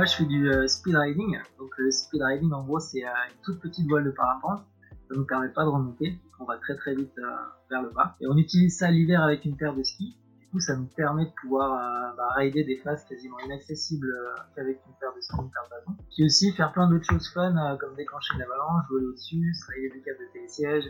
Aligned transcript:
moi 0.00 0.06
je 0.06 0.16
fais 0.16 0.24
du 0.24 0.48
euh, 0.48 0.66
speed 0.66 0.96
riding. 0.96 1.38
Donc 1.58 1.76
le 1.76 1.90
speed 1.90 2.22
riding 2.22 2.50
en 2.54 2.64
gros 2.64 2.80
c'est 2.80 3.04
euh, 3.04 3.10
une 3.28 3.42
toute 3.44 3.60
petite 3.60 3.86
voile 3.86 4.04
de 4.04 4.10
parapente. 4.10 4.62
Ça 5.10 5.14
nous 5.14 5.26
permet 5.26 5.50
pas 5.50 5.64
de 5.64 5.68
remonter. 5.68 6.18
On 6.38 6.46
va 6.46 6.56
très 6.56 6.74
très 6.74 6.94
vite 6.94 7.12
euh, 7.18 7.36
vers 7.68 7.82
le 7.82 7.90
bas. 7.90 8.16
Et 8.18 8.26
on 8.26 8.36
utilise 8.38 8.78
ça 8.78 8.90
l'hiver 8.90 9.22
avec 9.22 9.44
une 9.44 9.58
paire 9.58 9.74
de 9.74 9.82
skis. 9.82 10.16
Du 10.40 10.46
coup 10.48 10.58
ça 10.58 10.74
nous 10.74 10.88
permet 10.96 11.26
de 11.26 11.32
pouvoir 11.42 11.72
euh, 11.72 12.16
bah, 12.16 12.28
rider 12.36 12.64
des 12.64 12.78
phases 12.78 13.04
quasiment 13.04 13.38
inaccessibles 13.40 14.08
euh, 14.08 14.42
qu'avavec 14.56 14.80
une 14.86 14.94
paire 14.98 15.12
de 15.14 15.20
skis, 15.20 15.36
une 15.36 15.50
paire 15.50 15.64
de 15.64 15.70
bâtons. 15.70 16.02
Puis 16.14 16.24
aussi 16.24 16.50
faire 16.52 16.72
plein 16.72 16.88
d'autres 16.88 17.04
choses 17.04 17.28
fun 17.28 17.54
euh, 17.54 17.76
comme 17.76 17.94
déclencher 17.94 18.36
une 18.36 18.42
avalanche, 18.42 18.84
voler 18.88 19.04
au-dessus, 19.04 19.52
se 19.52 19.70
rider 19.70 19.90
des 19.90 20.00
câbles 20.00 20.20
de 20.20 20.32
télésiège 20.32 20.84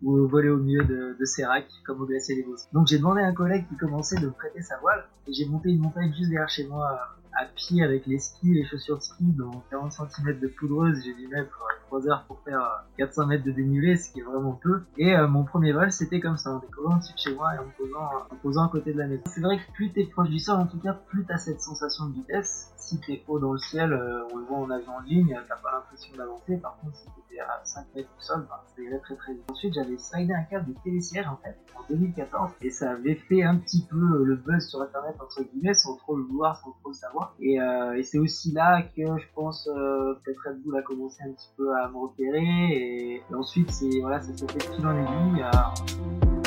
ou 0.00 0.28
voler 0.28 0.50
au 0.50 0.58
milieu 0.58 0.84
de, 0.84 1.16
de 1.18 1.24
ces 1.24 1.44
racks 1.44 1.72
comme 1.84 2.00
au 2.00 2.06
glacier 2.06 2.36
des 2.36 2.44
Bosses. 2.44 2.68
Donc 2.72 2.86
j'ai 2.86 2.98
demandé 2.98 3.20
à 3.20 3.26
un 3.26 3.34
collègue 3.34 3.66
qui 3.68 3.76
commençait 3.76 4.20
de 4.20 4.26
me 4.26 4.32
prêter 4.32 4.62
sa 4.62 4.78
voile 4.78 5.08
et 5.26 5.32
j'ai 5.32 5.46
monté 5.46 5.70
une 5.70 5.80
montagne 5.80 6.12
juste 6.14 6.30
derrière 6.30 6.48
chez 6.48 6.68
moi 6.68 6.92
euh, 6.92 7.23
à 7.36 7.46
pied 7.46 7.82
avec 7.82 8.06
les 8.06 8.18
skis, 8.18 8.54
les 8.54 8.64
chaussures 8.64 8.98
de 8.98 9.02
ski 9.02 9.24
dans 9.24 9.62
40 9.70 9.92
cm 9.92 10.40
de 10.40 10.48
poudreuse. 10.48 11.02
J'ai 11.04 11.14
dû 11.14 11.28
mettre 11.28 11.62
euh, 11.62 11.86
3 11.88 12.08
heures 12.08 12.24
pour 12.26 12.40
faire 12.42 12.60
euh, 12.60 12.96
400 12.98 13.26
mètres 13.26 13.44
de 13.44 13.52
dénivelé, 13.52 13.96
ce 13.96 14.12
qui 14.12 14.20
est 14.20 14.22
vraiment 14.22 14.52
peu. 14.62 14.82
Et 14.96 15.14
euh, 15.14 15.28
mon 15.28 15.44
premier 15.44 15.72
vol 15.72 15.90
c'était 15.92 16.20
comme 16.20 16.36
ça, 16.36 16.50
en 16.50 16.58
décollant 16.58 16.96
dessus 16.98 17.14
de 17.14 17.18
chez 17.18 17.34
moi 17.34 17.54
et 17.54 17.58
en 17.58 17.66
posant, 17.76 18.10
en 18.30 18.36
posant 18.36 18.66
à 18.66 18.68
côté 18.68 18.92
de 18.92 18.98
la 18.98 19.06
maison. 19.06 19.22
C'est 19.26 19.40
vrai 19.40 19.58
que 19.58 19.72
plus 19.72 19.90
t'es 19.92 20.04
proche 20.04 20.28
du 20.28 20.38
sol, 20.38 20.60
en 20.60 20.66
tout 20.66 20.78
cas, 20.78 20.92
plus 21.08 21.24
t'as 21.24 21.38
cette 21.38 21.60
sensation 21.60 22.06
de 22.06 22.14
vitesse. 22.14 22.72
Si 22.84 23.00
t'es 23.00 23.24
haut 23.28 23.38
dans 23.38 23.52
le 23.52 23.58
ciel, 23.58 23.94
euh, 23.94 24.28
on 24.30 24.36
le 24.36 24.44
voit 24.44 24.58
en 24.58 24.68
avion 24.68 24.92
en 24.92 25.00
ligne, 25.00 25.40
t'as 25.48 25.56
pas 25.56 25.72
l'impression 25.72 26.14
d'avancer. 26.18 26.58
Par 26.58 26.76
contre, 26.76 26.94
si 26.96 27.06
t'étais 27.06 27.40
à 27.40 27.58
5 27.64 27.86
mètres 27.94 28.10
du 28.18 28.22
sol, 28.22 28.46
bah, 28.46 28.62
ça 28.76 28.82
irait 28.82 28.98
très 28.98 29.16
très 29.16 29.32
vite. 29.32 29.50
Ensuite, 29.50 29.72
j'avais 29.72 29.96
slidé 29.96 30.34
un 30.34 30.42
câble 30.42 30.74
de 30.74 30.78
télésiège 30.84 31.26
en 31.26 31.36
fait 31.36 31.56
en 31.74 31.82
2014 31.88 32.50
et 32.60 32.68
ça 32.70 32.90
avait 32.90 33.14
fait 33.14 33.42
un 33.42 33.56
petit 33.56 33.86
peu 33.90 33.96
euh, 33.96 34.24
le 34.24 34.36
buzz 34.36 34.68
sur 34.68 34.82
internet 34.82 35.16
entre 35.18 35.42
guillemets 35.44 35.72
sans 35.72 35.96
trop 35.96 36.14
le 36.14 36.24
vouloir, 36.24 36.58
sans 36.58 36.72
trop 36.72 36.90
le 36.90 36.94
savoir. 36.94 37.34
Et, 37.40 37.58
euh, 37.58 37.96
et 37.96 38.02
c'est 38.02 38.18
aussi 38.18 38.52
là 38.52 38.82
que 38.82 39.16
je 39.16 39.26
pense 39.34 39.66
euh, 39.66 40.14
peut-être 40.22 40.40
Red 40.46 40.62
Bull 40.62 40.76
a 40.76 40.82
commencé 40.82 41.22
un 41.22 41.32
petit 41.32 41.50
peu 41.56 41.74
à 41.74 41.88
me 41.88 41.96
repérer 41.96 42.42
et, 42.42 43.22
ensuite 43.34 43.70
c'est 43.70 44.00
voilà 44.00 44.20
ça 44.20 44.36
s'est 44.36 44.46
fait 44.46 44.76
de 44.76 44.86
en. 44.86 46.43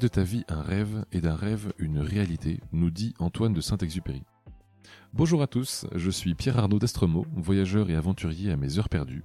De 0.00 0.08
ta 0.08 0.22
vie 0.22 0.44
un 0.48 0.62
rêve 0.62 1.04
et 1.12 1.20
d'un 1.20 1.34
rêve 1.34 1.74
une 1.78 1.98
réalité, 1.98 2.60
nous 2.72 2.90
dit 2.90 3.12
Antoine 3.18 3.52
de 3.52 3.60
Saint-Exupéry. 3.60 4.22
Bonjour 5.12 5.42
à 5.42 5.46
tous, 5.46 5.86
je 5.94 6.10
suis 6.10 6.34
Pierre 6.34 6.58
Arnaud 6.58 6.78
d'Estremaux, 6.78 7.26
voyageur 7.36 7.90
et 7.90 7.96
aventurier 7.96 8.50
à 8.50 8.56
mes 8.56 8.78
heures 8.78 8.88
perdues. 8.88 9.24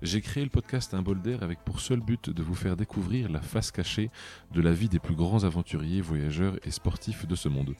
J'ai 0.00 0.22
créé 0.22 0.42
le 0.42 0.48
podcast 0.48 0.94
Un 0.94 1.02
bol 1.02 1.20
d'air 1.20 1.42
avec 1.42 1.62
pour 1.64 1.80
seul 1.80 2.00
but 2.00 2.30
de 2.30 2.42
vous 2.42 2.54
faire 2.54 2.76
découvrir 2.76 3.30
la 3.30 3.42
face 3.42 3.70
cachée 3.70 4.10
de 4.54 4.62
la 4.62 4.72
vie 4.72 4.88
des 4.88 4.98
plus 4.98 5.14
grands 5.14 5.44
aventuriers, 5.44 6.00
voyageurs 6.00 6.56
et 6.64 6.70
sportifs 6.70 7.26
de 7.26 7.34
ce 7.34 7.50
monde, 7.50 7.74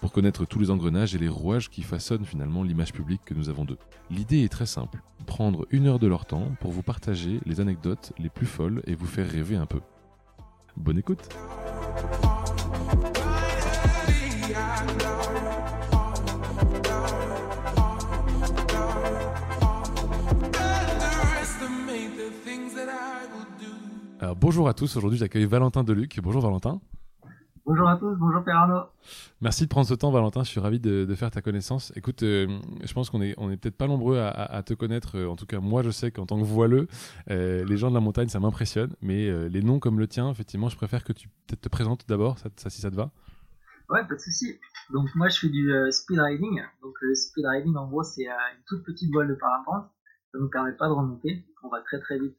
pour 0.00 0.12
connaître 0.12 0.46
tous 0.46 0.60
les 0.60 0.70
engrenages 0.70 1.14
et 1.14 1.18
les 1.18 1.28
rouages 1.28 1.68
qui 1.68 1.82
façonnent 1.82 2.24
finalement 2.24 2.62
l'image 2.62 2.94
publique 2.94 3.24
que 3.26 3.34
nous 3.34 3.50
avons 3.50 3.66
d'eux. 3.66 3.78
L'idée 4.08 4.44
est 4.44 4.52
très 4.52 4.66
simple, 4.66 5.02
prendre 5.26 5.66
une 5.70 5.88
heure 5.88 5.98
de 5.98 6.06
leur 6.06 6.24
temps 6.24 6.52
pour 6.58 6.72
vous 6.72 6.82
partager 6.82 7.40
les 7.44 7.60
anecdotes 7.60 8.14
les 8.18 8.30
plus 8.30 8.46
folles 8.46 8.82
et 8.86 8.94
vous 8.94 9.06
faire 9.06 9.30
rêver 9.30 9.56
un 9.56 9.66
peu. 9.66 9.80
Bonne 10.78 10.98
écoute 10.98 11.28
Alors 24.20 24.36
bonjour 24.36 24.68
à 24.68 24.74
tous, 24.74 24.96
aujourd'hui 24.96 25.18
j'accueille 25.18 25.44
Valentin 25.44 25.84
Deluc. 25.84 26.20
Bonjour 26.22 26.40
Valentin. 26.40 26.80
Bonjour 27.64 27.88
à 27.88 27.96
tous, 27.96 28.16
bonjour 28.16 28.42
Pierre 28.42 28.56
Arnaud. 28.56 28.86
Merci 29.40 29.64
de 29.64 29.68
prendre 29.68 29.86
ce 29.86 29.94
temps 29.94 30.10
Valentin, 30.10 30.42
je 30.42 30.48
suis 30.48 30.58
ravi 30.58 30.80
de, 30.80 31.04
de 31.04 31.14
faire 31.14 31.30
ta 31.30 31.42
connaissance. 31.42 31.92
Écoute, 31.94 32.24
euh, 32.24 32.48
je 32.82 32.92
pense 32.92 33.08
qu'on 33.08 33.22
est, 33.22 33.34
on 33.38 33.50
est 33.52 33.56
peut-être 33.56 33.76
pas 33.76 33.86
nombreux 33.86 34.18
à, 34.18 34.28
à- 34.28 34.56
à 34.56 34.62
te 34.64 34.74
connaître, 34.74 35.16
euh, 35.16 35.28
en 35.28 35.36
tout 35.36 35.46
cas 35.46 35.60
moi 35.60 35.82
je 35.84 35.90
sais 35.90 36.10
qu'en 36.10 36.26
tant 36.26 36.38
que 36.40 36.44
voileux, 36.44 36.88
euh, 37.30 37.64
les 37.64 37.76
gens 37.76 37.88
de 37.90 37.94
la 37.94 38.00
montagne 38.00 38.28
ça 38.28 38.40
m'impressionne, 38.40 38.94
mais 39.00 39.28
euh, 39.28 39.48
les 39.48 39.62
noms 39.62 39.78
comme 39.78 40.00
le 40.00 40.08
tien, 40.08 40.28
effectivement 40.30 40.68
je 40.68 40.76
préfère 40.76 41.04
que 41.04 41.12
tu 41.12 41.28
te 41.46 41.68
présentes 41.68 42.04
d'abord, 42.08 42.36
ça, 42.38 42.50
ça, 42.56 42.68
si 42.68 42.80
ça 42.80 42.90
te 42.90 42.96
va. 42.96 43.12
Ouais, 43.90 44.04
pas 44.08 44.14
de 44.16 44.20
souci. 44.20 44.58
Donc 44.92 45.08
moi 45.14 45.28
je 45.28 45.38
fais 45.38 45.48
du 45.48 45.70
speed 45.92 46.18
riding. 46.18 46.60
Donc 46.82 46.94
le 47.00 47.14
speed 47.14 47.44
riding 47.46 47.76
en 47.76 47.86
gros 47.86 48.02
c'est 48.02 48.24
une 48.26 48.62
toute 48.66 48.82
petite 48.84 49.12
voile 49.12 49.28
de 49.28 49.34
parapente. 49.34 49.88
Ça 50.32 50.38
nous 50.40 50.48
permet 50.50 50.72
pas 50.72 50.88
de 50.88 50.94
remonter. 50.94 51.44
On 51.62 51.68
va 51.68 51.80
très 51.82 52.00
très 52.00 52.18
vite 52.18 52.36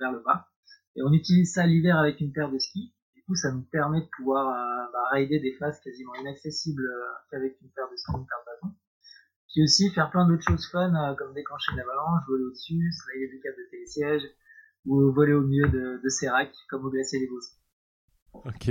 vers 0.00 0.12
le 0.12 0.22
bas. 0.24 0.48
Et 0.96 1.02
on 1.02 1.12
utilise 1.12 1.52
ça 1.54 1.66
l'hiver 1.66 1.96
avec 1.96 2.20
une 2.20 2.32
paire 2.32 2.50
de 2.50 2.58
skis. 2.58 2.92
Ça 3.34 3.52
nous 3.52 3.62
permet 3.62 4.00
de 4.00 4.08
pouvoir 4.16 4.48
euh, 4.48 4.92
bah, 4.92 5.08
rider 5.12 5.38
des 5.38 5.52
phases 5.58 5.80
quasiment 5.80 6.14
inaccessibles 6.14 6.84
euh, 6.84 7.12
qu'avec 7.30 7.60
une 7.60 7.68
paire 7.70 7.88
de 7.90 7.96
skis, 7.96 8.12
une 8.16 8.26
paire 8.26 8.38
de 8.40 8.66
bâtons. 8.66 8.74
Puis 9.52 9.62
aussi 9.62 9.90
faire 9.90 10.10
plein 10.10 10.26
d'autres 10.26 10.42
choses 10.42 10.66
fun 10.70 10.94
euh, 10.94 11.14
comme 11.14 11.34
déclencher 11.34 11.72
une 11.72 11.80
avalanche, 11.80 12.22
voler 12.26 12.44
au-dessus, 12.44 12.92
slider 12.92 13.28
des 13.28 13.40
câbles 13.40 13.58
de 13.58 13.70
télésiège 13.70 14.22
ou 14.86 15.12
voler 15.12 15.34
au 15.34 15.42
milieu 15.42 15.68
de, 15.68 16.00
de 16.02 16.68
comme 16.70 16.86
au 16.86 16.90
glacier 16.90 17.20
des 17.20 17.28
Bosses. 17.28 17.58
Ok. 18.34 18.70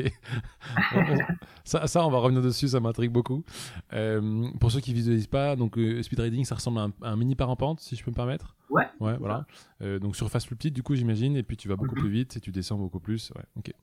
Ça, 1.66 1.86
ça, 1.88 2.06
on 2.06 2.10
va 2.10 2.20
revenir 2.20 2.42
dessus, 2.42 2.70
ça 2.70 2.80
m'intrigue 2.80 3.12
beaucoup. 3.12 3.44
Euh, 3.92 4.50
pour 4.60 4.72
ceux 4.72 4.80
qui 4.80 4.94
visualisent 4.94 5.28
pas, 5.28 5.56
donc 5.58 5.78
euh, 5.78 6.02
speed 6.02 6.20
riding, 6.22 6.46
ça 6.46 6.56
ressemble 6.56 6.80
à 6.80 6.84
un, 6.84 6.94
à 7.02 7.10
un 7.12 7.16
mini 7.18 7.36
parapente, 7.36 7.82
si 7.82 7.96
je 7.98 8.04
peux 8.06 8.12
me 8.12 8.16
permettre? 8.16 8.56
Ouais. 8.70 8.86
Ouais, 9.02 9.18
voilà. 9.18 9.46
Euh, 9.82 10.00
donc 10.00 10.16
surface 10.16 10.46
plus 10.46 10.56
petite, 10.56 10.74
du 10.74 10.82
coup, 10.84 10.96
j'imagine, 10.96 11.36
et 11.36 11.44
puis 11.44 11.58
tu 11.58 11.68
vas 11.68 11.76
beaucoup 11.76 11.96
Mhm. 11.96 12.02
plus 12.02 12.10
vite 12.10 12.38
et 12.38 12.40
tu 12.40 12.52
descends 12.52 12.78
beaucoup 12.78 13.02
plus. 13.02 13.32
Ouais, 13.36 13.44
ok. 13.58 13.74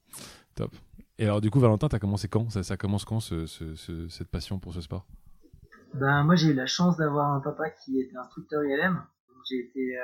Top. 0.55 0.75
Et 1.19 1.25
alors, 1.25 1.41
du 1.43 1.51
coup, 1.51 1.61
Valentin, 1.61 1.89
t'as 1.89 1.99
commencé 1.99 2.27
quand? 2.29 2.49
Ça, 2.51 2.63
ça 2.63 2.77
commence 2.79 3.05
quand 3.05 3.21
ce- 3.21 3.45
ce- 3.47 3.75
ce- 3.75 4.09
cette 4.09 4.29
passion 4.29 4.59
pour 4.59 4.73
ce 4.73 4.81
sport? 4.81 5.07
Ben 5.95 6.25
moi 6.25 6.35
j'ai 6.35 6.49
eu 6.49 6.55
la 6.55 6.67
chance 6.67 6.97
d'avoir 6.97 7.31
un 7.33 7.41
papa 7.41 7.71
qui 7.71 8.01
était 8.01 8.17
instructeur 8.17 8.65
ILM. 8.65 8.95
Donc 8.95 9.37
j'ai 9.49 9.59
été, 9.61 9.97
euh, 9.97 10.01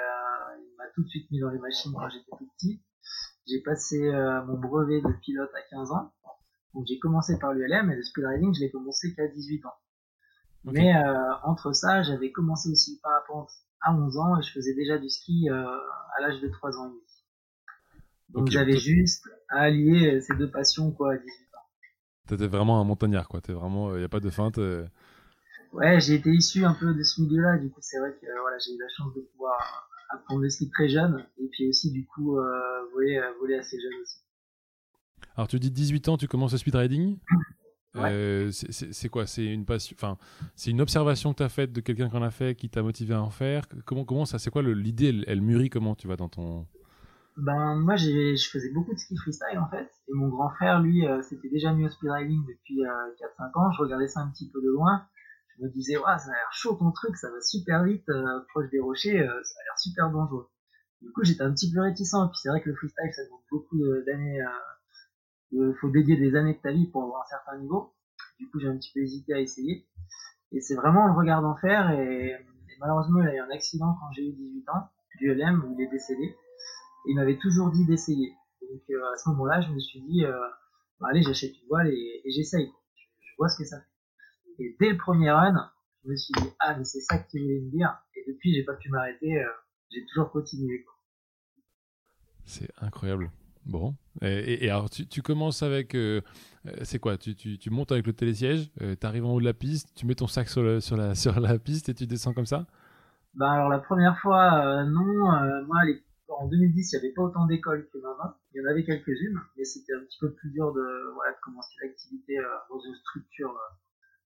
il 0.59 0.77
m'a 0.77 0.85
tout 0.95 1.03
de 1.03 1.09
suite 1.09 1.29
mis 1.33 1.41
dans 1.41 1.51
les 1.51 1.59
machines 1.59 1.93
quand 1.93 2.09
j'étais 2.11 2.31
tout 2.39 2.47
petit. 2.59 2.81
J'ai 3.51 3.61
passé 3.61 4.09
euh, 4.09 4.45
mon 4.45 4.59
brevet 4.59 5.01
de 5.01 5.13
pilote 5.21 5.51
à 5.55 5.63
15 5.71 5.91
ans. 5.93 6.13
Donc 6.75 6.85
j'ai 6.87 6.99
commencé 7.01 7.37
par 7.39 7.53
l'ULM 7.53 7.91
et 7.91 7.97
le 7.97 8.03
speed 8.03 8.25
riding 8.25 8.55
je 8.55 8.61
l'ai 8.61 8.71
commencé 8.71 9.13
qu'à 9.15 9.27
18 9.27 9.67
ans. 9.67 9.75
Mais 10.65 10.95
euh, 10.95 11.35
entre 11.43 11.73
ça 11.73 12.03
j'avais 12.03 12.31
commencé 12.31 12.69
aussi 12.71 12.95
le 12.97 13.01
parapente 13.03 13.51
à 13.81 13.93
11 13.95 14.19
ans 14.19 14.39
et 14.39 14.43
je 14.43 14.53
faisais 14.53 14.75
déjà 14.75 14.99
du 14.99 15.09
ski 15.09 15.49
euh, 15.51 15.67
à 16.17 16.21
l'âge 16.21 16.41
de 16.41 16.49
3 16.49 16.79
ans 16.79 16.87
et 16.87 16.91
demi. 16.91 17.01
Donc 18.29 18.43
Ok. 18.45 18.51
j'avais 18.53 18.77
juste 18.77 19.29
à 19.49 19.63
allier 19.63 20.21
ces 20.21 20.37
deux 20.37 20.51
passions 20.51 20.93
quoi 20.93 21.15
à 21.15 21.17
18 21.17 21.29
ans. 21.57 21.67
T'étais 22.29 22.47
vraiment 22.47 22.81
un 22.81 22.85
montagnard, 22.85 23.27
quoi. 23.27 23.41
T'es 23.41 23.53
vraiment, 23.53 23.97
il 23.97 24.03
y 24.03 24.05
a 24.05 24.09
pas 24.09 24.21
de 24.21 24.31
feinte. 24.31 24.59
Ouais, 25.73 26.01
j'ai 26.01 26.15
été 26.15 26.31
issu 26.31 26.65
un 26.65 26.75
peu 26.75 26.95
de 26.95 27.03
ce 27.03 27.21
milieu-là, 27.23 27.59
du 27.59 27.71
coup 27.71 27.81
c'est 27.81 27.99
vrai 27.99 28.13
que 28.21 28.27
voilà, 28.41 28.59
j'ai 28.59 28.73
eu 28.73 28.79
la 28.79 28.89
chance 28.97 29.13
de 29.15 29.21
pouvoir 29.33 29.90
apprendre 30.13 30.43
le 30.43 30.51
ski 30.51 30.69
très 30.71 30.89
jeune, 30.89 31.25
et 31.39 31.49
puis 31.53 31.69
aussi 31.69 31.91
du 31.93 32.07
coup 32.07 32.39
euh, 32.39 32.43
voler, 32.93 33.17
euh, 33.19 33.33
voler 33.41 33.57
assez 33.57 33.81
jeune 33.81 33.93
aussi. 34.03 34.19
Alors, 35.37 35.49
tu 35.49 35.59
dis 35.59 35.71
18 35.71 36.09
ans, 36.09 36.17
tu 36.17 36.27
commences 36.29 36.53
le 36.53 36.59
speed 36.59 36.75
riding. 36.75 37.19
Ouais. 37.97 38.03
Euh, 38.13 38.51
c'est- 38.53 39.09
quoi? 39.09 39.27
C'est 39.27 39.45
une 39.47 39.65
passion, 39.65 39.97
enfin, 39.99 40.17
c'est 40.55 40.71
une 40.71 40.81
observation 40.81 41.33
que 41.33 41.39
tu 41.39 41.43
as 41.43 41.49
faite 41.49 41.73
de 41.73 41.81
quelqu'un 41.81 42.09
qui 42.09 42.17
en 42.17 42.23
a 42.23 42.31
fait, 42.31 42.55
qui 42.55 42.71
t'a 42.71 42.85
motivé 42.85 43.15
à 43.15 43.21
en 43.21 43.31
faire. 43.31 43.65
Comment, 43.85 44.05
comment 44.05 44.27
ça 44.27 44.39
C'est 44.39 44.49
quoi 44.53 44.63
l'idée? 44.63 45.09
Elle, 45.09 45.25
elle 45.27 45.41
mûrit 45.41 45.71
comment 45.71 45.97
tu 45.97 46.07
vas 46.07 46.15
dans 46.15 46.29
ton? 46.29 46.69
Ben 47.37 47.75
moi 47.75 47.97
j'ai, 47.97 48.37
je 48.37 48.49
faisais 48.49 48.71
beaucoup 48.71 48.95
de 48.95 48.99
ski 48.99 49.17
freestyle 49.17 49.59
en 49.59 49.69
fait, 49.71 49.91
et 50.09 50.13
mon 50.13 50.29
grand 50.29 50.51
frère 50.51 50.81
lui 50.81 51.05
euh, 51.05 51.21
s'était 51.23 51.49
déjà 51.49 51.73
mis 51.73 51.85
au 51.85 51.89
speed 51.89 52.11
riding 52.13 52.41
depuis 52.47 52.85
euh, 52.85 52.91
4-5 53.41 53.59
ans, 53.59 53.73
je 53.73 53.83
regardais 53.83 54.07
ça 54.07 54.21
un 54.21 54.31
petit 54.31 54.49
peu 54.49 54.61
de 54.63 54.69
loin, 54.69 55.05
me 55.63 55.69
disais 55.69 55.97
ouais 55.97 56.19
ça 56.19 56.31
a 56.31 56.35
l'air 56.35 56.53
chaud 56.53 56.75
ton 56.75 56.91
truc, 56.93 57.17
ça 57.17 57.31
va 57.31 57.41
super 57.41 57.85
vite, 57.85 58.09
euh, 58.09 58.41
proche 58.49 58.71
des 58.71 58.81
rochers, 58.81 59.21
euh, 59.21 59.43
ça 59.43 59.61
a 59.61 59.65
l'air 59.65 59.79
super 59.79 60.11
dangereux. 60.11 60.49
Du 61.03 61.11
coup 61.13 61.25
j'étais 61.25 61.43
un 61.43 61.53
petit 61.53 61.73
peu 61.73 61.81
réticent, 61.81 62.15
et 62.15 62.29
puis 62.29 62.39
c'est 62.43 62.49
vrai 62.49 62.61
que 62.61 62.69
le 62.69 62.77
freestyle 62.77 63.13
ça 63.13 63.25
demande 63.25 63.41
beaucoup 63.51 63.79
d'années, 64.07 64.45
il 65.53 65.75
faut 65.81 65.91
dédier 65.91 66.17
des 66.17 66.37
années 66.37 66.55
de 66.55 66.61
ta 66.61 66.73
vie 66.73 66.87
pour 66.87 67.03
avoir 67.05 67.23
un 67.23 67.29
certain 67.29 67.59
niveau. 67.59 67.95
Du 68.39 68.49
coup, 68.49 68.61
j'ai 68.61 68.69
un 68.69 68.77
petit 68.77 68.93
peu 68.93 69.01
hésité 69.01 69.35
à 69.35 69.41
essayer. 69.41 69.87
Et 70.53 70.61
c'est 70.61 70.75
vraiment 70.75 71.05
en 71.05 71.07
le 71.09 71.13
regardant 71.13 71.57
faire. 71.57 71.91
Et, 71.91 72.31
et 72.31 72.77
malheureusement, 72.81 73.21
il 73.21 73.29
a 73.29 73.35
eu 73.35 73.41
un 73.41 73.51
accident 73.51 73.97
quand 74.01 74.13
j'ai 74.13 74.29
eu 74.29 74.33
18 74.33 74.69
ans, 74.71 74.89
du 75.19 75.35
LM, 75.35 75.65
où 75.65 75.75
il 75.79 75.85
est 75.85 75.91
décédé. 75.91 76.23
Et 76.25 77.11
il 77.11 77.17
m'avait 77.17 77.39
toujours 77.39 77.71
dit 77.71 77.85
d'essayer. 77.85 78.35
Donc 78.63 78.83
euh, 78.91 79.13
à 79.13 79.17
ce 79.17 79.29
moment-là, 79.31 79.61
je 79.61 79.71
me 79.73 79.81
suis 79.81 80.01
dit, 80.03 80.25
euh, 80.25 80.33
bah, 81.01 81.09
allez, 81.11 81.23
j'achète 81.23 81.53
une 81.61 81.69
voile 81.69 81.89
et, 81.89 82.23
j'essaye. 82.27 82.73
Je, 82.95 83.05
je 83.21 83.37
vois 83.37 83.49
ce 83.49 83.59
que 83.59 83.65
ça 83.65 83.79
fait. 83.81 83.87
Et 84.61 84.77
dès 84.79 84.91
le 84.91 84.97
premier 84.97 85.31
run, 85.33 85.73
je 86.05 86.11
me 86.11 86.17
suis 86.17 86.33
dit, 86.41 86.51
ah, 86.61 86.77
mais 86.79 86.85
c'est 86.85 87.01
ça 87.01 87.19
que 87.19 87.29
tu 87.31 87.41
voulais 87.41 87.61
me 87.61 87.71
dire. 87.71 87.99
Et 88.15 88.23
depuis, 88.31 88.55
j'ai 88.55 88.65
pas 88.65 88.75
pu 88.75 88.89
m'arrêter. 88.91 89.43
euh, 89.43 89.49
j'ai 89.91 90.05
toujours 90.07 90.31
continué. 90.31 90.85
C'est 92.45 92.71
incroyable. 92.81 93.31
Bon. 93.67 93.95
Et, 94.23 94.27
et- 94.29 94.65
et 94.67 94.71
alors, 94.71 94.91
tu, 94.91 95.07
tu 95.07 95.23
commences 95.23 95.63
avec. 95.63 95.95
euh, 95.95 96.21
euh, 96.67 96.73
c'est 96.83 96.99
quoi? 96.99 97.17
Tu, 97.19 97.35
tu, 97.35 97.59
tu 97.59 97.71
montes 97.71 97.93
avec 97.93 98.07
le 98.07 98.13
télésiège, 98.13 98.71
tu 98.79 99.07
arrives 99.07 99.25
en 99.27 99.35
haut 99.35 99.41
de 99.41 99.45
la 99.45 99.55
piste, 99.55 99.93
tu 99.95 100.07
mets 100.07 100.15
ton 100.15 100.27
sac 100.27 100.49
sur, 100.49 100.63
le- 100.63 100.81
sur, 100.81 100.97
la, 100.97 101.15
sur 101.17 101.39
la 101.41 101.59
piste 101.59 101.89
et 101.89 101.95
tu 101.95 102.07
descends 102.07 102.33
comme 102.35 102.47
ça? 102.47 102.67
Ben 103.35 103.47
alors 103.51 103.69
la 103.69 103.79
première 103.79 104.19
fois, 104.19 104.65
euh, 104.67 104.85
non. 104.85 105.33
euh, 105.35 105.65
moi, 105.67 105.85
les, 105.85 106.03
en 106.29 106.45
en 106.45 106.49
2010, 106.49 106.93
il 106.93 106.97
n'y 106.99 107.05
avait 107.05 107.13
pas 107.15 107.23
autant 107.23 107.47
d'écoles 107.47 107.89
que 107.93 107.99
maintenant. 107.99 108.35
Il 108.55 108.61
y 108.63 108.65
en 108.65 108.71
avait 108.71 108.85
quelques-unes, 108.85 109.39
mais 109.57 109.65
c'était 109.65 109.93
un 109.95 110.01
petit 110.05 110.19
peu 110.21 110.33
plus 110.35 110.51
dur 110.51 110.73
de, 110.73 111.13
voilà, 111.15 111.33
de 111.33 111.39
commencer 111.43 111.75
l'activité 111.83 112.39
euh, 112.39 112.45
dans 112.71 112.81
une 112.81 112.95
structure 112.95 113.55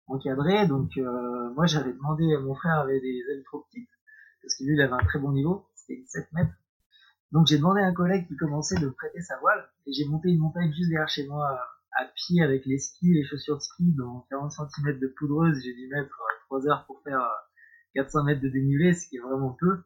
euh, 0.08 0.14
encadrée. 0.14 0.66
Donc 0.66 0.90
moi, 1.54 1.66
j'avais 1.66 1.92
demandé, 1.92 2.36
mon 2.38 2.54
frère 2.54 2.80
avait 2.80 3.00
des 3.00 3.22
ailes 3.30 3.42
trop 3.44 3.60
petites, 3.70 3.88
parce 4.42 4.56
que 4.56 4.64
lui, 4.64 4.74
il 4.74 4.80
avait 4.80 4.92
un 4.92 5.06
très 5.06 5.18
bon 5.18 5.32
niveau, 5.32 5.66
c'était 5.74 6.02
7 6.06 6.32
mètres. 6.32 6.54
Donc 7.32 7.46
j'ai 7.48 7.58
demandé 7.58 7.80
à 7.80 7.86
un 7.86 7.94
collègue 7.94 8.26
qui 8.28 8.36
commençait 8.36 8.78
de 8.78 8.88
prêter 8.88 9.20
sa 9.20 9.38
voile, 9.38 9.68
et 9.86 9.92
j'ai 9.92 10.06
monté 10.06 10.30
une 10.30 10.38
montagne 10.38 10.72
juste 10.72 10.88
derrière 10.88 11.08
chez 11.08 11.26
moi 11.26 11.60
à 11.96 12.04
pied 12.14 12.42
avec 12.42 12.66
les 12.66 12.78
skis, 12.78 13.12
les 13.12 13.24
chaussures 13.24 13.56
de 13.56 13.62
ski, 13.62 13.94
dans 13.96 14.26
40 14.30 14.52
cm 14.52 14.98
de 14.98 15.14
poudreuse. 15.18 15.60
J'ai 15.62 15.74
dû 15.74 15.88
mettre 15.88 16.10
3 16.46 16.68
heures 16.68 16.84
pour 16.86 17.02
faire 17.02 17.22
400 17.94 18.24
mètres 18.24 18.40
de 18.40 18.48
dénivelé, 18.48 18.94
ce 18.94 19.08
qui 19.08 19.16
est 19.16 19.20
vraiment 19.20 19.56
peu. 19.58 19.82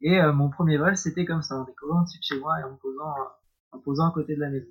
Et 0.00 0.20
euh, 0.20 0.32
mon 0.32 0.50
premier 0.50 0.76
vol, 0.76 0.96
c'était 0.96 1.24
comme 1.24 1.42
ça, 1.42 1.56
en 1.56 1.64
décollant 1.64 2.02
au-dessus 2.02 2.18
de 2.18 2.24
chez 2.24 2.38
moi 2.38 2.60
et 2.60 2.64
en 2.64 2.76
posant, 2.76 3.14
en 3.72 3.78
posant 3.78 4.10
à 4.10 4.12
côté 4.12 4.34
de 4.34 4.40
la 4.40 4.50
maison. 4.50 4.68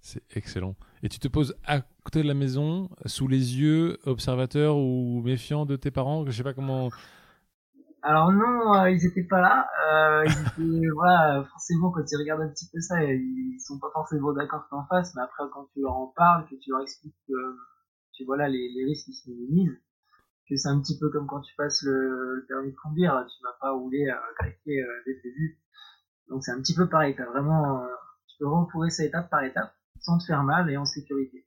C'est 0.00 0.22
excellent. 0.36 0.76
Et 1.02 1.08
tu 1.08 1.18
te 1.18 1.28
poses 1.28 1.56
à 1.66 1.80
côté 2.04 2.22
de 2.22 2.28
la 2.28 2.34
maison, 2.34 2.88
sous 3.06 3.26
les 3.26 3.58
yeux 3.58 3.98
observateurs 4.06 4.76
ou 4.76 5.20
méfiants 5.24 5.66
de 5.66 5.76
tes 5.76 5.90
parents 5.90 6.24
Je 6.26 6.30
sais 6.30 6.44
pas 6.44 6.54
comment. 6.54 6.90
Alors 8.02 8.32
non, 8.32 8.74
euh, 8.74 8.90
ils 8.90 9.04
étaient 9.06 9.24
pas 9.24 9.40
là. 9.40 9.68
Euh, 9.88 10.24
voilà, 10.94 11.44
forcément 11.50 11.90
quand 11.90 12.02
ils 12.10 12.16
regardent 12.16 12.42
un 12.42 12.48
petit 12.48 12.68
peu 12.72 12.80
ça, 12.80 13.02
ils 13.02 13.58
sont 13.60 13.78
pas 13.78 13.90
forcément 13.92 14.32
d'accord 14.32 14.68
que 14.68 14.74
en 14.74 14.86
face, 14.86 15.14
mais 15.14 15.22
après 15.22 15.44
quand 15.52 15.66
tu 15.72 15.80
leur 15.80 15.96
en 15.96 16.08
parles, 16.08 16.46
que 16.48 16.56
tu 16.56 16.70
leur 16.70 16.80
expliques 16.80 17.14
que, 17.28 17.56
tu 18.12 18.24
voilà 18.24 18.48
les, 18.48 18.84
risques 18.84 19.06
qui 19.06 19.14
se 19.14 19.30
minimisent, 19.30 19.78
c'est 20.56 20.68
un 20.68 20.80
petit 20.80 20.98
peu 20.98 21.10
comme 21.10 21.26
quand 21.26 21.40
tu 21.40 21.54
passes 21.56 21.82
le, 21.82 22.44
permis 22.48 22.72
de 22.72 22.76
conduire, 22.76 23.24
tu 23.28 23.42
vas 23.42 23.56
pas 23.60 23.72
rouler 23.72 24.08
à 24.08 24.20
craquer 24.38 24.82
euh, 24.82 25.02
dès 25.06 25.14
le 25.14 25.22
début. 25.22 25.58
Donc 26.28 26.42
c'est 26.44 26.52
un 26.52 26.60
petit 26.60 26.74
peu 26.74 26.88
pareil, 26.88 27.14
t'as 27.16 27.26
vraiment, 27.26 27.82
euh, 27.82 27.88
tu 28.26 28.36
peux 28.38 28.48
recourir 28.48 28.90
ça 28.90 29.04
étape 29.04 29.30
par 29.30 29.44
étape, 29.44 29.74
sans 30.02 30.18
te 30.18 30.24
faire 30.24 30.42
mal 30.42 30.70
et 30.70 30.76
en 30.76 30.84
sécurité. 30.84 31.46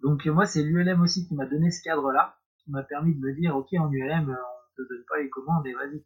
Donc 0.00 0.26
euh, 0.26 0.32
moi 0.32 0.46
c'est 0.46 0.62
l'ULM 0.62 1.00
aussi 1.00 1.26
qui 1.26 1.34
m'a 1.34 1.46
donné 1.46 1.70
ce 1.70 1.82
cadre-là, 1.82 2.38
qui 2.58 2.70
m'a 2.70 2.82
permis 2.82 3.14
de 3.14 3.20
me 3.20 3.34
dire 3.34 3.56
ok 3.56 3.72
en 3.78 3.90
ULM 3.90 4.28
on 4.28 4.82
te 4.82 4.88
donne 4.88 5.04
pas 5.08 5.18
les 5.20 5.30
commandes 5.30 5.66
et 5.66 5.74
vas-y. 5.74 6.04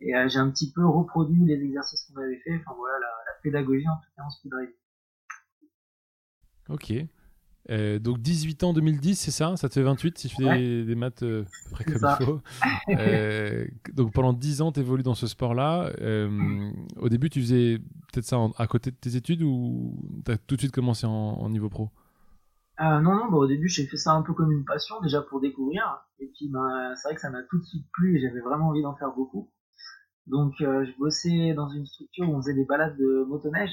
Et 0.00 0.28
j'ai 0.28 0.38
un 0.38 0.50
petit 0.50 0.72
peu 0.72 0.84
reproduit 0.84 1.44
les 1.44 1.62
exercices 1.62 2.04
qu'on 2.06 2.20
avait 2.20 2.40
fait, 2.40 2.56
enfin 2.56 2.74
voilà 2.76 2.98
la, 2.98 3.06
la 3.06 3.40
pédagogie 3.42 3.88
en 3.88 3.96
tout 3.96 4.10
cas 4.16 4.22
en 4.22 4.30
speed 4.30 4.52
Ok. 6.68 6.92
Euh, 7.70 8.00
donc 8.00 8.18
18 8.18 8.64
ans 8.64 8.72
2010, 8.72 9.14
c'est 9.14 9.30
ça? 9.30 9.56
Ça 9.56 9.68
te 9.68 9.74
fait 9.74 9.82
28 9.82 10.18
si 10.18 10.28
je 10.28 10.34
fais 10.34 10.84
des, 10.84 10.94
maths 10.96 11.22
euh, 11.22 11.44
près 11.70 11.84
comme 11.84 11.94
il 12.20 12.24
faut. 12.24 12.40
Euh, 12.98 13.66
donc 13.92 14.12
pendant 14.12 14.32
10 14.32 14.62
ans, 14.62 14.72
tu 14.72 14.80
évolues 14.80 15.04
dans 15.04 15.14
ce 15.14 15.26
sport-là. 15.26 15.92
au 16.96 17.08
début, 17.08 17.30
tu 17.30 17.40
faisais 17.40 17.78
peut-être 18.12 18.24
ça 18.24 18.38
à 18.58 18.66
côté 18.66 18.90
de 18.90 18.96
tes 18.96 19.16
études 19.16 19.42
ou 19.42 19.96
tu 20.24 20.32
as 20.32 20.38
tout 20.38 20.56
de 20.56 20.60
suite 20.60 20.72
commencé 20.72 21.06
en, 21.06 21.48
niveau 21.48 21.68
pro? 21.68 21.90
Non, 22.80 23.00
non, 23.00 23.30
bah, 23.30 23.36
au 23.36 23.46
début, 23.46 23.68
j'ai 23.68 23.86
fait 23.86 23.96
ça 23.96 24.12
un 24.12 24.22
peu 24.22 24.32
comme 24.32 24.50
une 24.50 24.64
passion, 24.64 25.00
déjà 25.00 25.22
pour 25.22 25.40
découvrir. 25.40 26.04
Et 26.18 26.26
puis, 26.26 26.48
ben, 26.48 26.94
c'est 26.96 27.08
vrai 27.08 27.14
que 27.14 27.20
ça 27.20 27.30
m'a 27.30 27.42
tout 27.44 27.58
de 27.58 27.64
suite 27.64 27.86
plu 27.92 28.16
et 28.16 28.20
j'avais 28.20 28.40
vraiment 28.40 28.68
envie 28.68 28.82
d'en 28.82 28.96
faire 28.96 29.12
beaucoup. 29.14 29.50
Donc, 30.26 30.54
je 30.58 30.98
bossais 30.98 31.54
dans 31.54 31.68
une 31.68 31.86
structure 31.86 32.28
où 32.28 32.34
on 32.34 32.42
faisait 32.42 32.54
des 32.54 32.64
balades 32.64 32.96
de 32.96 33.24
motoneige. 33.28 33.72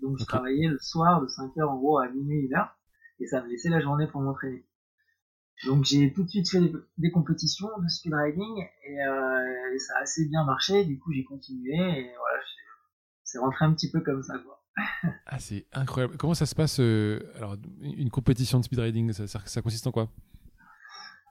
Donc, 0.00 0.16
je 0.18 0.24
travaillais 0.24 0.68
le 0.68 0.78
soir 0.78 1.20
de 1.20 1.26
5h 1.26 1.62
en 1.62 1.76
gros 1.76 1.98
à 1.98 2.08
minuit, 2.08 2.48
1h 2.48 2.70
et 3.20 3.26
ça 3.26 3.42
me 3.42 3.48
laissait 3.48 3.68
la 3.68 3.80
journée 3.80 4.06
pour 4.06 4.20
m'entraîner. 4.20 4.64
Donc 5.66 5.84
j'ai 5.84 6.12
tout 6.12 6.22
de 6.22 6.28
suite 6.28 6.48
fait 6.48 6.60
des, 6.96 7.10
compétitions 7.10 7.68
de 7.82 7.88
speed 7.88 8.14
riding 8.14 8.62
euh, 8.62 9.74
et, 9.74 9.78
ça 9.78 9.98
a 9.98 10.02
assez 10.02 10.26
bien 10.26 10.44
marché. 10.44 10.84
Du 10.84 10.98
coup 10.98 11.12
j'ai 11.12 11.24
continué 11.24 11.76
et 11.76 12.14
voilà, 12.16 12.42
c'est 13.24 13.38
rentré 13.38 13.66
un 13.66 13.74
petit 13.74 13.90
peu 13.90 14.00
comme 14.00 14.22
ça 14.22 14.38
quoi. 14.38 14.62
ah 15.26 15.38
c'est 15.38 15.66
incroyable. 15.72 16.16
Comment 16.16 16.34
ça 16.34 16.46
se 16.46 16.54
passe 16.54 16.80
euh, 16.80 17.20
Alors 17.36 17.56
une 17.82 18.10
compétition 18.10 18.58
de 18.58 18.64
speed 18.64 18.78
riding, 18.78 19.12
ça, 19.12 19.26
ça, 19.26 19.60
consiste 19.62 19.86
en 19.86 19.92
quoi? 19.92 20.08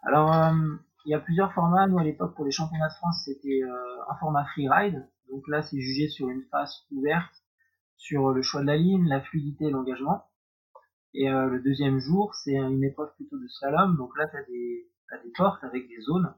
Alors 0.03 0.31
euh, 0.31 0.75
il 1.06 1.12
y 1.12 1.15
a 1.15 1.19
plusieurs 1.19 1.51
formats. 1.53 1.88
Nous 1.88 1.97
à 1.97 2.03
l'époque 2.03 2.36
pour 2.36 2.45
les 2.45 2.51
championnats 2.51 2.89
de 2.89 2.94
France 2.94 3.24
c'était 3.25 3.62
un 4.09 4.15
format 4.19 4.45
freeride. 4.53 5.07
Donc 5.31 5.47
là 5.47 5.63
c'est 5.63 5.80
jugé 5.80 6.07
sur 6.07 6.30
une 6.30 6.44
face 6.51 6.86
ouverte, 6.91 7.33
sur 7.97 8.30
le 8.30 8.44
choix 8.44 8.62
de 8.62 8.68
la 8.68 8.77
ligne, 8.77 9.07
la 9.07 9.21
fluidité 9.21 9.65
et 9.65 9.71
l'engagement. 9.71 10.30
Et 11.14 11.30
euh, 11.30 11.48
le 11.48 11.60
deuxième 11.62 12.00
jour, 12.00 12.34
c'est 12.36 12.56
une 12.56 12.84
épreuve 12.84 13.14
plutôt 13.16 13.38
de 13.38 13.48
slalom. 13.48 13.98
Donc 13.98 14.16
là, 14.18 14.28
tu 14.28 14.38
as 14.38 14.44
des, 14.44 14.88
des 15.24 15.32
portes 15.36 15.64
avec 15.64 15.88
des 15.88 16.02
zones 16.02 16.34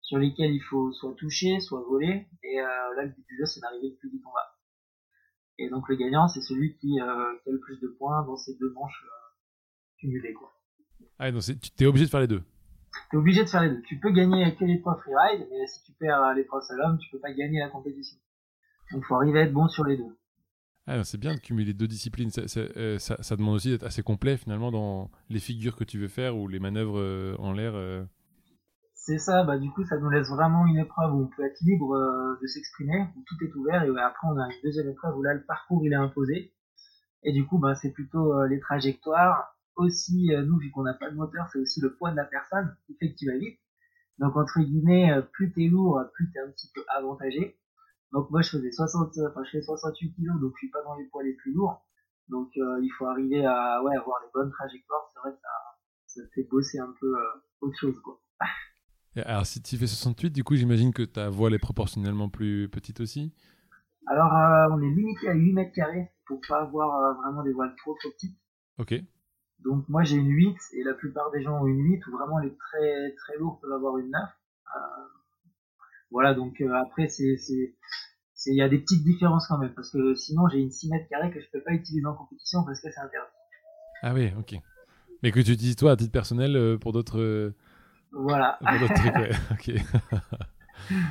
sur 0.00 0.18
lesquelles 0.18 0.52
il 0.52 0.62
faut 0.62 0.92
soit 0.92 1.14
toucher, 1.14 1.60
soit 1.60 1.82
voler. 1.82 2.26
Et 2.42 2.60
euh, 2.60 2.94
là, 2.96 3.04
le 3.04 3.10
but 3.10 3.24
du 3.28 3.36
jeu, 3.36 3.46
c'est 3.46 3.60
d'arriver 3.60 3.90
le 3.90 3.96
plus 3.96 4.10
vite 4.10 4.26
en 4.26 4.32
bas. 4.32 4.54
Et 5.58 5.68
donc 5.70 5.88
le 5.88 5.96
gagnant, 5.96 6.28
c'est 6.28 6.40
celui 6.40 6.76
qui, 6.78 7.00
euh, 7.00 7.36
qui, 7.42 7.50
a 7.50 7.52
le 7.52 7.60
plus 7.60 7.80
de 7.80 7.88
points 7.88 8.24
dans 8.24 8.36
ces 8.36 8.56
deux 8.58 8.72
manches 8.72 9.04
cumulées. 9.98 10.32
Quoi. 10.32 10.52
Ah, 11.18 11.30
donc 11.30 11.42
tu 11.42 11.84
es 11.84 11.86
obligé 11.86 12.06
de 12.06 12.10
faire 12.10 12.20
les 12.20 12.28
deux 12.28 12.42
Tu 13.10 13.16
es 13.16 13.18
obligé 13.18 13.44
de 13.44 13.48
faire 13.48 13.62
les 13.62 13.70
deux. 13.70 13.82
Tu 13.82 13.98
peux 13.98 14.10
gagner 14.10 14.54
que 14.56 14.64
l'épreuve 14.64 15.00
freeride, 15.00 15.46
mais 15.50 15.66
si 15.66 15.82
tu 15.82 15.92
perds 15.92 16.34
l'épreuve 16.34 16.62
slalom, 16.62 16.98
tu 16.98 17.10
peux 17.10 17.18
pas 17.18 17.32
gagner 17.32 17.58
la 17.58 17.68
compétition. 17.68 18.18
Donc 18.92 19.02
il 19.02 19.06
faut 19.06 19.16
arriver 19.16 19.40
à 19.40 19.42
être 19.42 19.52
bon 19.52 19.68
sur 19.68 19.84
les 19.84 19.96
deux. 19.96 20.17
Ah, 20.90 21.04
c'est 21.04 21.18
bien 21.18 21.34
de 21.34 21.38
cumuler 21.38 21.74
deux 21.74 21.86
disciplines. 21.86 22.30
Euh, 22.56 22.98
ça, 22.98 23.36
demande 23.36 23.56
aussi 23.56 23.68
d'être 23.68 23.84
assez 23.84 24.02
complet 24.02 24.38
finalement 24.38 24.72
dans 24.72 25.10
les 25.28 25.38
figures 25.38 25.76
que 25.76 25.84
tu 25.84 25.98
veux 25.98 26.08
faire 26.08 26.34
ou 26.34 26.48
les 26.48 26.60
manœuvres 26.60 26.98
euh, 26.98 27.36
en 27.38 27.52
l'air. 27.52 27.72
Euh. 27.74 28.02
C'est 28.94 29.18
ça, 29.18 29.44
bah 29.44 29.58
du 29.58 29.70
coup 29.70 29.84
ça 29.84 29.98
nous 29.98 30.08
laisse 30.08 30.28
vraiment 30.28 30.66
une 30.66 30.78
épreuve 30.78 31.14
où 31.14 31.24
on 31.24 31.26
peut 31.26 31.44
être 31.44 31.60
libre 31.60 31.94
de 32.40 32.46
s'exprimer, 32.46 33.06
où 33.16 33.22
tout 33.26 33.36
est 33.44 33.54
ouvert 33.54 33.82
et 33.82 33.88
après 34.00 34.28
on 34.28 34.38
a 34.38 34.46
une 34.46 34.60
deuxième 34.62 34.88
épreuve 34.88 35.16
où 35.16 35.22
là 35.22 35.34
le 35.34 35.42
parcours 35.44 35.84
il 35.84 35.92
est 35.92 35.96
imposé. 35.96 36.52
Et 37.22 37.32
du 37.32 37.46
coup 37.46 37.58
bah, 37.58 37.74
c'est 37.74 37.92
plutôt 37.92 38.44
les 38.46 38.58
trajectoires. 38.58 39.56
Aussi, 39.76 40.30
nous 40.46 40.58
vu 40.58 40.70
qu'on 40.70 40.82
n'a 40.82 40.94
pas 40.94 41.10
de 41.10 41.16
moteur, 41.16 41.48
c'est 41.52 41.58
aussi 41.58 41.80
le 41.80 41.94
poids 41.94 42.10
de 42.10 42.16
la 42.16 42.24
personne 42.24 42.74
qui 42.86 42.96
fait 42.96 43.12
que 43.12 43.16
tu 43.16 43.26
vas 43.26 43.38
vite. 43.38 43.58
Donc 44.18 44.36
entre 44.36 44.60
guillemets, 44.60 45.12
plus 45.32 45.52
t'es 45.52 45.68
lourd, 45.68 46.02
plus 46.14 46.30
t'es 46.30 46.40
un 46.40 46.50
petit 46.50 46.70
peu 46.74 46.82
avantagé. 46.96 47.56
Donc 48.12 48.30
moi 48.30 48.40
je 48.40 48.50
faisais 48.50 48.70
60, 48.70 49.12
enfin 49.28 49.44
je 49.44 49.50
fais 49.50 49.62
68 49.62 50.14
kg, 50.14 50.40
donc 50.40 50.52
je 50.54 50.58
suis 50.58 50.70
pas 50.70 50.82
dans 50.82 50.94
les 50.96 51.04
poids 51.06 51.22
les 51.22 51.34
plus 51.34 51.52
lourds. 51.52 51.84
Donc 52.28 52.50
euh, 52.56 52.80
il 52.82 52.90
faut 52.98 53.06
arriver 53.06 53.44
à 53.44 53.82
ouais 53.82 53.94
avoir 53.96 54.18
les 54.22 54.28
bonnes 54.32 54.50
trajectoires. 54.50 55.10
C'est 55.12 55.20
vrai 55.20 55.32
que 55.32 55.40
ça, 55.40 56.20
ça 56.20 56.28
fait 56.34 56.44
bosser 56.44 56.78
un 56.78 56.94
peu 57.00 57.18
euh, 57.18 57.22
autre 57.60 57.78
chose 57.78 58.00
quoi. 58.00 58.20
alors 59.24 59.46
si 59.46 59.62
tu 59.62 59.76
fais 59.76 59.86
68, 59.86 60.30
du 60.30 60.42
coup 60.42 60.56
j'imagine 60.56 60.92
que 60.92 61.02
ta 61.02 61.28
voile 61.28 61.54
est 61.54 61.58
proportionnellement 61.58 62.28
plus 62.28 62.68
petite 62.68 63.00
aussi? 63.00 63.34
Alors 64.06 64.34
euh, 64.34 64.68
on 64.70 64.80
est 64.80 64.90
limité 64.90 65.28
à 65.28 65.34
8 65.34 65.52
mètres 65.52 65.74
carrés 65.74 66.10
pour 66.26 66.40
pas 66.48 66.62
avoir 66.62 67.16
vraiment 67.22 67.42
des 67.42 67.52
voiles 67.52 67.74
trop 67.76 67.94
trop 67.94 68.10
petites. 68.10 68.38
Ok. 68.78 68.94
Donc 69.58 69.86
moi 69.88 70.02
j'ai 70.02 70.16
une 70.16 70.30
8 70.30 70.56
et 70.74 70.82
la 70.82 70.94
plupart 70.94 71.30
des 71.30 71.42
gens 71.42 71.60
ont 71.60 71.66
une 71.66 71.82
8 71.82 72.06
ou 72.06 72.12
vraiment 72.12 72.38
les 72.38 72.56
très 72.56 73.12
très 73.16 73.36
lourds 73.36 73.60
peuvent 73.60 73.72
avoir 73.72 73.98
une 73.98 74.10
9. 74.10 74.22
Voilà, 76.10 76.34
donc 76.34 76.60
euh, 76.60 76.72
après, 76.74 77.08
c'est, 77.08 77.36
c'est, 77.36 77.74
il 78.46 78.56
y 78.56 78.62
a 78.62 78.68
des 78.68 78.78
petites 78.78 79.04
différences 79.04 79.46
quand 79.46 79.58
même, 79.58 79.74
parce 79.74 79.90
que 79.90 80.14
sinon 80.14 80.48
j'ai 80.48 80.58
une 80.58 80.70
6 80.70 80.90
mètres 80.90 81.08
carrés 81.08 81.30
que 81.30 81.40
je 81.40 81.46
peux 81.52 81.62
pas 81.62 81.72
utiliser 81.72 82.06
en 82.06 82.14
compétition 82.14 82.64
parce 82.64 82.80
que 82.80 82.88
c'est 82.90 83.00
interdit. 83.00 83.30
Ah 84.02 84.14
oui, 84.14 84.30
ok. 84.38 84.60
Mais 85.22 85.32
que 85.32 85.40
tu 85.40 85.52
utilises 85.52 85.76
toi 85.76 85.92
à 85.92 85.96
titre 85.96 86.12
personnel 86.12 86.56
euh, 86.56 86.78
pour 86.78 86.92
d'autres. 86.92 87.20
Euh, 87.20 87.54
voilà. 88.12 88.58
Pour 88.60 88.78
d'autres 88.80 88.94
trucs, 88.94 89.16
ouais. 89.16 89.30
ok. 89.52 89.70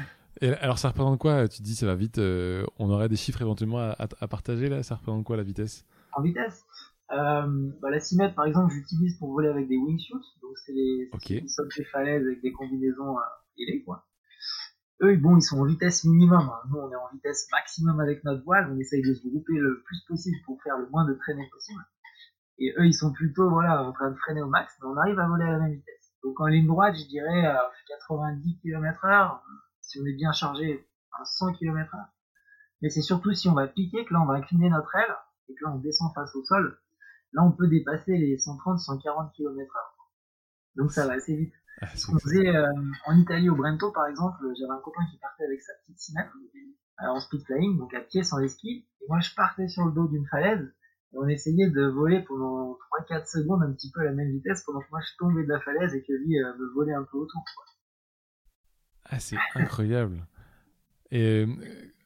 Et 0.41 0.49
alors 0.49 0.77
ça 0.77 0.89
représente 0.89 1.19
quoi? 1.19 1.47
Tu 1.47 1.63
dis 1.63 1.75
ça 1.75 1.87
va 1.87 1.95
vite, 1.95 2.19
on 2.19 2.89
aurait 2.91 3.09
des 3.09 3.15
chiffres 3.15 3.41
éventuellement 3.41 3.79
à, 3.79 3.95
à, 4.19 4.27
partager 4.27 4.69
là? 4.69 4.83
Ça 4.83 4.95
représente 4.95 5.23
quoi 5.23 5.35
la 5.35 5.41
vitesse? 5.41 5.83
En 6.13 6.21
vitesse? 6.21 6.63
Bah, 7.09 7.47
La 7.89 7.99
6 7.99 8.17
mètres 8.17 8.35
par 8.35 8.45
exemple 8.45 8.71
j'utilise 8.71 9.17
pour 9.17 9.31
voler 9.31 9.47
avec 9.47 9.67
des 9.67 9.77
wingsuits, 9.77 10.13
donc 10.43 10.51
c'est 10.63 10.73
les, 10.73 11.09
okay. 11.11 11.41
des 11.41 11.83
falaises 11.85 12.23
avec 12.23 12.41
des 12.43 12.51
combinaisons 12.51 13.15
ailées 13.57 13.81
quoi. 13.83 14.05
Eux, 15.01 15.15
bon, 15.17 15.37
ils 15.37 15.43
sont 15.43 15.59
en 15.59 15.65
vitesse 15.65 16.05
minimum. 16.05 16.49
Hein. 16.49 16.61
Nous, 16.69 16.77
on 16.77 16.91
est 16.91 16.95
en 16.95 17.09
vitesse 17.13 17.47
maximum 17.51 17.99
avec 17.99 18.23
notre 18.23 18.43
voile. 18.43 18.71
On 18.71 18.79
essaye 18.79 19.03
de 19.03 19.13
se 19.13 19.27
grouper 19.27 19.53
le 19.53 19.83
plus 19.83 20.01
possible 20.07 20.37
pour 20.45 20.61
faire 20.63 20.77
le 20.77 20.89
moins 20.89 21.05
de 21.05 21.13
traînées 21.13 21.49
possible. 21.51 21.83
Et 22.59 22.73
eux, 22.77 22.85
ils 22.85 22.93
sont 22.93 23.13
plutôt, 23.13 23.49
voilà, 23.49 23.83
en 23.83 23.91
train 23.91 24.09
de 24.09 24.15
freiner 24.15 24.41
au 24.41 24.47
max, 24.47 24.73
mais 24.81 24.87
on 24.87 24.97
arrive 24.97 25.19
à 25.19 25.27
voler 25.27 25.45
à 25.45 25.51
la 25.51 25.59
même 25.59 25.73
vitesse. 25.73 26.13
Donc, 26.23 26.39
en 26.39 26.47
ligne 26.47 26.65
droite, 26.65 26.95
je 26.95 27.07
dirais, 27.07 27.45
à 27.45 27.71
90 27.87 28.59
km 28.61 29.05
heure, 29.05 29.43
si 29.81 29.99
on 29.99 30.05
est 30.05 30.15
bien 30.15 30.31
chargé, 30.31 30.87
à 31.11 31.23
100 31.23 31.53
km 31.53 31.93
heure. 31.95 32.07
Mais 32.81 32.89
c'est 32.89 33.03
surtout 33.03 33.33
si 33.33 33.47
on 33.47 33.53
va 33.53 33.67
piquer 33.67 34.03
que 34.05 34.13
là, 34.13 34.21
on 34.21 34.25
va 34.25 34.33
incliner 34.33 34.69
notre 34.71 34.95
aile, 34.95 35.15
et 35.49 35.53
que 35.53 35.63
là, 35.63 35.73
on 35.75 35.77
descend 35.77 36.11
face 36.15 36.35
au 36.35 36.43
sol. 36.43 36.79
Là, 37.33 37.43
on 37.43 37.51
peut 37.51 37.67
dépasser 37.67 38.17
les 38.17 38.37
130, 38.39 38.79
140 38.79 39.33
km 39.33 39.75
heure. 39.75 39.97
Donc, 40.75 40.91
ça 40.91 41.05
va 41.05 41.13
assez 41.13 41.35
vite. 41.35 41.53
Ah, 41.81 41.87
qu'on 42.05 42.17
faisait 42.19 42.47
euh, 42.47 42.67
en 43.05 43.17
Italie 43.17 43.49
au 43.49 43.55
Brento 43.55 43.91
par 43.91 44.07
exemple, 44.07 44.37
j'avais 44.59 44.71
un 44.71 44.81
copain 44.81 45.05
qui 45.11 45.17
partait 45.19 45.43
avec 45.43 45.61
sa 45.61 45.73
petite 45.85 45.99
6 45.99 46.13
mètres 46.15 46.35
euh, 47.03 47.07
en 47.07 47.19
speed 47.19 47.43
flying, 47.45 47.77
donc 47.77 47.93
à 47.93 48.01
pied 48.01 48.23
sans 48.23 48.39
les 48.39 48.49
skis, 48.49 48.87
et 49.01 49.05
moi 49.07 49.19
je 49.19 49.33
partais 49.35 49.67
sur 49.67 49.85
le 49.85 49.91
dos 49.91 50.07
d'une 50.07 50.25
falaise 50.25 50.73
et 51.13 51.17
on 51.17 51.27
essayait 51.27 51.69
de 51.69 51.85
voler 51.85 52.21
pendant 52.27 52.77
3-4 53.09 53.31
secondes 53.31 53.63
un 53.63 53.71
petit 53.73 53.91
peu 53.91 54.01
à 54.01 54.05
la 54.05 54.13
même 54.13 54.31
vitesse 54.31 54.63
pendant 54.65 54.81
que 54.81 54.89
moi 54.91 54.99
je 55.01 55.17
tombais 55.19 55.43
de 55.43 55.49
la 55.49 55.59
falaise 55.61 55.93
et 55.93 56.01
que 56.01 56.13
lui 56.13 56.41
euh, 56.41 56.53
me 56.57 56.73
volait 56.73 56.93
un 56.93 57.03
peu 57.03 57.17
autour. 57.17 57.43
Ah 59.05 59.19
c'est 59.19 59.37
incroyable. 59.55 60.27
Et 61.11 61.45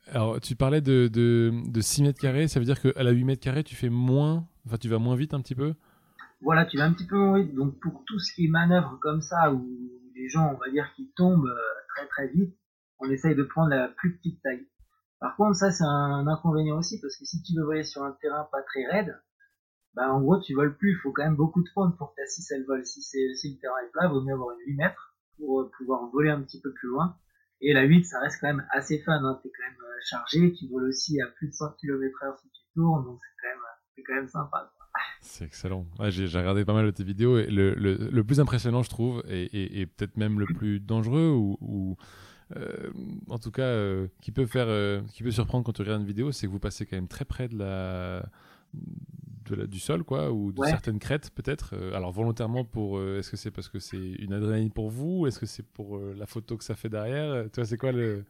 Alors, 0.07 0.41
tu 0.41 0.55
parlais 0.55 0.81
de, 0.81 1.07
de, 1.07 1.51
de 1.65 1.81
6 1.81 2.03
mètres 2.03 2.19
carrés, 2.19 2.47
ça 2.47 2.59
veut 2.59 2.65
dire 2.65 2.79
qu'à 2.79 3.01
la 3.01 3.11
8 3.11 3.23
mètres 3.23 3.41
carrés, 3.41 3.63
tu 3.63 3.75
fais 3.75 3.89
moins, 3.89 4.47
enfin, 4.65 4.77
tu 4.77 4.89
vas 4.89 4.99
moins 4.99 5.15
vite 5.15 5.33
un 5.33 5.41
petit 5.41 5.55
peu? 5.55 5.73
Voilà, 6.41 6.65
tu 6.65 6.77
vas 6.77 6.86
un 6.86 6.93
petit 6.93 7.05
peu 7.05 7.39
vite. 7.39 7.53
Donc, 7.53 7.79
pour 7.79 8.03
tout 8.05 8.19
ce 8.19 8.33
qui 8.33 8.45
est 8.45 8.50
manœuvre 8.50 8.98
comme 9.01 9.21
ça, 9.21 9.53
où 9.53 9.63
les 10.15 10.27
gens, 10.27 10.53
on 10.53 10.57
va 10.57 10.69
dire, 10.71 10.91
qui 10.95 11.12
tombent 11.15 11.48
euh, 11.48 11.83
très 11.95 12.07
très 12.07 12.27
vite, 12.29 12.57
on 13.00 13.10
essaye 13.10 13.36
de 13.36 13.43
prendre 13.43 13.69
la 13.69 13.88
plus 13.88 14.17
petite 14.17 14.41
taille. 14.41 14.67
Par 15.19 15.36
contre, 15.36 15.55
ça, 15.55 15.71
c'est 15.71 15.83
un 15.83 16.25
inconvénient 16.27 16.77
aussi, 16.77 17.00
parce 17.00 17.15
que 17.15 17.25
si 17.25 17.43
tu 17.43 17.53
veux 17.55 17.63
voler 17.63 17.83
sur 17.83 18.03
un 18.03 18.17
terrain 18.21 18.48
pas 18.51 18.63
très 18.63 18.86
raide, 18.86 19.21
bah, 19.93 20.12
en 20.12 20.21
gros, 20.21 20.39
tu 20.39 20.53
voles 20.53 20.75
plus. 20.77 20.91
Il 20.93 21.00
faut 21.01 21.12
quand 21.12 21.24
même 21.24 21.36
beaucoup 21.36 21.62
de 21.62 21.69
pente 21.75 21.98
pour 21.98 22.12
que 22.12 22.21
ta 22.21 22.27
6 22.27 22.51
elle 22.51 22.65
vole. 22.65 22.86
Si, 22.86 23.01
si 23.01 23.53
le 23.53 23.60
terrain 23.60 23.77
est 23.86 23.91
plat, 23.91 24.05
il 24.05 24.12
vaut 24.12 24.21
mieux 24.21 24.33
avoir 24.33 24.51
une 24.51 24.74
8 24.74 24.75
mètres 24.77 25.15
pour 25.38 25.62
euh, 25.62 25.71
pouvoir 25.77 26.10
voler 26.12 26.29
un 26.29 26.41
petit 26.41 26.62
peu 26.62 26.74
plus 26.74 26.89
loin. 26.89 27.17
Et 27.60 27.74
la 27.74 27.83
8, 27.83 28.05
ça 28.05 28.19
reste 28.19 28.39
quand 28.41 28.48
même 28.48 28.65
assez 28.71 29.00
fun. 29.00 29.24
Hein. 29.24 29.39
T'es 29.43 29.51
quand 29.55 29.63
même 29.63 29.81
euh, 29.81 30.00
chargé. 30.10 30.53
Tu 30.53 30.67
voles 30.69 30.88
aussi 30.88 31.21
à 31.21 31.27
plus 31.27 31.50
de 31.50 31.53
100 31.53 31.74
km 31.74 32.24
heure 32.24 32.39
si 32.39 32.50
tu 32.50 32.62
tournes. 32.74 33.03
Donc 33.05 33.19
c'est 33.21 33.41
quand 33.41 33.50
même, 33.50 33.65
c'est 33.95 34.03
quand 34.03 34.15
même 34.15 34.27
sympa. 34.27 34.71
C'est 35.21 35.45
excellent. 35.45 35.85
j'ai, 36.09 36.25
regardé 36.25 36.65
pas 36.65 36.73
mal 36.73 36.85
de 36.85 36.91
tes 36.91 37.03
vidéos 37.03 37.37
et 37.37 37.45
le, 37.45 37.73
le, 37.75 37.95
le 37.95 38.23
plus 38.23 38.39
impressionnant, 38.39 38.83
je 38.83 38.89
trouve, 38.89 39.23
et, 39.29 39.43
et, 39.43 39.81
et, 39.81 39.85
peut-être 39.85 40.17
même 40.17 40.39
le 40.39 40.47
plus 40.47 40.79
dangereux 40.79 41.29
ou, 41.29 41.57
ou 41.61 41.95
euh, 42.57 42.91
en 43.29 43.37
tout 43.37 43.51
cas, 43.51 43.63
euh, 43.63 44.07
qui 44.21 44.31
peut 44.31 44.45
faire, 44.45 44.65
euh, 44.67 45.01
qui 45.13 45.23
peut 45.23 45.31
surprendre 45.31 45.63
quand 45.63 45.71
tu 45.71 45.81
regardes 45.81 46.01
une 46.01 46.07
vidéo, 46.07 46.31
c'est 46.31 46.47
que 46.47 46.51
vous 46.51 46.59
passez 46.59 46.85
quand 46.85 46.97
même 46.97 47.07
très 47.07 47.25
près 47.25 47.47
de 47.47 47.57
la, 47.57 48.25
de 48.73 49.55
la 49.55 49.67
du 49.67 49.79
sol, 49.79 50.03
quoi, 50.03 50.31
ou 50.31 50.51
de 50.51 50.63
certaines 50.65 50.99
crêtes, 50.99 51.31
peut-être. 51.31 51.75
alors 51.93 52.11
volontairement 52.11 52.65
pour, 52.65 53.01
est-ce 53.01 53.31
que 53.31 53.37
c'est 53.37 53.51
parce 53.51 53.69
que 53.69 53.79
c'est 53.79 53.97
une 53.97 54.33
adrénaline 54.33 54.71
pour 54.71 54.89
vous, 54.89 55.21
ou 55.21 55.27
est-ce 55.27 55.39
que 55.39 55.45
c'est 55.45 55.65
pour 55.65 55.99
la 55.99 56.25
photo 56.25 56.57
que 56.57 56.63
ça 56.63 56.75
fait 56.75 56.89
derrière? 56.89 57.45
Tu 57.51 57.59
vois, 57.59 57.65
c'est 57.65 57.77
quoi 57.77 57.91
le 57.91 58.25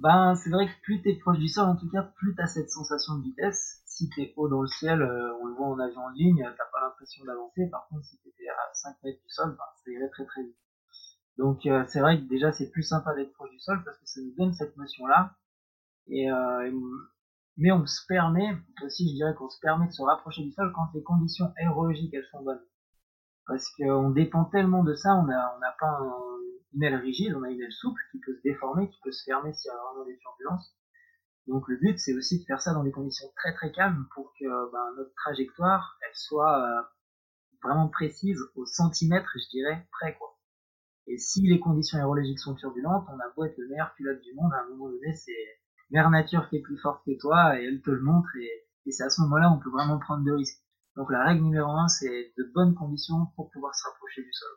Ben, 0.00 0.34
c'est 0.34 0.50
vrai 0.50 0.66
que 0.66 0.72
plus 0.82 1.00
tu 1.02 1.10
es 1.10 1.14
proche 1.16 1.38
du 1.38 1.48
sol, 1.48 1.68
en 1.68 1.76
tout 1.76 1.88
cas, 1.88 2.02
plus 2.02 2.34
tu 2.34 2.42
as 2.42 2.46
cette 2.46 2.70
sensation 2.70 3.16
de 3.18 3.22
vitesse. 3.22 3.82
Si 3.96 4.10
tu 4.10 4.20
es 4.20 4.34
haut 4.36 4.46
dans 4.46 4.60
le 4.60 4.68
ciel, 4.68 5.02
on 5.40 5.46
le 5.46 5.54
voit 5.54 5.68
en 5.68 5.78
avion 5.78 6.02
en 6.02 6.10
ligne, 6.10 6.42
t'as 6.44 6.66
pas 6.70 6.80
l'impression 6.82 7.24
d'avancer. 7.24 7.66
Par 7.70 7.88
contre, 7.88 8.04
si 8.04 8.18
tu 8.18 8.28
étais 8.28 8.46
à 8.46 8.74
5 8.74 8.96
mètres 9.02 9.22
du 9.22 9.28
sol, 9.30 9.56
ben, 9.56 9.64
ça 9.82 9.90
irait 9.90 10.10
très 10.10 10.26
très 10.26 10.42
vite. 10.42 10.56
Donc 11.38 11.64
euh, 11.64 11.82
c'est 11.88 12.00
vrai 12.00 12.18
que 12.18 12.28
déjà 12.28 12.52
c'est 12.52 12.70
plus 12.70 12.82
sympa 12.82 13.14
d'être 13.14 13.32
proche 13.32 13.50
du 13.50 13.58
sol 13.58 13.82
parce 13.84 13.98
que 13.98 14.06
ça 14.06 14.20
nous 14.20 14.34
donne 14.36 14.52
cette 14.52 14.76
notion-là. 14.76 15.34
Euh, 16.10 16.70
mais 17.56 17.72
on 17.72 17.86
se 17.86 18.04
permet, 18.06 18.54
aussi 18.84 19.08
je 19.08 19.14
dirais 19.14 19.34
qu'on 19.34 19.48
se 19.48 19.58
permet 19.60 19.86
de 19.86 19.92
se 19.92 20.02
rapprocher 20.02 20.44
du 20.44 20.52
sol 20.52 20.70
quand 20.74 20.88
les 20.92 21.02
conditions 21.02 21.50
aérologiques 21.56 22.12
elles 22.12 22.26
sont 22.26 22.42
bonnes. 22.42 22.62
Parce 23.46 23.66
qu'on 23.76 24.10
dépend 24.10 24.44
tellement 24.44 24.84
de 24.84 24.94
ça, 24.94 25.14
on 25.14 25.24
n'a 25.24 25.56
on 25.56 25.60
pas 25.78 26.00
une 26.74 26.82
aile 26.82 26.96
rigide, 26.96 27.34
on 27.34 27.44
a 27.44 27.50
une 27.50 27.62
aile 27.62 27.72
souple 27.72 28.00
qui 28.12 28.18
peut 28.18 28.34
se 28.34 28.42
déformer, 28.42 28.90
qui 28.90 29.00
peut 29.02 29.12
se 29.12 29.24
fermer 29.24 29.54
s'il 29.54 29.70
y 29.70 29.74
a 29.74 29.78
vraiment 29.78 30.04
des 30.04 30.18
turbulences. 30.18 30.74
Donc 31.46 31.68
le 31.68 31.76
but 31.76 31.98
c'est 31.98 32.14
aussi 32.14 32.40
de 32.40 32.44
faire 32.44 32.60
ça 32.60 32.72
dans 32.72 32.82
des 32.82 32.92
conditions 32.92 33.26
très 33.36 33.54
très 33.54 33.70
calmes 33.72 34.06
pour 34.14 34.32
que 34.38 34.72
ben, 34.72 34.94
notre 34.96 35.14
trajectoire 35.14 35.98
elle 36.02 36.14
soit 36.14 36.62
euh, 36.62 36.82
vraiment 37.62 37.88
précise 37.88 38.40
au 38.54 38.66
centimètre 38.66 39.30
je 39.34 39.48
dirais 39.50 39.86
près 39.92 40.16
quoi. 40.16 40.36
Et 41.06 41.18
si 41.18 41.42
les 41.42 41.60
conditions 41.60 41.98
aérologiques 41.98 42.40
sont 42.40 42.54
turbulentes, 42.54 43.06
on 43.08 43.18
a 43.20 43.30
beau 43.36 43.44
être 43.44 43.56
le 43.58 43.68
meilleur 43.68 43.94
pilote 43.94 44.20
du 44.22 44.34
monde, 44.34 44.52
à 44.52 44.62
un 44.62 44.68
moment 44.70 44.88
donné, 44.88 45.14
c'est 45.14 45.32
Mère 45.90 46.10
Nature 46.10 46.48
qui 46.48 46.56
est 46.56 46.62
plus 46.62 46.78
forte 46.78 47.04
que 47.06 47.16
toi 47.18 47.60
et 47.60 47.64
elle 47.64 47.80
te 47.80 47.90
le 47.90 48.02
montre 48.02 48.28
et, 48.36 48.50
c'est 48.88 49.02
à 49.02 49.10
ce 49.10 49.20
moment-là 49.22 49.52
on 49.52 49.58
peut 49.58 49.70
vraiment 49.70 49.98
prendre 49.98 50.24
de 50.24 50.32
risques. 50.32 50.62
Donc 50.96 51.10
la 51.10 51.24
règle 51.24 51.42
numéro 51.42 51.70
un, 51.70 51.88
c'est 51.88 52.32
de 52.38 52.50
bonnes 52.54 52.74
conditions 52.74 53.26
pour 53.34 53.50
pouvoir 53.50 53.74
se 53.74 53.82
rapprocher 53.88 54.22
du 54.22 54.32
sol. 54.32 54.48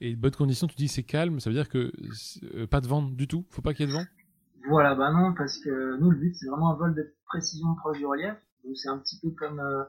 Et 0.00 0.16
bonnes 0.16 0.34
conditions, 0.34 0.66
tu 0.66 0.76
dis 0.76 0.88
c'est 0.88 1.02
calme, 1.02 1.38
ça 1.38 1.50
veut 1.50 1.56
dire 1.56 1.68
que 1.68 1.92
euh, 2.54 2.66
pas 2.66 2.80
de 2.80 2.86
vent 2.86 3.02
du 3.02 3.28
tout, 3.28 3.44
faut 3.50 3.60
pas 3.60 3.74
qu'il 3.74 3.86
y 3.86 3.88
ait 3.88 3.92
de 3.92 3.98
vent? 3.98 4.06
Voilà, 4.66 4.94
bah 4.94 5.10
non, 5.12 5.34
parce 5.34 5.58
que 5.58 5.96
nous 5.98 6.10
le 6.10 6.18
but 6.18 6.34
c'est 6.34 6.46
vraiment 6.46 6.72
un 6.72 6.76
vol 6.76 6.94
de 6.94 7.14
précision 7.26 7.74
proche 7.76 7.98
du 7.98 8.06
relief. 8.06 8.34
Donc 8.64 8.76
c'est 8.76 8.88
un 8.88 8.98
petit 8.98 9.18
peu 9.20 9.30
comme 9.30 9.60
euh, 9.60 9.84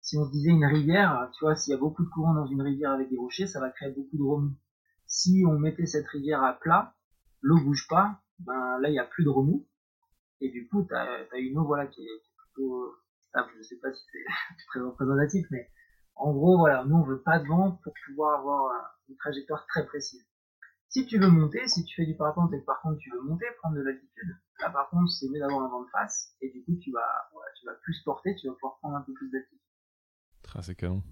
si 0.00 0.16
on 0.16 0.24
se 0.24 0.30
disait 0.30 0.50
une 0.50 0.64
rivière, 0.64 1.30
tu 1.34 1.44
vois, 1.44 1.54
s'il 1.54 1.72
y 1.72 1.74
a 1.74 1.78
beaucoup 1.78 2.04
de 2.04 2.08
courant 2.08 2.34
dans 2.34 2.46
une 2.46 2.62
rivière 2.62 2.92
avec 2.92 3.10
des 3.10 3.18
rochers, 3.18 3.46
ça 3.46 3.60
va 3.60 3.70
créer 3.70 3.90
beaucoup 3.90 4.16
de 4.16 4.22
remous 4.22 4.56
si 5.06 5.44
on 5.46 5.58
mettait 5.58 5.86
cette 5.86 6.06
rivière 6.08 6.42
à 6.42 6.52
plat, 6.52 6.94
l'eau 7.40 7.60
bouge 7.60 7.86
pas, 7.88 8.20
ben 8.40 8.78
là 8.80 8.88
il 8.88 8.94
y 8.94 8.98
a 8.98 9.04
plus 9.04 9.24
de 9.24 9.30
remous 9.30 9.66
et 10.40 10.50
du 10.50 10.68
coup 10.68 10.84
tu 10.84 10.94
as, 10.94 11.38
une 11.38 11.58
eau 11.58 11.64
voilà 11.64 11.86
qui 11.86 12.02
est, 12.02 12.22
plutôt 12.36 12.94
stable. 13.28 13.50
Je 13.58 13.62
sais 13.62 13.76
pas 13.76 13.92
si 13.92 14.02
c'est 14.12 14.24
très 14.68 14.80
représentatif, 14.80 15.46
mais 15.50 15.70
en 16.14 16.32
gros 16.32 16.58
voilà, 16.58 16.84
nous 16.84 16.96
on 16.96 17.04
veut 17.04 17.22
pas 17.22 17.38
de 17.38 17.46
vent 17.46 17.72
pour 17.82 17.94
pouvoir 18.06 18.40
avoir 18.40 18.98
une 19.08 19.16
trajectoire 19.16 19.66
très 19.68 19.86
précise. 19.86 20.25
Si 20.96 21.04
tu 21.04 21.18
veux 21.18 21.28
monter, 21.28 21.60
si 21.68 21.84
tu 21.84 21.94
fais 21.94 22.06
du 22.06 22.16
parapente 22.16 22.54
et 22.54 22.58
que 22.58 22.64
par 22.64 22.80
contre 22.80 22.96
tu 22.96 23.10
veux 23.10 23.20
monter, 23.20 23.44
prendre 23.60 23.76
de 23.76 23.82
l'altitude, 23.82 24.34
là 24.60 24.70
par 24.70 24.88
contre 24.88 25.10
c'est 25.10 25.28
mieux 25.28 25.40
d'avoir 25.40 25.64
un 25.64 25.68
vent 25.68 25.82
de 25.82 25.90
face 25.90 26.34
et 26.40 26.48
du 26.48 26.64
coup 26.64 26.74
tu 26.82 26.90
vas 26.90 27.28
voilà, 27.34 27.50
tu 27.60 27.66
vas 27.66 27.74
plus 27.82 28.00
porter, 28.02 28.34
tu 28.36 28.46
vas 28.48 28.54
pouvoir 28.54 28.78
prendre 28.78 28.96
un 28.96 29.02
peu 29.02 29.12
plus 29.12 29.30
d'altitude. 29.30 29.58
C'est 30.62 30.74
canon. 30.74 31.02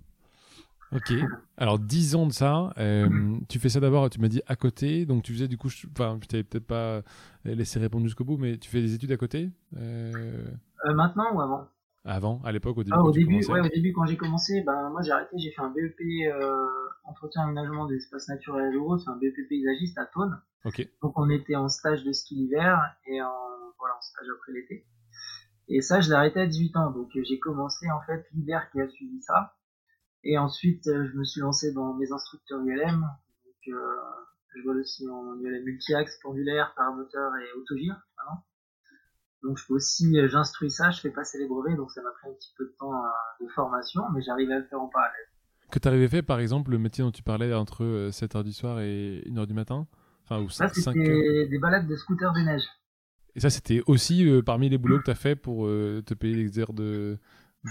Ok. 0.90 1.12
Alors, 1.58 1.78
10 1.78 2.14
ans 2.14 2.26
de 2.26 2.32
ça, 2.32 2.72
euh, 2.78 3.36
tu 3.50 3.58
fais 3.58 3.68
ça 3.68 3.78
d'abord, 3.78 4.08
tu 4.08 4.22
m'as 4.22 4.28
dit 4.28 4.40
à 4.46 4.56
côté, 4.56 5.04
donc 5.04 5.22
tu 5.22 5.34
faisais 5.34 5.48
du 5.48 5.58
coup, 5.58 5.68
enfin, 5.90 6.18
je, 6.22 6.28
t'avais 6.28 6.44
peut-être 6.44 6.66
pas 6.66 7.02
laissé 7.44 7.78
répondre 7.78 8.06
jusqu'au 8.06 8.24
bout, 8.24 8.38
mais 8.38 8.56
tu 8.56 8.70
fais 8.70 8.80
des 8.80 8.94
études 8.94 9.12
à 9.12 9.18
côté 9.18 9.50
euh... 9.76 10.46
euh 10.86 10.94
maintenant 10.94 11.30
ou 11.34 11.42
avant? 11.42 11.68
Avant, 12.06 12.40
à 12.42 12.52
l'époque, 12.52 12.78
au 12.78 12.84
début. 12.84 12.96
Ah, 12.96 13.02
au 13.02 13.10
début, 13.10 13.44
ouais, 13.44 13.60
au 13.60 13.68
début, 13.68 13.92
quand 13.92 14.06
j'ai 14.06 14.16
commencé, 14.16 14.62
ben 14.62 14.88
moi 14.88 15.02
j'ai 15.02 15.10
arrêté, 15.10 15.36
j'ai 15.36 15.50
fait 15.50 15.60
un 15.60 15.70
BEP 15.70 16.00
entretien 17.04 17.42
et 17.42 17.44
aménagement 17.44 17.86
des 17.86 17.96
espaces 17.96 18.28
naturels 18.28 18.66
et 18.66 18.76
ruraux, 18.76 18.98
c'est 18.98 19.10
un 19.10 19.16
BEP 19.16 19.48
paysagiste 19.48 19.98
à 19.98 20.06
Thônes. 20.06 20.40
Ok. 20.64 20.88
Donc 21.02 21.18
on 21.18 21.28
était 21.30 21.56
en 21.56 21.68
stage 21.68 22.04
de 22.04 22.12
ski 22.12 22.34
l'hiver 22.34 22.78
et 23.06 23.22
en 23.22 23.32
voilà 23.78 23.96
en 23.96 24.02
stage 24.02 24.26
après 24.36 24.52
l'été. 24.52 24.86
Et 25.68 25.80
ça, 25.80 26.00
je 26.00 26.08
l'ai 26.08 26.14
arrêté 26.14 26.40
à 26.40 26.46
18 26.46 26.76
ans, 26.76 26.90
donc 26.90 27.10
j'ai 27.14 27.38
commencé 27.38 27.90
en 27.90 28.00
fait 28.02 28.26
l'hiver 28.32 28.68
qui 28.70 28.80
a 28.80 28.88
suivi 28.88 29.22
ça. 29.22 29.54
Et 30.24 30.38
ensuite, 30.38 30.86
euh, 30.88 31.06
je 31.06 31.18
me 31.18 31.24
suis 31.24 31.40
lancé 31.40 31.72
dans 31.72 31.94
mes 31.94 32.10
instructeurs 32.10 32.60
ULM. 32.60 33.00
Donc, 33.00 33.74
euh, 33.74 33.96
je 34.54 34.62
vole 34.62 34.80
aussi 34.80 35.08
en 35.08 35.38
ULM 35.38 35.64
multi-axe, 35.64 36.18
pendulaire, 36.22 36.72
paramoteur 36.76 37.32
et 37.36 37.58
autogire. 37.58 38.00
Donc, 39.42 39.58
je 39.58 39.66
peux 39.66 39.74
aussi, 39.74 40.18
euh, 40.18 40.26
j'instruis 40.28 40.70
ça, 40.70 40.90
je 40.90 41.00
fais 41.00 41.10
passer 41.10 41.38
les 41.38 41.46
brevets, 41.46 41.76
donc 41.76 41.90
ça 41.90 42.00
m'a 42.02 42.10
pris 42.12 42.30
un 42.30 42.32
petit 42.32 42.54
peu 42.56 42.64
de 42.64 42.74
temps 42.78 43.02
de 43.40 43.48
formation, 43.48 44.02
mais 44.14 44.22
j'arrive 44.22 44.50
à 44.50 44.58
le 44.58 44.64
faire 44.64 44.80
en 44.80 44.88
parallèle. 44.88 45.28
Que 45.74 45.80
tu 45.80 45.88
arrivais 45.88 46.04
à 46.04 46.08
faire, 46.08 46.22
par 46.22 46.38
exemple, 46.38 46.70
le 46.70 46.78
métier 46.78 47.02
dont 47.02 47.10
tu 47.10 47.24
parlais 47.24 47.52
entre 47.52 48.10
7h 48.10 48.44
du 48.44 48.52
soir 48.52 48.80
et 48.80 49.24
1h 49.26 49.46
du 49.46 49.54
matin? 49.54 49.88
Enfin, 50.22 50.40
ou 50.40 50.48
Ça, 50.48 50.68
c'était 50.68 51.48
des 51.48 51.58
balades 51.58 51.88
de 51.88 51.96
scooter 51.96 52.32
de 52.32 52.40
neige. 52.40 52.62
Et 53.34 53.40
ça, 53.40 53.50
c'était 53.50 53.82
aussi 53.88 54.24
parmi 54.46 54.68
les 54.68 54.78
boulots 54.78 55.00
que 55.00 55.06
tu 55.06 55.10
as 55.10 55.16
fait 55.16 55.34
pour 55.34 55.66
te 55.66 56.14
payer 56.14 56.36
les 56.36 56.60
heures 56.60 56.74
de, 56.74 57.18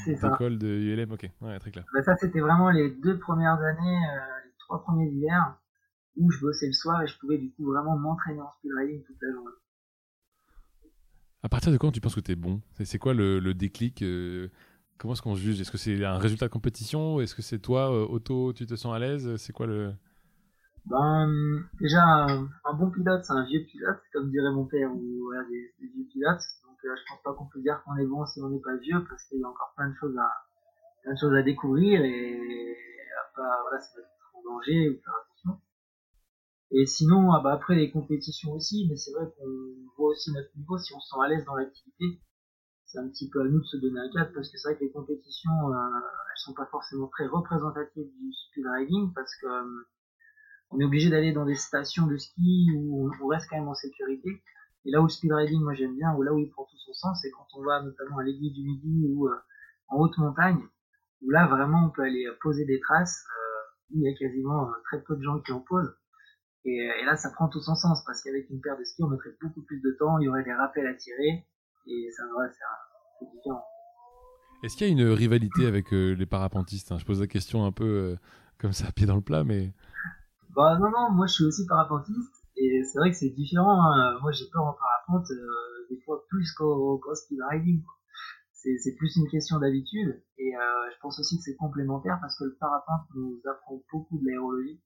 d'école 0.07 0.57
de 0.57 0.67
ULM, 0.67 1.11
ok, 1.11 1.29
ouais, 1.41 1.59
très 1.59 1.71
clair. 1.71 1.85
Bah, 1.93 2.03
ça, 2.03 2.15
c'était 2.17 2.39
vraiment 2.39 2.69
les 2.71 2.91
deux 2.91 3.19
premières 3.19 3.59
années, 3.59 3.97
euh, 3.97 4.45
les 4.45 4.51
trois 4.59 4.81
premiers 4.83 5.09
hivers, 5.09 5.55
où 6.17 6.31
je 6.31 6.39
bossais 6.39 6.67
le 6.67 6.73
soir 6.73 7.01
et 7.01 7.07
je 7.07 7.17
pouvais 7.19 7.37
du 7.37 7.51
coup 7.51 7.65
vraiment 7.65 7.97
m'entraîner 7.97 8.41
en 8.41 8.51
speedriding 8.59 9.03
toute 9.03 9.17
la 9.21 9.31
journée. 9.31 9.55
À 11.43 11.49
partir 11.49 11.71
de 11.71 11.77
quand 11.77 11.91
tu 11.91 12.01
penses 12.01 12.15
que 12.15 12.21
tu 12.21 12.31
es 12.31 12.35
bon 12.35 12.61
C'est 12.83 12.99
quoi 12.99 13.13
le, 13.13 13.39
le 13.39 13.53
déclic 13.53 14.01
euh, 14.01 14.49
Comment 14.97 15.13
est-ce 15.13 15.21
qu'on 15.21 15.35
juge? 15.35 15.59
Est-ce 15.59 15.71
que 15.71 15.77
c'est 15.77 16.03
un 16.03 16.17
résultat 16.17 16.47
de 16.47 16.51
compétition 16.51 17.19
Est-ce 17.19 17.35
que 17.35 17.41
c'est 17.41 17.59
toi, 17.59 17.91
euh, 17.91 18.05
auto, 18.05 18.53
tu 18.53 18.65
te 18.65 18.75
sens 18.75 18.95
à 18.95 18.99
l'aise? 18.99 19.35
C'est 19.37 19.53
quoi 19.53 19.67
le. 19.67 19.93
Ben, 20.85 21.63
déjà, 21.79 22.03
un, 22.03 22.73
bon 22.73 22.91
pilote, 22.91 23.23
c'est 23.23 23.33
un 23.33 23.45
vieux 23.45 23.63
pilote, 23.63 23.99
comme 24.11 24.29
dirait 24.29 24.51
mon 24.51 24.65
père, 24.65 24.91
ou 24.91 25.31
des, 25.49 25.87
vieux 25.87 26.05
pilotes 26.11 26.41
je 26.83 27.03
pense 27.07 27.21
pas 27.23 27.33
qu'on 27.33 27.45
peut 27.45 27.61
dire 27.61 27.81
qu'on 27.83 27.95
est 27.97 28.05
bon 28.05 28.25
si 28.25 28.41
on 28.41 28.49
n'est 28.49 28.59
pas 28.59 28.75
vieux 28.77 29.03
parce 29.07 29.23
qu'il 29.25 29.39
y 29.39 29.43
a 29.43 29.47
encore 29.47 29.73
plein 29.75 29.89
de 29.89 29.95
choses 29.95 30.17
à 30.17 30.29
plein 31.03 31.13
de 31.13 31.17
choses 31.17 31.35
à 31.35 31.43
découvrir 31.43 32.01
et 32.03 32.77
à 33.19 33.35
pas 33.35 33.61
voilà 33.61 33.83
en 34.33 34.43
danger 34.43 34.89
ou 34.89 35.01
faire 35.01 35.13
attention. 35.23 35.61
Et 36.71 36.85
sinon 36.85 37.31
ah 37.31 37.41
bah 37.41 37.53
après 37.53 37.75
les 37.75 37.91
compétitions 37.91 38.51
aussi, 38.53 38.87
mais 38.89 38.97
c'est 38.97 39.11
vrai 39.11 39.25
qu'on 39.37 39.91
voit 39.97 40.09
aussi 40.09 40.31
notre 40.33 40.49
niveau 40.57 40.77
si 40.77 40.93
on 40.93 40.99
se 40.99 41.09
sent 41.09 41.21
à 41.23 41.27
l'aise 41.27 41.45
dans 41.45 41.55
l'activité. 41.55 42.05
C'est 42.93 42.99
un 42.99 43.07
petit 43.09 43.27
peu 43.27 43.41
à 43.41 43.45
nous 43.45 43.59
de 43.59 43.65
se 43.65 43.77
donner 43.77 43.99
un 43.99 44.09
cadre 44.11 44.31
parce 44.35 44.51
que 44.51 44.57
c'est 44.59 44.67
vrai 44.67 44.77
que 44.77 44.83
les 44.83 44.91
compétitions 44.91 45.73
euh, 45.73 45.97
elles 45.97 46.37
sont 46.37 46.53
pas 46.53 46.67
forcément 46.67 47.07
très 47.07 47.25
représentatives 47.25 48.07
du 48.19 48.31
speed 48.31 48.67
riding 48.67 49.11
parce 49.15 49.35
que 49.37 49.47
euh, 49.47 49.87
on 50.69 50.79
est 50.79 50.85
obligé 50.85 51.09
d'aller 51.09 51.33
dans 51.33 51.45
des 51.45 51.55
stations 51.55 52.05
de 52.05 52.17
ski 52.17 52.69
où 52.75 53.09
on 53.19 53.27
reste 53.27 53.49
quand 53.49 53.57
même 53.57 53.67
en 53.67 53.73
sécurité. 53.73 54.43
Et 54.85 54.91
là 54.91 54.99
où 55.01 55.05
le 55.05 55.09
speed 55.09 55.31
riding, 55.31 55.63
moi 55.63 55.73
j'aime 55.73 55.95
bien, 55.95 56.13
ou 56.13 56.21
là 56.21 56.33
où 56.33 56.37
il 56.37 56.51
prend 56.51 56.65
tout 56.65 56.77
son 56.77 56.93
sens, 56.93 57.19
c'est 57.23 57.31
quand 57.31 57.47
on 57.55 57.63
va 57.63 57.81
notamment 57.81 58.19
à 58.19 58.23
l'aiguille 58.23 58.53
du 58.53 58.61
Midi 58.61 59.07
ou 59.09 59.27
euh, 59.27 59.39
en 59.87 59.97
haute 59.97 60.19
montagne, 60.19 60.61
où 61.23 61.31
là 61.31 61.47
vraiment 61.47 61.87
on 61.87 61.89
peut 61.89 62.03
aller 62.03 62.27
poser 62.41 62.63
des 62.65 62.79
traces, 62.79 63.25
euh, 63.25 63.71
il 63.89 64.01
y 64.03 64.07
a 64.07 64.13
quasiment 64.13 64.69
euh, 64.69 64.73
très 64.83 65.01
peu 65.01 65.15
de 65.15 65.23
gens 65.23 65.39
qui 65.39 65.51
en 65.51 65.61
posent. 65.61 65.97
Et, 66.65 66.75
et, 66.75 67.05
là 67.05 67.15
ça 67.15 67.31
prend 67.31 67.49
tout 67.49 67.59
son 67.59 67.73
sens, 67.73 68.03
parce 68.05 68.21
qu'avec 68.21 68.47
une 68.51 68.61
paire 68.61 68.77
de 68.77 68.83
skis 68.83 69.03
on 69.03 69.07
mettrait 69.07 69.35
beaucoup 69.41 69.63
plus 69.63 69.81
de 69.81 69.91
temps, 69.97 70.19
il 70.19 70.25
y 70.25 70.29
aurait 70.29 70.43
des 70.43 70.53
rappels 70.53 70.85
à 70.85 70.93
tirer, 70.93 71.47
et 71.87 72.09
ça 72.11 72.23
ouais, 72.37 72.47
c'est 73.19 73.25
différent. 73.31 73.63
Est-ce 74.63 74.77
qu'il 74.77 74.87
y 74.87 74.89
a 74.89 74.93
une 74.93 75.09
rivalité 75.09 75.65
avec 75.65 75.91
les 75.91 76.25
parapentistes 76.25 76.91
hein? 76.91 76.97
Je 76.97 77.05
pose 77.05 77.19
la 77.19 77.27
question 77.27 77.65
un 77.65 77.71
peu 77.71 78.17
comme 78.59 78.73
ça, 78.73 78.91
pied 78.91 79.05
dans 79.05 79.15
le 79.15 79.21
plat, 79.21 79.43
mais... 79.43 79.73
Bah 80.55 80.77
non, 80.79 80.89
non, 80.89 81.11
moi 81.11 81.27
je 81.27 81.33
suis 81.33 81.43
aussi 81.43 81.65
parapentiste, 81.67 82.45
et 82.55 82.83
c'est 82.83 82.99
vrai 82.99 83.11
que 83.11 83.17
c'est 83.17 83.31
différent. 83.31 83.81
Hein. 83.81 84.19
Moi, 84.21 84.31
j'ai 84.31 84.45
peur 84.53 84.63
en 84.63 84.73
parapente. 84.73 85.29
Euh, 85.31 85.73
des 85.93 86.01
fois 86.01 86.25
plus 86.29 86.51
qu'au 86.53 87.01
speed 87.13 87.39
riding. 87.49 87.83
C'est 88.53 88.95
plus 88.95 89.17
une 89.17 89.27
question 89.27 89.59
d'habitude 89.59 90.23
et 90.37 90.55
euh, 90.55 90.89
je 90.93 90.99
pense 91.01 91.19
aussi 91.19 91.35
que 91.35 91.43
c'est 91.43 91.57
complémentaire 91.57 92.17
parce 92.21 92.39
que 92.39 92.45
le 92.45 92.55
parapente 92.55 93.01
nous 93.13 93.41
apprend 93.43 93.83
beaucoup 93.91 94.17
de 94.19 94.25
l'aérologie 94.25 94.81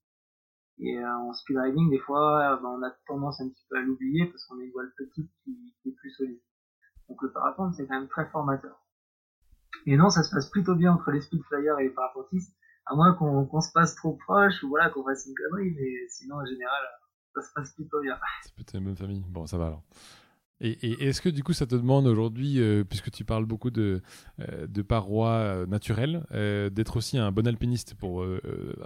et 0.80 0.98
euh, 0.98 1.16
en 1.16 1.32
speed 1.32 1.58
riding 1.58 1.88
des 1.92 2.00
fois 2.00 2.60
ben, 2.60 2.70
on 2.70 2.82
a 2.82 2.90
tendance 3.06 3.40
un 3.40 3.50
petit 3.50 3.64
peu 3.70 3.78
à 3.78 3.82
l'oublier 3.82 4.26
parce 4.26 4.44
qu'on 4.46 4.58
a 4.60 4.64
une 4.64 4.72
voile 4.72 4.92
petite 4.98 5.30
qui, 5.44 5.76
qui 5.84 5.90
est 5.90 5.92
plus 5.92 6.10
solide. 6.10 6.42
Donc 7.10 7.22
le 7.22 7.32
parapente 7.32 7.74
c'est 7.76 7.88
quand 7.88 8.00
même 8.00 8.10
très 8.10 8.28
formateur. 8.30 8.84
Et 9.86 9.96
non, 9.96 10.10
ça 10.10 10.24
se 10.24 10.32
passe 10.32 10.50
plutôt 10.50 10.76
bien 10.76 10.94
entre 10.94 11.12
les 11.12 11.22
speed 11.22 11.42
flyers 11.44 11.80
et 11.80 11.84
les 11.84 11.90
parapentistes 11.90 12.56
à 12.86 12.96
moins 12.96 13.14
qu'on 13.14 13.62
se 13.62 13.72
passe 13.74 13.96
trop 13.96 14.14
proche 14.14 14.64
ou 14.64 14.70
voilà 14.70 14.90
qu'on 14.90 15.04
fasse 15.04 15.26
une 15.26 15.36
connerie, 15.36 15.72
mais 15.72 16.08
sinon 16.10 16.38
en 16.38 16.46
général 16.46 16.84
ça 17.36 17.42
se 17.42 17.54
passe 17.54 17.74
plutôt 17.74 18.02
bien. 18.02 18.18
C'est 18.44 18.54
peut-être 18.54 18.76
une 18.76 18.86
bonne 18.86 18.96
famille. 18.96 19.24
Bon, 19.28 19.46
ça 19.46 19.58
va 19.58 19.68
alors. 19.68 19.84
Et, 20.60 21.08
est-ce 21.08 21.22
que 21.22 21.30
du 21.30 21.44
coup 21.44 21.54
ça 21.54 21.68
te 21.68 21.76
demande 21.76 22.08
aujourd'hui, 22.08 22.60
euh, 22.60 22.84
puisque 22.84 23.12
tu 23.12 23.24
parles 23.24 23.46
beaucoup 23.46 23.70
de, 23.70 24.02
euh, 24.40 24.66
de 24.66 24.82
parois 24.82 25.30
euh, 25.30 25.66
naturelles, 25.68 26.26
d'être 26.74 26.98
aussi 26.98 27.18
un 27.20 27.32
bon 27.32 27.48
alpiniste 27.48 27.94
pour 27.94 28.26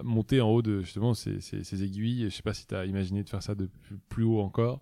monter 0.03 0.41
en 0.41 0.49
haut 0.49 0.61
de 0.61 0.81
justement 0.81 1.13
ces, 1.13 1.39
ces, 1.39 1.83
aiguilles? 1.83 2.29
Je 2.29 2.35
sais 2.35 2.43
pas 2.43 2.53
si 2.53 2.67
tu 2.67 2.75
as 2.75 2.85
imaginé 2.85 3.23
de 3.23 3.29
faire 3.29 3.43
ça 3.43 3.55
de 3.55 3.69
plus, 4.09 4.23
haut 4.23 4.41
encore. 4.41 4.81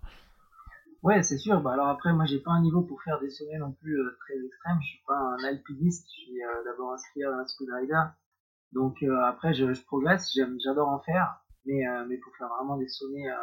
Ouais, 1.03 1.23
c'est 1.23 1.37
sûr. 1.37 1.61
Bah, 1.61 1.73
alors 1.73 1.87
après, 1.87 2.13
moi 2.13 2.25
j'ai 2.25 2.39
pas 2.39 2.51
un 2.51 2.61
niveau 2.61 2.81
pour 2.81 3.01
faire 3.03 3.19
des 3.19 3.29
sommets 3.29 3.57
non 3.57 3.71
plus 3.71 3.97
très 4.19 4.37
extrêmes. 4.45 4.79
Je 4.81 4.87
suis 4.87 5.03
pas 5.07 5.17
un 5.17 5.43
alpiniste. 5.43 6.07
Je 6.09 6.21
suis 6.21 6.39
d'abord 6.65 6.93
un 6.93 6.97
skieur, 6.97 7.33
un 7.33 7.45
speed 7.45 7.69
rider. 7.71 8.03
Donc 8.71 9.01
euh, 9.03 9.21
après, 9.23 9.53
je, 9.53 9.73
je 9.73 9.83
progresse, 9.83 10.31
j'adore 10.63 10.89
en 10.89 10.99
faire, 10.99 11.41
mais, 11.65 11.87
euh, 11.87 12.05
mais 12.07 12.17
pour 12.17 12.35
faire 12.37 12.49
vraiment 12.49 12.77
des 12.77 12.87
sommets 12.87 13.29
euh, 13.29 13.35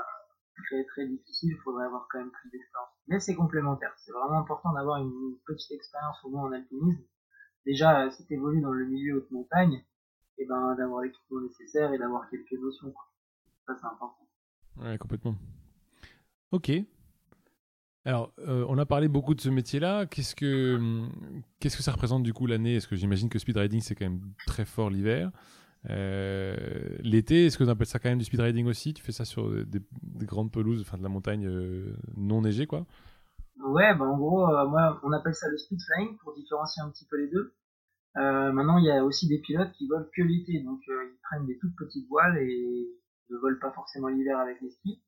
très 0.68 0.84
très 0.84 1.06
difficiles, 1.06 1.50
il 1.52 1.58
faudrait 1.62 1.86
avoir 1.86 2.06
quand 2.10 2.18
même 2.18 2.30
plus 2.30 2.50
d'expérience. 2.50 2.90
Mais 3.08 3.18
c'est 3.18 3.34
complémentaire, 3.34 3.92
c'est 3.98 4.12
vraiment 4.12 4.38
important 4.38 4.72
d'avoir 4.72 4.98
une, 4.98 5.36
petite 5.44 5.72
expérience 5.72 6.16
au 6.24 6.30
moins 6.30 6.44
en 6.44 6.52
alpinisme. 6.52 7.02
Déjà, 7.64 8.10
si 8.10 8.24
tu 8.26 8.34
évolues 8.34 8.60
dans 8.60 8.72
le 8.72 8.86
milieu 8.86 9.16
haute 9.16 9.30
montagne, 9.32 9.84
et 10.38 10.42
eh 10.42 10.46
ben 10.46 10.74
d'avoir 10.76 11.00
l'équipement 11.00 11.40
nécessaire 11.40 11.92
et 11.94 11.98
d'avoir 11.98 12.28
quelques 12.28 12.52
notions. 12.52 12.92
Quoi. 12.92 13.06
Ça 13.66 13.74
c'est 13.80 13.86
important. 13.86 14.28
Ouais, 14.76 14.98
complètement. 14.98 15.34
Ok, 16.52 16.70
alors, 18.06 18.32
euh, 18.38 18.64
on 18.68 18.78
a 18.78 18.86
parlé 18.86 19.08
beaucoup 19.08 19.34
de 19.34 19.40
ce 19.40 19.48
métier-là. 19.48 20.06
Qu'est-ce 20.06 20.36
que, 20.36 20.78
qu'est-ce 21.58 21.76
que 21.76 21.82
ça 21.82 21.90
représente 21.90 22.22
du 22.22 22.32
coup 22.32 22.46
l'année? 22.46 22.76
Est-ce 22.76 22.86
que 22.86 22.94
j'imagine 22.94 23.28
que 23.28 23.40
speed 23.40 23.56
riding 23.56 23.80
c'est 23.80 23.96
quand 23.96 24.04
même 24.04 24.20
très 24.46 24.64
fort 24.64 24.90
l'hiver? 24.90 25.32
Euh, 25.90 26.54
L'été, 27.00 27.46
est-ce 27.46 27.58
que 27.58 27.64
tu 27.64 27.70
appelles 27.70 27.88
ça 27.88 27.98
quand 27.98 28.08
même 28.08 28.18
du 28.18 28.24
speed 28.24 28.38
riding 28.38 28.68
aussi? 28.68 28.94
Tu 28.94 29.02
fais 29.02 29.10
ça 29.10 29.24
sur 29.24 29.50
des, 29.50 29.80
grandes 30.24 30.52
pelouses, 30.52 30.82
enfin 30.82 30.98
de 30.98 31.02
la 31.02 31.08
montagne 31.08 31.48
euh, 31.48 31.96
non 32.16 32.42
neigée, 32.42 32.68
quoi? 32.68 32.86
Ouais, 33.64 33.92
bah 33.96 34.04
en 34.04 34.16
gros, 34.16 34.46
moi, 34.68 35.00
on 35.02 35.10
appelle 35.10 35.34
ça 35.34 35.48
le 35.48 35.58
speed 35.58 35.80
flying 35.82 36.16
pour 36.18 36.32
différencier 36.32 36.82
un 36.82 36.90
petit 36.90 37.06
peu 37.10 37.16
les 37.16 37.28
deux. 37.28 37.54
maintenant, 38.14 38.78
il 38.78 38.84
y 38.84 38.90
a 38.92 39.04
aussi 39.04 39.26
des 39.26 39.40
pilotes 39.40 39.72
qui 39.72 39.88
volent 39.88 40.06
que 40.14 40.22
l'été, 40.22 40.60
donc 40.60 40.78
ils 40.86 41.18
prennent 41.24 41.46
des 41.46 41.58
toutes 41.58 41.74
petites 41.74 42.06
voiles 42.08 42.38
et 42.38 42.86
ne 43.30 43.36
volent 43.38 43.58
pas 43.60 43.72
forcément 43.72 44.06
l'hiver 44.06 44.38
avec 44.38 44.60
les 44.60 44.70
skis. 44.70 45.02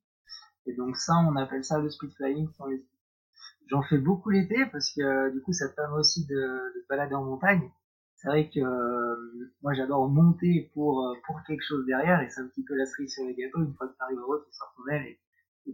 Et 0.65 0.73
donc 0.73 0.97
ça, 0.97 1.13
on 1.27 1.35
appelle 1.35 1.63
ça 1.63 1.79
le 1.79 1.89
speed 1.89 2.13
flying 2.13 2.47
sans 2.57 2.67
les 2.67 2.83
J'en 3.69 3.83
fais 3.83 3.99
beaucoup 3.99 4.31
l'été 4.31 4.65
parce 4.71 4.91
que 4.91 5.01
euh, 5.01 5.29
du 5.29 5.41
coup, 5.41 5.53
ça 5.53 5.69
te 5.69 5.75
permet 5.75 5.97
aussi 5.97 6.25
de, 6.25 6.35
de 6.35 6.81
te 6.81 6.87
balader 6.87 7.13
en 7.13 7.23
montagne. 7.23 7.69
C'est 8.15 8.27
vrai 8.27 8.49
que 8.49 8.59
euh, 8.59 9.51
moi, 9.61 9.73
j'adore 9.73 10.09
monter 10.09 10.71
pour 10.73 11.05
euh, 11.05 11.13
pour 11.25 11.39
quelque 11.43 11.63
chose 11.63 11.85
derrière 11.85 12.19
et 12.21 12.29
c'est 12.29 12.41
un 12.41 12.47
petit 12.47 12.63
peu 12.63 12.75
la 12.75 12.85
cerise 12.87 13.13
sur 13.13 13.25
les 13.25 13.35
gâteaux. 13.35 13.61
Une 13.63 13.73
fois 13.75 13.87
que 13.87 13.95
tu 13.95 14.01
arrives 14.03 14.17
au 14.17 14.33
haut, 14.33 14.39
tu 14.39 14.51
sors 14.51 14.73
ton 14.75 14.87
aile 14.91 15.05
et, 15.05 15.19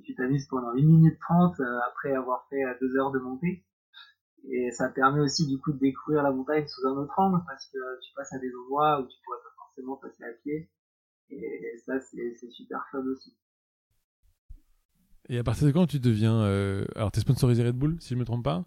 tu 0.04 0.14
t'amuses 0.14 0.46
pendant 0.48 0.72
1 0.72 0.74
minute 0.76 1.18
30 1.22 1.62
après 1.88 2.14
avoir 2.14 2.46
fait 2.50 2.62
2 2.82 2.98
heures 2.98 3.12
de 3.12 3.20
montée. 3.20 3.64
Et 4.44 4.70
ça 4.72 4.90
permet 4.90 5.22
aussi 5.22 5.48
du 5.48 5.58
coup 5.58 5.72
de 5.72 5.80
découvrir 5.80 6.22
la 6.22 6.32
montagne 6.32 6.68
sous 6.68 6.86
un 6.86 6.98
autre 6.98 7.18
angle 7.18 7.42
parce 7.48 7.66
que 7.68 7.78
tu 8.02 8.14
passes 8.14 8.34
à 8.34 8.40
des 8.40 8.52
endroits 8.54 9.00
où 9.00 9.08
tu 9.08 9.18
pourrais 9.24 9.38
pas 9.38 9.56
forcément 9.58 9.96
passer 9.96 10.26
à 10.26 10.34
pied. 10.44 10.70
Et 11.30 11.78
ça, 11.86 11.98
c'est 12.02 12.52
super 12.52 12.86
fun 12.92 13.06
aussi. 13.08 13.34
Et 15.30 15.38
à 15.38 15.44
partir 15.44 15.68
de 15.68 15.72
quand 15.72 15.88
tu 15.88 16.00
deviens. 16.00 16.42
Euh... 16.42 16.86
Alors, 16.96 17.12
tu 17.12 17.20
es 17.20 17.22
sponsorisé 17.22 17.64
Red 17.64 17.76
Bull, 17.76 17.98
si 18.00 18.10
je 18.10 18.16
ne 18.16 18.20
me 18.20 18.26
trompe 18.26 18.44
pas? 18.44 18.66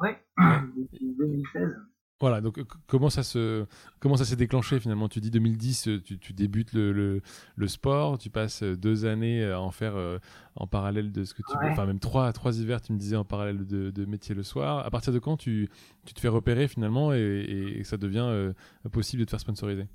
Oui, 0.00 0.10
depuis 0.38 1.14
2016. 1.18 1.76
Voilà, 2.20 2.40
donc 2.40 2.60
comment 2.88 3.10
ça 3.10 3.22
se 3.22 3.64
comment 4.00 4.16
ça 4.16 4.24
s'est 4.24 4.34
déclenché 4.34 4.80
finalement? 4.80 5.08
Tu 5.08 5.20
dis 5.20 5.30
2010, 5.30 5.86
euh, 5.86 6.02
tu, 6.02 6.18
tu 6.18 6.32
débutes 6.32 6.72
le, 6.72 6.90
le, 6.92 7.22
le, 7.54 7.68
sport, 7.68 8.18
tu 8.18 8.28
passes 8.28 8.64
euh, 8.64 8.76
deux 8.76 9.06
années 9.06 9.44
à 9.44 9.60
en 9.60 9.70
faire 9.70 9.94
euh, 9.94 10.18
en 10.56 10.66
parallèle 10.66 11.12
de 11.12 11.22
ce 11.22 11.32
que 11.32 11.42
tu 11.48 11.56
enfin 11.70 11.86
même 11.86 12.00
trois 12.00 12.32
trois 12.32 12.58
hivers, 12.58 12.80
tu 12.80 12.92
me 12.92 12.98
disais 12.98 13.14
en 13.14 13.24
parallèle 13.24 13.64
de, 13.64 13.90
de 13.90 14.04
métier 14.04 14.34
le 14.34 14.42
soir. 14.42 14.84
À 14.84 14.90
partir 14.90 15.12
de 15.12 15.20
quand 15.20 15.36
tu, 15.36 15.68
tu 16.04 16.12
te 16.12 16.18
fais 16.18 16.26
repérer 16.26 16.66
finalement 16.66 17.14
et, 17.14 17.76
et, 17.78 17.84
ça 17.84 17.96
devient 17.96 18.52
possible 18.90 19.20
de 19.20 19.24
te 19.24 19.30
faire 19.30 19.40
sponsoriser? 19.40 19.86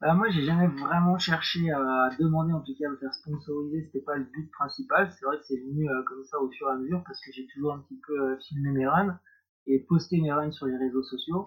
Bah, 0.00 0.14
moi, 0.14 0.28
j'ai 0.30 0.44
jamais 0.44 0.68
vraiment 0.68 1.18
cherché 1.18 1.70
à 1.70 2.10
demander, 2.18 2.52
en 2.52 2.60
tout 2.60 2.74
cas, 2.78 2.86
à 2.86 2.90
me 2.90 2.96
faire 2.96 3.14
sponsoriser. 3.14 3.84
C'était 3.86 4.04
pas 4.04 4.16
le 4.16 4.24
but 4.24 4.50
principal. 4.52 5.10
C'est 5.12 5.24
vrai 5.24 5.38
que 5.38 5.44
c'est 5.44 5.58
venu 5.58 5.90
euh, 5.90 6.02
comme 6.04 6.24
ça 6.24 6.40
au 6.40 6.50
fur 6.50 6.68
et 6.68 6.72
à 6.72 6.76
mesure 6.76 7.02
parce 7.04 7.20
que 7.20 7.32
j'ai 7.32 7.46
toujours 7.48 7.74
un 7.74 7.80
petit 7.80 8.00
peu 8.06 8.20
euh, 8.20 8.38
filmé 8.38 8.70
mes 8.70 8.86
runs 8.86 9.18
et 9.66 9.80
posté 9.80 10.20
mes 10.20 10.32
runs 10.32 10.52
sur 10.52 10.66
les 10.66 10.76
réseaux 10.76 11.02
sociaux. 11.02 11.44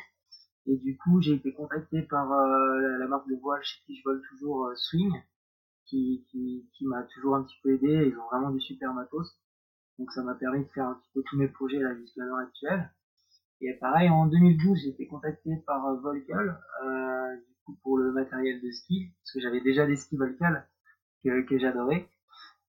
Et 0.67 0.75
du 0.77 0.97
coup, 0.97 1.21
j'ai 1.21 1.33
été 1.33 1.53
contacté 1.53 2.01
par 2.03 2.31
euh, 2.31 2.97
la, 2.99 3.07
marque 3.07 3.27
de 3.29 3.35
voile 3.35 3.63
chez 3.63 3.81
qui 3.85 3.95
je 3.95 4.03
vole 4.03 4.21
toujours, 4.29 4.69
Swing, 4.75 5.13
qui, 5.85 6.25
qui, 6.29 6.69
qui 6.73 6.85
m'a 6.85 7.03
toujours 7.03 7.35
un 7.35 7.43
petit 7.43 7.57
peu 7.63 7.73
aidé. 7.73 8.09
Ils 8.09 8.17
ont 8.17 8.25
vraiment 8.25 8.51
du 8.51 8.59
super 8.59 8.93
matos. 8.93 9.39
Donc 9.97 10.11
ça 10.11 10.23
m'a 10.23 10.35
permis 10.35 10.65
de 10.65 10.69
faire 10.69 10.87
un 10.87 10.95
petit 10.95 11.09
peu 11.13 11.23
tous 11.25 11.37
mes 11.37 11.47
projets 11.47 11.79
là 11.79 11.95
jusqu'à 11.95 12.23
l'heure 12.23 12.37
actuelle. 12.37 12.91
Et 13.61 13.73
pareil, 13.75 14.09
en 14.09 14.25
2012, 14.25 14.79
j'ai 14.81 14.89
été 14.89 15.07
contacté 15.07 15.51
par 15.67 15.95
Volcal, 15.97 16.59
euh, 16.83 17.35
pour 17.83 17.97
le 17.97 18.11
matériel 18.11 18.61
de 18.61 18.71
ski, 18.71 19.11
parce 19.19 19.33
que 19.33 19.39
j'avais 19.41 19.61
déjà 19.61 19.85
des 19.85 19.95
skis 19.95 20.17
Volcal 20.17 20.67
que, 21.23 21.41
que 21.41 21.57
j'adorais. 21.57 22.07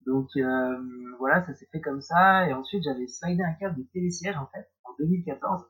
Donc 0.08 0.30
euh, 0.38 0.78
voilà, 1.20 1.46
ça 1.46 1.54
s'est 1.54 1.68
fait 1.72 1.82
comme 1.82 2.02
ça. 2.02 2.48
Et 2.48 2.54
ensuite, 2.54 2.84
j'avais 2.84 3.08
slidé 3.08 3.44
un 3.44 3.54
câble 3.54 3.78
de 3.78 3.88
télésiège 3.94 4.38
en 4.38 4.48
fait 4.48 4.66
en 4.86 4.92
2014. 4.98 5.64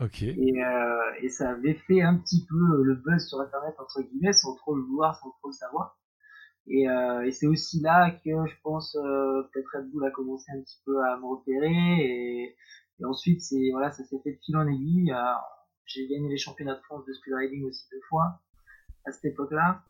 Ok. 0.00 0.22
Et, 0.22 0.64
euh, 0.64 1.00
et 1.22 1.28
ça 1.30 1.50
avait 1.50 1.74
fait 1.74 2.02
un 2.02 2.16
petit 2.18 2.46
peu 2.48 2.82
le 2.82 2.94
buzz 2.94 3.26
sur 3.26 3.40
Internet 3.40 3.74
entre 3.78 4.02
guillemets, 4.02 4.34
sans 4.34 4.54
trop 4.56 4.76
le 4.76 4.82
vouloir, 4.82 5.16
sans 5.16 5.30
trop 5.30 5.48
le 5.48 5.54
savoir. 5.54 5.98
Et, 6.66 6.88
euh, 6.88 7.24
et 7.24 7.32
c'est 7.32 7.46
aussi 7.46 7.80
là 7.80 8.10
que 8.10 8.46
je 8.46 8.54
pense 8.62 8.92
peut-être 8.92 9.68
Red 9.74 9.90
Bull 9.90 10.04
a 10.04 10.10
commencé 10.10 10.52
un 10.52 10.60
petit 10.60 10.80
peu 10.84 11.02
à 11.04 11.16
me 11.16 11.24
repérer. 11.24 11.70
Et, 11.70 12.56
et 13.00 13.04
ensuite, 13.06 13.40
c'est 13.40 13.70
voilà, 13.72 13.90
ça 13.90 14.04
s'est 14.04 14.20
fait 14.22 14.32
de 14.32 14.38
fil 14.44 14.56
en 14.56 14.68
aiguille. 14.68 15.14
J'ai 15.86 16.06
gagné 16.08 16.28
les 16.28 16.38
championnats 16.38 16.76
de 16.76 16.82
France 16.82 17.06
de 17.06 17.12
speed 17.14 17.34
riding 17.34 17.64
aussi 17.64 17.86
deux 17.90 18.00
fois 18.08 18.38
à 19.04 19.12
cette 19.12 19.24
époque-là. 19.24 19.82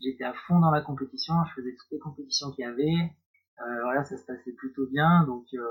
J'étais 0.00 0.24
à 0.24 0.32
fond 0.46 0.60
dans 0.60 0.70
la 0.70 0.80
compétition, 0.80 1.34
je 1.48 1.60
faisais 1.60 1.74
toutes 1.74 1.90
les 1.90 1.98
compétitions 1.98 2.52
qu'il 2.52 2.64
y 2.64 2.68
avait. 2.68 3.12
Euh, 3.60 3.82
voilà, 3.82 4.04
ça 4.04 4.16
se 4.16 4.24
passait 4.24 4.52
plutôt 4.52 4.86
bien, 4.86 5.24
donc 5.24 5.46
euh, 5.54 5.66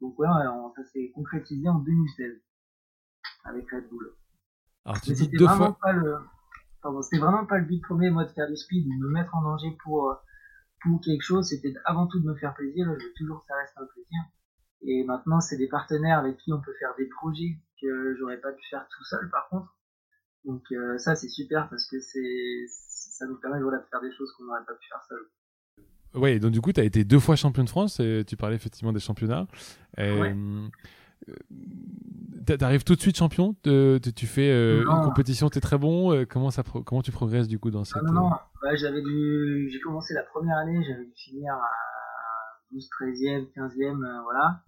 donc 0.00 0.18
ouais, 0.18 0.28
ça 0.76 0.84
s'est 0.92 1.10
concrétisé 1.14 1.66
en 1.68 1.78
2016 1.78 2.42
avec 3.44 3.70
Red 3.70 3.88
Bull. 3.88 4.12
Alors 4.84 5.00
tu 5.00 5.14
deux 5.14 5.48
fois. 5.48 5.78
Pas 5.80 5.92
le... 5.92 6.16
c'était 7.02 7.18
vraiment 7.18 7.46
pas 7.46 7.58
le 7.58 7.64
but 7.64 7.80
premier 7.82 8.10
moi 8.10 8.24
de 8.24 8.30
faire 8.30 8.46
du 8.46 8.56
speed 8.56 8.84
de 8.84 9.04
me 9.04 9.08
mettre 9.08 9.34
en 9.34 9.42
danger 9.42 9.76
pour 9.82 10.14
pour 10.82 11.00
quelque 11.00 11.22
chose. 11.22 11.48
C'était 11.48 11.74
avant 11.86 12.06
tout 12.06 12.20
de 12.20 12.26
me 12.26 12.34
faire 12.36 12.54
plaisir. 12.54 12.86
Je 12.86 13.06
veux 13.06 13.12
toujours 13.16 13.40
que 13.40 13.46
ça 13.46 13.56
reste 13.56 13.72
un 13.76 13.86
plaisir. 13.86 14.20
Et 14.82 15.04
maintenant, 15.04 15.40
c'est 15.40 15.56
des 15.56 15.68
partenaires 15.68 16.18
avec 16.18 16.36
qui 16.38 16.52
on 16.52 16.60
peut 16.60 16.74
faire 16.78 16.94
des 16.96 17.06
projets 17.06 17.58
que 17.80 18.14
j'aurais 18.16 18.40
pas 18.40 18.52
pu 18.52 18.62
faire 18.68 18.86
tout 18.88 19.04
seul, 19.04 19.28
par 19.30 19.48
contre. 19.48 19.75
Donc 20.46 20.62
euh, 20.70 20.96
ça 20.98 21.16
c'est 21.16 21.28
super 21.28 21.68
parce 21.68 21.86
que 21.86 21.98
c'est 22.00 22.66
ça 22.68 23.26
nous 23.26 23.36
permet 23.36 23.60
voilà, 23.60 23.78
de 23.78 23.84
faire 23.90 24.00
des 24.00 24.12
choses 24.12 24.32
qu'on 24.32 24.44
n'aurait 24.44 24.64
pas 24.66 24.74
pu 24.74 24.86
faire 24.88 25.02
seul. 25.08 25.18
Oui, 26.14 26.38
donc 26.40 26.52
du 26.52 26.60
coup, 26.60 26.72
tu 26.72 26.80
as 26.80 26.84
été 26.84 27.04
deux 27.04 27.18
fois 27.18 27.36
champion 27.36 27.64
de 27.64 27.68
France, 27.68 28.00
et 28.00 28.24
tu 28.26 28.36
parlais 28.36 28.56
effectivement 28.56 28.92
des 28.92 29.00
championnats. 29.00 29.46
Ouais. 29.98 30.34
Euh, 31.28 32.56
arrives 32.60 32.84
tout 32.84 32.94
de 32.94 33.00
suite 33.00 33.16
champion? 33.16 33.54
Tu 33.62 34.26
fais 34.26 34.50
euh, 34.50 34.82
une 34.82 35.04
compétition, 35.04 35.50
tu 35.50 35.58
es 35.58 35.60
très 35.60 35.78
bon. 35.78 36.24
comment, 36.26 36.50
ça 36.50 36.62
comment 36.62 37.02
tu 37.02 37.10
progresses 37.10 37.48
du 37.48 37.58
coup 37.58 37.70
dans 37.70 37.84
cette. 37.84 38.02
Non, 38.02 38.12
non, 38.12 38.30
bah, 38.62 38.76
j'avais 38.76 39.02
dû... 39.02 39.68
j'ai 39.70 39.80
commencé 39.80 40.14
la 40.14 40.22
première 40.22 40.56
année, 40.58 40.82
j'avais 40.86 41.04
dû 41.04 41.12
finir 41.16 41.52
à 41.52 41.68
12, 42.72 42.88
13e, 43.00 43.46
15e, 43.54 44.22
voilà 44.22 44.62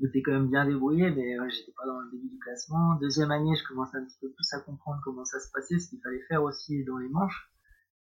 m'étais 0.00 0.22
quand 0.22 0.32
même 0.32 0.48
bien 0.48 0.64
débrouillé, 0.64 1.10
mais 1.10 1.36
j'étais 1.50 1.72
pas 1.72 1.86
dans 1.86 2.00
le 2.00 2.10
début 2.10 2.28
du 2.28 2.38
classement. 2.38 2.94
Deuxième 3.00 3.30
année, 3.30 3.54
je 3.56 3.66
commençais 3.66 3.96
un 3.96 4.04
petit 4.04 4.18
peu 4.20 4.30
plus 4.30 4.52
à 4.52 4.60
comprendre 4.60 5.00
comment 5.04 5.24
ça 5.24 5.40
se 5.40 5.50
passait, 5.52 5.78
ce 5.78 5.88
qu'il 5.88 6.00
fallait 6.00 6.22
faire 6.28 6.42
aussi 6.42 6.84
dans 6.84 6.98
les 6.98 7.08
manches. 7.08 7.50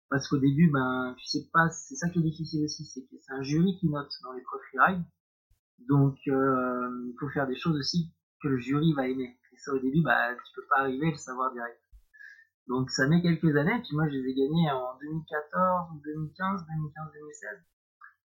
Parce 0.09 0.27
qu'au 0.27 0.37
début, 0.37 0.69
ben, 0.69 1.15
tu 1.17 1.25
sais 1.25 1.47
pas, 1.53 1.69
c'est 1.69 1.95
ça 1.95 2.09
qui 2.09 2.19
est 2.19 2.23
difficile 2.23 2.65
aussi, 2.65 2.85
c'est 2.85 3.01
que 3.01 3.15
c'est 3.21 3.31
un 3.31 3.43
jury 3.43 3.77
qui 3.79 3.89
note 3.89 4.11
dans 4.23 4.33
les 4.33 4.43
freeride. 4.43 5.03
Donc, 5.87 6.17
euh, 6.27 7.07
il 7.07 7.15
faut 7.19 7.29
faire 7.29 7.47
des 7.47 7.55
choses 7.55 7.77
aussi 7.77 8.13
que 8.41 8.49
le 8.49 8.59
jury 8.59 8.93
va 8.93 9.07
aimer. 9.07 9.39
Et 9.53 9.57
ça, 9.57 9.73
au 9.73 9.79
début, 9.79 10.01
bah, 10.01 10.35
tu 10.35 10.53
peux 10.55 10.67
pas 10.69 10.81
arriver 10.81 11.07
à 11.07 11.11
le 11.11 11.17
savoir 11.17 11.53
direct. 11.53 11.79
Donc, 12.67 12.89
ça 12.89 13.07
met 13.07 13.21
quelques 13.21 13.55
années, 13.55 13.81
puis 13.81 13.95
moi, 13.95 14.07
je 14.09 14.15
les 14.15 14.29
ai 14.29 14.33
gagnés 14.33 14.71
en 14.71 14.97
2014, 14.99 16.01
2015, 16.03 16.65
2015, 16.67 17.11
2016. 17.13 17.49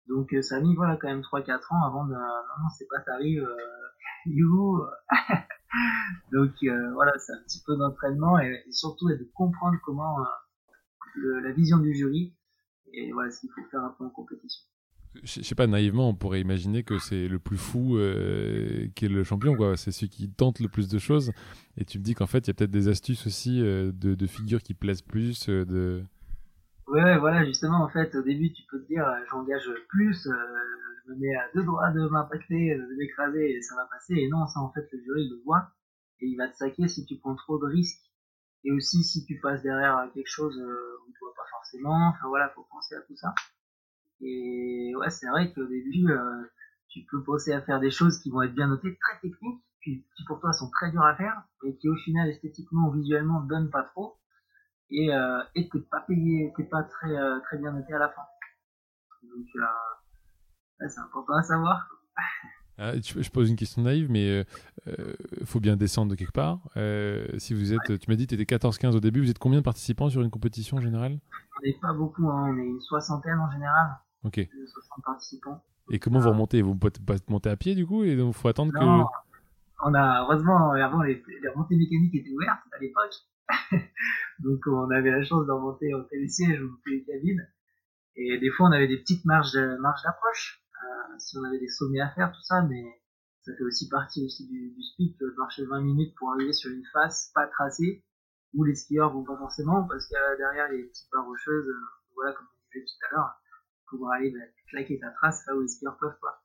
Donc 0.09 0.33
euh, 0.33 0.42
ça 0.42 0.57
a 0.57 0.61
mis 0.61 0.75
quand 0.75 1.05
même 1.05 1.21
3-4 1.21 1.75
ans 1.75 1.87
avant 1.87 2.07
de 2.07 2.12
non 2.12 2.18
non 2.18 2.68
c'est 2.77 2.88
pas 2.88 3.01
t'arrives 3.01 3.42
euh, 3.42 3.57
youhou 4.27 4.83
Donc 6.33 6.53
voilà, 6.94 7.12
c'est 7.18 7.33
un 7.33 7.42
petit 7.47 7.62
peu 7.66 7.77
d'entraînement 7.77 8.38
et, 8.38 8.64
surtout 8.71 9.09
de 9.09 9.31
comprendre 9.35 9.77
comment 9.85 10.16
la 11.42 11.53
vision 11.53 11.79
du 11.79 11.94
jury 11.94 12.35
et 12.92 13.12
voilà 13.12 13.31
ce 13.31 13.40
qu'il 13.40 13.51
faut 13.51 13.62
faire 13.71 13.81
peu 13.99 14.05
en 14.05 14.11
compétition 14.11 14.64
je 15.23 15.42
sais 15.42 15.55
pas, 15.55 15.66
naïvement, 15.66 16.09
on 16.09 16.14
pourrait 16.14 16.40
imaginer 16.40 16.83
que 16.83 16.99
c'est 16.99 17.29
le 17.29 17.38
plus 17.38 17.57
fou 17.57 17.97
euh, 17.97 18.88
qui 18.94 19.07
est 19.07 19.09
le 19.09 19.25
champion, 19.25 19.57
quoi. 19.57 19.77
C'est 19.77 19.90
celui 19.90 20.09
qui 20.09 20.31
tente 20.31 20.61
le 20.61 20.68
plus 20.68 20.88
de 20.88 20.99
choses. 20.99 21.33
Et 21.77 21.85
tu 21.85 21.99
me 21.99 22.05
dis 22.05 22.14
qu'en 22.14 22.27
fait, 22.27 22.47
il 22.47 22.49
y 22.49 22.51
a 22.51 22.55
peut-être 22.55 22.71
des 22.71 22.88
astuces 22.88 23.27
aussi 23.27 23.61
euh, 23.61 23.90
de, 23.92 24.27
figures 24.27 24.62
qui 24.62 24.75
plaisent 24.75 25.03
plus. 25.03 25.49
Euh. 25.49 26.03
Ouais, 26.88 27.18
voilà, 27.18 27.44
justement, 27.44 27.83
en 27.83 27.88
fait, 27.88 28.14
au 28.14 28.22
début, 28.22 28.53
tu 28.53 28.62
peux 28.70 28.81
te 28.81 28.87
dire, 28.87 29.07
j'engage 29.31 29.70
plus, 29.88 30.24
je 30.24 31.11
me 31.12 31.16
mets 31.16 31.35
à 31.37 31.48
deux 31.55 31.62
doigts 31.62 31.90
de 31.90 32.09
m'impacter, 32.09 32.74
de 32.77 32.94
m'écraser, 32.96 33.57
et 33.57 33.62
ça 33.62 33.74
va 33.77 33.87
passer. 33.87 34.14
Et 34.14 34.29
non, 34.29 34.46
ça, 34.46 34.61
en 34.61 34.72
fait, 34.72 34.87
le 34.92 35.01
jury 35.03 35.29
le 35.29 35.37
voit, 35.44 35.68
et 36.20 36.27
il 36.27 36.37
va 36.37 36.48
te 36.48 36.57
saquer 36.57 36.88
si 36.88 37.05
tu 37.05 37.16
prends 37.18 37.35
trop 37.37 37.59
de 37.59 37.66
risques. 37.66 38.11
Et 38.64 38.72
aussi, 38.72 39.05
si 39.05 39.24
tu 39.24 39.38
passes 39.40 39.62
derrière 39.62 40.11
quelque 40.14 40.29
chose 40.29 40.57
où 40.59 41.12
tu 41.12 41.18
vois 41.20 41.35
pas 41.37 41.48
forcément. 41.51 42.09
Enfin, 42.09 42.29
voilà, 42.29 42.48
faut 42.51 42.66
penser 42.70 42.94
à 42.96 43.03
tout 43.03 43.16
ça. 43.16 43.35
Et 44.20 44.94
ouais, 44.96 45.11
c'est 45.11 45.29
vrai 45.29 45.53
qu'au 45.53 45.66
début, 45.66 46.11
euh, 46.11 46.42
tu 46.88 47.05
peux 47.11 47.22
penser 47.24 47.53
à 47.53 47.62
faire 47.62 47.81
des 47.81 47.90
choses 47.90 48.18
qui 48.20 48.31
vont 48.31 48.42
être 48.42 48.55
bien 48.55 48.68
notées, 48.68 48.98
très 49.01 49.20
techniques, 49.20 49.62
puis 49.81 50.07
qui 50.16 50.24
pour 50.27 50.40
toi 50.40 50.53
sont 50.53 50.70
très 50.70 50.90
dures 50.90 51.05
à 51.05 51.16
faire, 51.16 51.42
et 51.64 51.77
qui 51.77 51.88
au 51.88 51.96
final 51.96 52.29
esthétiquement 52.29 52.88
ou 52.88 52.92
visuellement 52.92 53.42
ne 53.42 53.48
donnent 53.48 53.70
pas 53.70 53.85
trop, 53.85 54.17
et 54.90 55.12
euh, 55.12 55.42
et 55.55 55.68
t'es 55.68 55.81
pas 55.81 56.01
payé, 56.01 56.53
t'es 56.57 56.64
pas 56.64 56.83
très 56.83 57.16
euh, 57.16 57.40
très 57.40 57.59
bien 57.59 57.72
noté 57.72 57.92
à 57.94 57.98
la 57.98 58.09
fin. 58.09 58.22
Donc 59.22 59.46
euh, 59.57 60.88
c'est 60.88 61.01
important 61.01 61.35
à 61.35 61.42
savoir. 61.42 61.88
Ah, 62.81 62.92
je 62.94 63.29
pose 63.31 63.51
une 63.51 63.57
question 63.57 63.83
naïve, 63.83 64.09
mais 64.09 64.27
il 64.27 64.46
euh, 64.87 65.12
faut 65.44 65.59
bien 65.59 65.77
descendre 65.77 66.12
de 66.12 66.16
quelque 66.16 66.33
part. 66.33 66.61
si 67.38 67.53
vous 67.53 67.72
êtes, 67.72 67.98
tu 67.98 68.09
m'as 68.09 68.14
dit 68.14 68.29
que 68.29 68.37
tu 68.37 68.40
étais 68.40 68.57
14-15 68.57 68.94
au 68.94 69.01
début, 69.01 69.20
vous 69.20 69.31
êtes 69.31 69.40
combien 69.40 69.59
de 69.59 69.64
participants 69.64 70.09
sur 70.09 70.22
une 70.22 70.31
compétition 70.31 70.79
générale? 70.79 71.18
On 71.59 71.66
n'est 71.66 71.72
pas 71.72 71.92
beaucoup, 71.92 72.29
hein. 72.29 72.55
on 72.55 72.57
est 72.57 72.66
une 72.66 72.81
soixantaine 72.81 73.40
en 73.40 73.51
général. 73.51 73.98
Ok. 74.22 74.38
Et 75.90 75.98
comment 75.98 76.20
vous 76.20 76.29
remontez? 76.29 76.62
Vous 76.62 76.77
pouvez 76.77 76.92
pas 77.05 77.16
monter 77.29 77.51
à 77.51 77.57
pied 77.57 77.74
du 77.74 77.85
coup? 77.85 78.05
Et 78.05 78.16
donc 78.16 78.35
faut 78.35 78.46
attendre 78.46 78.72
non, 78.72 79.05
que. 79.05 79.11
On 79.85 79.94
a 79.94 80.22
heureusement 80.22 80.72
avant 80.72 81.03
les, 81.03 81.22
remontées 81.55 81.77
mécaniques 81.77 82.14
étaient 82.14 82.31
ouvertes 82.31 82.61
à 82.72 82.79
l'époque, 82.81 83.14
donc 84.40 84.61
on 84.66 84.90
avait 84.90 85.11
la 85.11 85.24
chance 85.24 85.46
de 85.46 85.52
remonter 85.52 85.94
au 85.94 86.02
télésiège 86.02 86.61
ou 86.62 86.78
les 86.87 87.04
cabines. 87.04 87.46
Et 88.16 88.38
des 88.38 88.50
fois 88.50 88.68
on 88.68 88.72
avait 88.72 88.88
des 88.88 88.98
petites 88.98 89.24
marges 89.24 89.52
d'approche 89.52 90.62
euh, 90.84 91.18
si 91.18 91.37
on 91.38 91.44
avait 91.44 91.58
des 91.58 91.68
sommets 91.68 92.00
à 92.00 92.11
faire 92.11 92.32
tout 92.32 92.42
ça, 92.42 92.62
mais 92.62 92.84
ça 93.42 93.52
fait 93.56 93.64
aussi 93.64 93.88
partie 93.88 94.24
aussi 94.24 94.46
du, 94.46 94.70
du 94.70 94.82
speed 94.82 95.16
de 95.18 95.34
marcher 95.37 95.64
20 95.64 95.80
minutes 95.80 96.14
pour 96.16 96.32
arriver 96.32 96.52
sur 96.52 96.70
une 96.70 96.84
face 96.92 97.30
pas 97.34 97.46
tracée 97.46 98.04
où 98.54 98.64
les 98.64 98.74
skieurs 98.74 99.12
vont 99.12 99.24
pas 99.24 99.37
forcément 99.37 99.87
parce 99.87 100.06
que 100.06 100.37
derrière 100.37 100.72
il 100.72 100.78
y 100.78 100.80
a 100.80 100.82
des 100.82 100.88
petites 100.88 101.11
barres 101.12 101.26
rocheuses, 101.26 101.68
euh, 101.68 101.80
voilà 102.14 102.32
comme 102.32 102.46
on 102.46 102.72
disait 102.72 102.84
tout 102.84 103.06
à 103.06 103.14
l'heure 103.14 103.40
pour 103.88 104.12
aller 104.12 104.30
bah, 104.30 104.44
claquer 104.68 104.98
ta 104.98 105.11
trace 105.11 105.46
là 105.46 105.56
où 105.56 105.61
les 105.61 105.68
skieurs 105.68 105.96
peuvent 105.98 106.18
pas. 106.20 106.42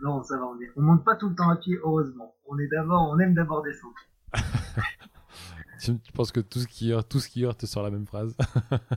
Non, 0.00 0.22
ça 0.22 0.36
va, 0.36 0.46
on, 0.46 0.60
est... 0.60 0.70
on 0.76 0.82
monte 0.82 1.04
pas 1.04 1.16
tout 1.16 1.28
le 1.28 1.36
temps 1.36 1.48
à 1.48 1.56
pied, 1.56 1.76
heureusement. 1.76 2.34
On 2.46 2.58
est 2.58 2.66
d'abord, 2.66 3.08
on 3.10 3.18
aime 3.20 3.34
d'abord 3.34 3.62
descendre. 3.62 3.94
tu 5.78 6.12
penses 6.12 6.32
que 6.32 6.40
tout 6.40 6.60
skieur, 6.60 7.06
tout 7.06 7.20
skieur 7.20 7.56
te 7.56 7.66
sort 7.66 7.82
la 7.82 7.90
même 7.90 8.06
phrase? 8.06 8.36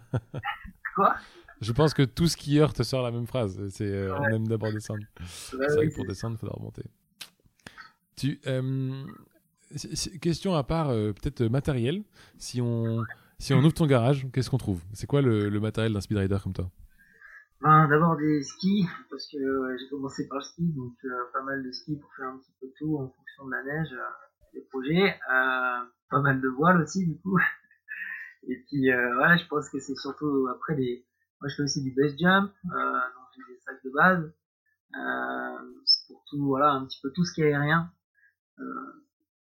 Quoi? 0.96 1.16
Je 1.62 1.72
pense 1.72 1.94
que 1.94 2.04
tout 2.04 2.28
skieur 2.28 2.74
te 2.74 2.84
sort 2.84 3.04
la 3.04 3.12
même 3.12 3.28
phrase. 3.28 3.60
C'est 3.70 3.86
euh, 3.86 4.16
on 4.18 4.26
aime 4.26 4.48
d'abord 4.48 4.72
descendre. 4.72 5.04
c'est 5.26 5.58
vrai 5.58 5.90
que 5.90 5.96
pour 5.96 6.06
descendre, 6.06 6.36
il 6.36 6.40
faudra 6.40 6.56
remonter. 6.56 6.84
Tu, 8.16 8.40
euh, 8.48 9.06
question 10.22 10.56
à 10.56 10.64
part 10.64 10.90
euh, 10.90 11.14
peut-être 11.14 11.44
matériel, 11.44 12.04
si 12.38 12.62
on 12.62 13.04
si 13.40 13.54
on 13.54 13.60
ouvre 13.60 13.74
ton 13.74 13.86
garage, 13.86 14.28
qu'est-ce 14.34 14.50
qu'on 14.50 14.58
trouve? 14.58 14.82
C'est 14.94 15.06
quoi 15.06 15.22
le, 15.22 15.60
matériel 15.60 15.94
d'un 15.94 16.02
speedrider 16.02 16.38
comme 16.42 16.54
toi? 16.54 16.72
Ben, 17.62 17.88
D'abord 17.88 18.18
des 18.18 18.42
skis, 18.44 18.86
parce 19.10 19.28
que 19.28 19.78
j'ai 19.78 19.90
commencé 19.90 20.28
par 20.28 20.40
le 20.40 20.44
ski, 20.44 20.64
donc 20.74 20.94
euh, 21.06 21.10
pas 21.34 21.44
mal 21.44 21.64
de 21.64 21.72
skis 21.72 21.96
pour 21.98 22.12
faire 22.16 22.28
un 22.28 22.38
petit 22.38 22.52
peu 22.60 22.68
tout 22.80 22.98
en 22.98 23.08
fonction 23.08 23.46
de 23.46 23.52
la 23.52 23.64
neige, 23.64 23.94
euh, 23.94 24.27
des 24.60 24.66
projets. 24.70 25.16
Euh, 25.32 25.84
pas 26.10 26.22
mal 26.22 26.42
de 26.42 26.48
voiles 26.48 26.82
aussi, 26.82 27.06
du 27.06 27.20
coup. 27.20 27.38
Et 28.48 28.64
puis 28.68 28.90
voilà, 29.16 29.36
je 29.36 29.46
pense 29.48 29.70
que 29.70 29.80
c'est 29.80 29.96
surtout 29.96 30.48
après 30.48 30.76
des. 30.76 31.06
Moi, 31.42 31.50
je 31.50 31.56
fais 31.56 31.64
aussi 31.64 31.84
du 31.84 31.92
base 31.92 32.16
jump, 32.18 32.52
donc 32.64 33.28
j'ai 33.36 33.54
des 33.54 33.60
sacs 33.60 33.84
de 33.84 33.90
base. 33.90 34.34
c'est 35.86 36.08
pour 36.08 36.24
tout, 36.30 36.46
voilà, 36.46 36.72
un 36.72 36.86
petit 36.86 37.00
peu 37.02 37.12
tout 37.12 37.26
ce 37.26 37.34
qui 37.34 37.42
est 37.42 37.54
aérien. 37.54 37.92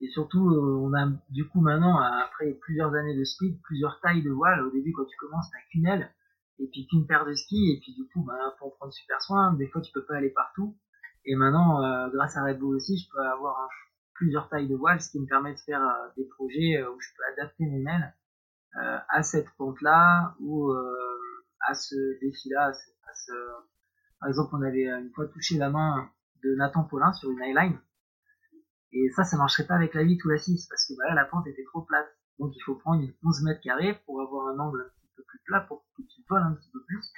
Et 0.04 0.08
surtout, 0.08 0.50
euh, 0.50 0.76
on 0.82 0.92
a 0.92 1.08
du 1.30 1.48
coup 1.48 1.62
maintenant, 1.62 1.98
après 1.98 2.52
plusieurs 2.60 2.94
années 2.94 3.16
de 3.16 3.24
speed, 3.24 3.58
plusieurs 3.62 4.00
tailles 4.00 4.22
de 4.22 4.30
voile. 4.30 4.60
Au 4.62 4.70
début, 4.70 4.92
quand 4.92 5.06
tu 5.06 5.16
commences, 5.16 5.50
t'as 5.50 5.58
qu'une 5.70 5.86
aile, 5.86 6.10
et 6.58 6.66
puis 6.66 6.86
qu'une 6.86 7.06
paire 7.06 7.24
de 7.24 7.32
skis, 7.34 7.72
et 7.72 7.80
puis 7.80 7.94
du 7.94 8.06
coup, 8.08 8.22
bah, 8.22 8.54
faut 8.58 8.66
en 8.66 8.70
prendre 8.70 8.92
super 8.92 9.22
soin. 9.22 9.54
Des 9.54 9.66
fois, 9.68 9.80
tu 9.80 9.92
peux 9.92 10.04
pas 10.04 10.16
aller 10.16 10.28
partout. 10.28 10.76
Et 11.24 11.36
maintenant, 11.36 11.82
euh, 11.82 12.10
grâce 12.10 12.36
à 12.36 12.44
Red 12.44 12.58
Bull 12.58 12.76
aussi, 12.76 12.98
je 12.98 13.10
peux 13.10 13.20
avoir 13.20 13.66
plusieurs 14.14 14.48
tailles 14.48 14.68
de 14.68 14.76
voile, 14.76 15.00
ce 15.00 15.10
qui 15.10 15.20
me 15.20 15.26
permet 15.26 15.54
de 15.54 15.60
faire 15.60 15.82
euh, 15.82 16.08
des 16.16 16.24
projets 16.24 16.84
où 16.84 17.00
je 17.00 17.08
peux 17.16 17.24
adapter 17.32 17.66
mes 17.66 17.80
ailes 17.80 18.14
à 19.08 19.22
cette 19.22 19.48
pente-là 19.56 20.34
ou 20.40 20.72
à 21.60 21.74
ce 21.74 21.94
défi-là. 22.20 22.72
Par 24.18 24.28
exemple, 24.28 24.50
on 24.54 24.62
avait 24.62 24.88
une 24.88 25.12
fois 25.14 25.28
touché 25.28 25.58
la 25.58 25.70
main 25.70 26.10
de 26.42 26.56
Nathan 26.56 26.82
Paulin 26.82 27.12
sur 27.12 27.30
une 27.30 27.40
highline 27.40 27.78
et 28.94 29.10
ça, 29.10 29.24
ça 29.24 29.36
marcherait 29.36 29.66
pas 29.66 29.74
avec 29.74 29.92
la 29.94 30.02
8 30.02 30.24
ou 30.24 30.28
la 30.28 30.38
6, 30.38 30.68
parce 30.68 30.86
que 30.86 30.94
bah, 30.96 31.08
là, 31.08 31.14
la 31.14 31.24
pente 31.24 31.46
était 31.48 31.64
trop 31.64 31.82
plate. 31.82 32.06
Donc 32.38 32.52
il 32.56 32.60
faut 32.60 32.76
prendre 32.76 33.02
une 33.02 33.12
11 33.24 33.42
mètres 33.42 33.60
carrés 33.60 34.00
pour 34.06 34.20
avoir 34.20 34.48
un 34.48 34.58
angle 34.58 34.82
un 34.82 34.88
petit 34.88 35.12
peu 35.16 35.24
plus 35.24 35.40
plat, 35.46 35.60
pour 35.62 35.84
que 35.96 36.02
tu 36.02 36.22
voles 36.28 36.42
un 36.42 36.54
petit 36.54 36.70
peu 36.70 36.80
plus. 36.86 37.12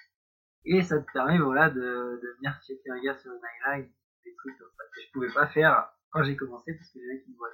Et 0.65 0.83
ça 0.83 0.99
te 0.99 1.13
permet 1.13 1.39
voilà, 1.39 1.69
de, 1.69 1.77
de 1.77 2.37
venir 2.39 2.59
checker 2.67 2.91
un 2.91 3.03
gars 3.03 3.17
sur 3.19 3.31
une 3.31 3.41
highline, 3.67 3.91
des 4.25 4.35
trucs 4.35 4.59
comme 4.59 4.71
ça 4.77 4.85
que 4.85 5.01
je 5.03 5.13
pouvais 5.13 5.33
pas 5.33 5.47
faire 5.49 5.93
quand 6.17 6.25
j'ai 6.25 6.37
commencé, 6.37 6.73
parce 6.75 6.91
que 6.91 6.99
j'avais 7.01 7.21
qu'une 7.21 7.35
voile. 7.37 7.53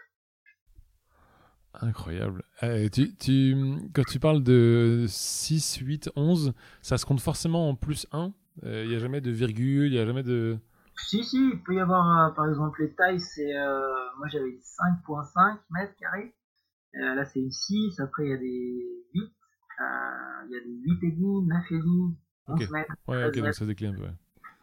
Incroyable. 1.81 2.45
Euh, 2.63 2.89
tu, 2.89 3.15
tu, 3.17 3.57
quand 3.95 4.05
tu 4.05 4.21
parles 4.21 4.43
de 4.43 5.07
6, 5.09 5.77
8, 5.77 6.11
11, 6.17 6.53
ça 6.83 6.99
se 6.99 7.07
compte 7.07 7.21
forcément 7.21 7.69
en 7.69 7.75
plus 7.75 8.07
1 8.13 8.33
Il 8.63 8.69
euh, 8.69 8.87
n'y 8.87 8.95
a 8.95 8.99
jamais 8.99 9.21
de 9.21 9.31
virgule, 9.31 9.87
il 9.87 9.93
n'y 9.93 9.99
a 9.99 10.07
jamais 10.07 10.23
de... 10.23 10.59
Si, 10.97 11.25
si, 11.25 11.51
il 11.55 11.63
peut 11.63 11.75
y 11.75 11.81
avoir, 11.81 12.29
euh, 12.29 12.31
par 12.35 12.49
exemple, 12.49 12.83
les 12.83 12.95
tailles, 12.95 13.21
c'est, 13.21 13.57
euh, 13.57 13.81
moi 14.19 14.29
j'avais 14.29 14.51
5.5 15.07 15.59
mètres 15.71 15.95
carrés, 15.99 16.35
euh, 16.97 17.15
là 17.15 17.25
c'est 17.25 17.41
une 17.41 17.51
6, 17.51 17.99
après 18.01 18.27
il 18.27 18.31
y 18.31 18.35
a 18.35 18.37
des 18.37 19.05
8, 19.15 19.33
il 20.45 20.53
y 20.53 20.57
a 20.57 20.61
des 20.61 20.71
8 20.71 21.07
et 21.07 21.11
demi, 21.13 21.47
9 21.47 21.65
et 21.71 21.79
demi, 21.79 22.17
11 22.49 22.71
mètres. 22.71 22.95
Ouais, 23.09 23.25
ok, 23.27 23.39
donc 23.39 23.55
ça 23.55 23.65
décline 23.65 23.97
ouais. 23.97 24.13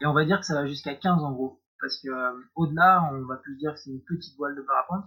Et 0.02 0.06
on 0.06 0.14
va 0.14 0.24
dire 0.24 0.40
que 0.40 0.46
ça 0.46 0.54
va 0.54 0.68
jusqu'à 0.68 0.94
15 0.94 1.24
en 1.24 1.32
gros, 1.34 1.60
parce 1.80 2.02
que 2.02 2.10
au-delà, 2.56 3.10
on 3.14 3.26
va 3.26 3.38
plus 3.38 3.58
dire 3.58 3.74
que 3.74 3.80
c'est 3.80 3.92
une 3.92 4.04
petite 4.04 4.36
voile 4.38 4.56
de 4.56 4.62
parapente, 4.62 5.06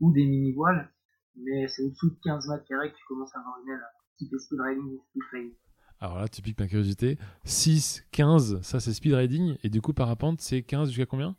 ou 0.00 0.12
des 0.12 0.26
mini-voiles, 0.26 0.90
mais 1.36 1.68
c'est 1.68 1.82
au-dessous 1.82 2.10
de 2.10 2.18
15 2.24 2.48
mètres 2.48 2.64
carrés 2.64 2.90
que 2.90 2.96
tu 2.96 3.04
commences 3.08 3.34
à 3.34 3.40
avoir 3.40 3.58
une 3.64 3.70
aile, 3.70 3.82
type 4.18 4.36
speed 4.38 4.60
riding 4.60 4.98
ou 5.14 5.22
speed 5.26 5.54
alors 6.00 6.18
là, 6.18 6.28
tu 6.28 6.42
piques 6.42 6.60
ma 6.60 6.66
curiosité. 6.66 7.18
6, 7.44 8.04
15, 8.12 8.60
ça 8.60 8.78
c'est 8.78 8.92
speed 8.92 9.14
riding. 9.14 9.56
Et 9.62 9.70
du 9.70 9.80
coup, 9.80 9.94
parapente, 9.94 10.40
c'est 10.40 10.62
15 10.62 10.88
jusqu'à 10.88 11.06
combien? 11.06 11.34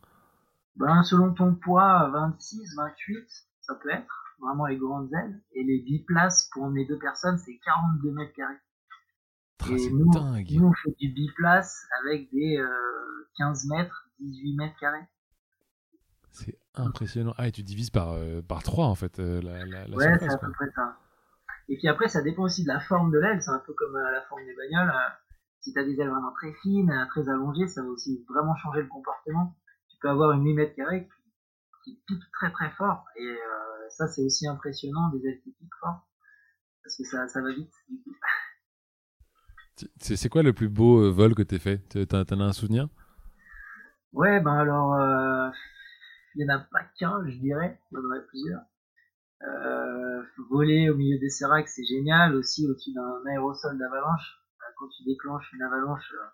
Ben, 0.76 1.04
selon 1.04 1.34
ton 1.34 1.54
poids, 1.54 2.10
26, 2.10 2.76
28, 2.76 3.28
ça 3.62 3.76
peut 3.76 3.92
être. 3.92 4.36
Vraiment 4.42 4.66
les 4.66 4.78
grandes 4.78 5.12
ailes. 5.14 5.42
Et 5.54 5.64
les 5.64 5.82
biplaces 5.82 6.50
pour 6.52 6.68
mes 6.70 6.86
deux 6.86 6.98
personnes, 6.98 7.38
c'est 7.38 7.58
42 7.64 8.12
mètres 8.12 8.34
carrés. 8.34 8.56
Ah, 9.62 9.68
et 9.70 9.90
nous, 9.92 10.12
nous, 10.12 10.66
on 10.66 10.74
fait 10.74 10.96
du 11.00 11.10
biplace 11.14 11.86
avec 12.02 12.32
des 12.32 12.60
15 13.38 13.66
euh, 13.66 13.76
mètres, 13.76 14.05
18 14.20 14.56
mètres 14.56 14.76
carrés. 14.80 15.06
C'est 16.32 16.60
impressionnant. 16.74 17.34
Ah, 17.38 17.48
et 17.48 17.52
tu 17.52 17.64
divises 17.64 17.90
par, 17.90 18.12
euh, 18.12 18.42
par 18.42 18.62
3 18.62 18.88
en 18.88 18.96
fait. 18.96 19.20
Euh, 19.20 19.42
la, 19.42 19.66
la, 19.66 19.88
la 19.88 19.96
ouais, 19.96 20.20
c'est 20.20 20.30
à 20.30 20.38
peu 20.38 20.52
près 20.52 20.70
ça. 20.76 20.98
Et 21.70 21.78
puis 21.78 21.88
après, 21.88 22.10
ça 22.10 22.22
dépend 22.22 22.44
aussi 22.44 22.64
de 22.64 22.68
la 22.68 22.80
forme 22.82 23.12
de 23.12 23.18
l'aile. 23.18 23.42
C'est 23.42 23.52
un 23.52 23.64
peu 23.66 23.74
comme 23.74 23.96
euh, 23.96 24.12
la 24.12 24.22
forme 24.24 24.46
des 24.46 24.54
bagnoles. 24.54 24.94
Si 25.62 25.72
tu 25.74 25.80
as 25.80 25.84
des 25.84 25.94
ailes 25.94 26.10
vraiment 26.10 26.34
très 26.34 26.54
fines, 26.62 27.08
très 27.10 27.30
allongées, 27.30 27.68
ça 27.68 27.82
va 27.82 27.88
aussi 27.88 28.24
vraiment 28.30 28.56
changer 28.58 28.82
le 28.82 28.88
comportement. 28.88 29.56
Tu 29.90 29.98
peux 30.02 30.10
avoir 30.10 30.34
une 30.34 30.46
8 30.46 30.54
mètres 30.54 30.76
carrés 30.76 31.08
qui, 31.84 32.00
pique 32.06 32.24
très 32.34 32.52
très 32.52 32.70
fort. 32.72 33.06
Et 33.16 33.36
ça, 33.90 34.08
c'est 34.08 34.24
aussi 34.24 34.48
impressionnant, 34.48 35.10
des 35.10 35.28
ailes 35.28 35.42
qui 35.42 35.52
piquent 35.52 35.80
fort. 35.80 36.08
Parce 36.84 36.98
que 36.98 37.04
ça, 37.04 37.28
ça 37.28 37.42
va 37.42 37.52
vite, 37.52 37.74
du 37.90 37.98
coup. 38.04 38.16
C'est 40.00 40.30
quoi 40.30 40.44
le 40.44 40.54
plus 40.54 40.70
beau 40.70 41.12
vol 41.12 41.34
que 41.34 41.42
t'aies 41.42 41.60
fait? 41.60 41.80
T'en 42.08 42.20
as 42.22 42.44
un 42.44 42.54
souvenir? 42.54 42.90
Ouais, 44.16 44.40
ben 44.40 44.54
alors, 44.54 45.52
il 46.36 46.46
n'y 46.46 46.52
en 46.52 46.56
a 46.56 46.60
pas 46.60 46.84
qu'un, 46.98 47.22
je 47.28 47.38
dirais. 47.38 47.80
Il 47.92 47.96
y 47.96 48.02
en 48.02 48.06
aurait 48.06 48.26
plusieurs. 48.28 48.62
Euh, 49.44 50.24
voler 50.50 50.90
au 50.90 50.96
milieu 50.96 51.20
des 51.20 51.30
séracs, 51.30 51.68
c'est 51.68 51.84
génial. 51.84 52.36
Aussi 52.36 52.66
au-dessus 52.66 52.94
d'un 52.94 53.26
aérosol 53.26 53.78
d'avalanche. 53.78 54.40
Euh, 54.62 54.72
quand 54.78 54.88
tu 54.90 55.04
déclenches 55.04 55.52
une 55.54 55.62
avalanche 55.64 56.14
euh, 56.14 56.28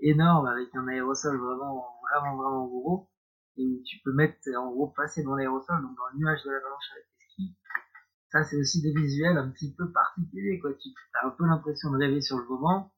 énorme 0.00 0.46
avec 0.46 0.68
un 0.74 0.86
aérosol 0.86 1.38
vraiment, 1.38 1.84
vraiment, 2.08 2.36
vraiment 2.36 2.66
gros. 2.66 3.10
et 3.56 3.82
tu 3.84 3.98
peux 4.04 4.12
mettre, 4.12 4.38
en 4.56 4.70
gros, 4.70 4.88
passer 4.88 5.22
dans 5.24 5.34
l'aérosol, 5.34 5.82
donc 5.82 5.96
dans 5.96 6.06
le 6.12 6.18
nuage 6.18 6.42
de 6.44 6.50
l'avalanche 6.50 6.90
avec 6.92 7.04
tes 7.04 7.24
skis. 7.32 7.56
Ça, 8.30 8.44
c'est 8.44 8.56
aussi 8.56 8.80
des 8.82 8.92
visuels 8.92 9.38
un 9.38 9.50
petit 9.50 9.74
peu 9.74 9.90
particuliers, 9.90 10.60
quoi. 10.60 10.72
Tu 10.74 10.88
as 11.20 11.26
un 11.26 11.30
peu 11.30 11.46
l'impression 11.46 11.90
de 11.90 11.98
rêver 11.98 12.20
sur 12.20 12.38
le 12.38 12.46
moment. 12.46 12.92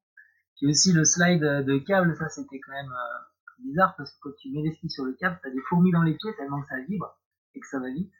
Puis 0.56 0.68
aussi 0.68 0.92
le 0.92 1.04
slide 1.04 1.40
de 1.40 1.78
câble, 1.78 2.14
ça, 2.16 2.28
c'était 2.28 2.60
quand 2.60 2.72
même 2.72 2.92
euh, 2.92 3.18
bizarre 3.62 3.94
parce 3.96 4.12
que 4.12 4.18
quand 4.22 4.36
tu 4.38 4.50
mets 4.50 4.62
les 4.62 4.72
skis 4.72 4.90
sur 4.90 5.04
le 5.04 5.12
câble, 5.14 5.38
t'as 5.42 5.50
des 5.50 5.60
fourmis 5.68 5.92
dans 5.92 6.02
les 6.02 6.14
pieds 6.14 6.34
tellement 6.36 6.60
que 6.62 6.68
ça 6.68 6.80
vibre 6.88 7.18
et 7.54 7.60
que 7.60 7.66
ça 7.66 7.78
va 7.78 7.90
vite. 7.90 8.12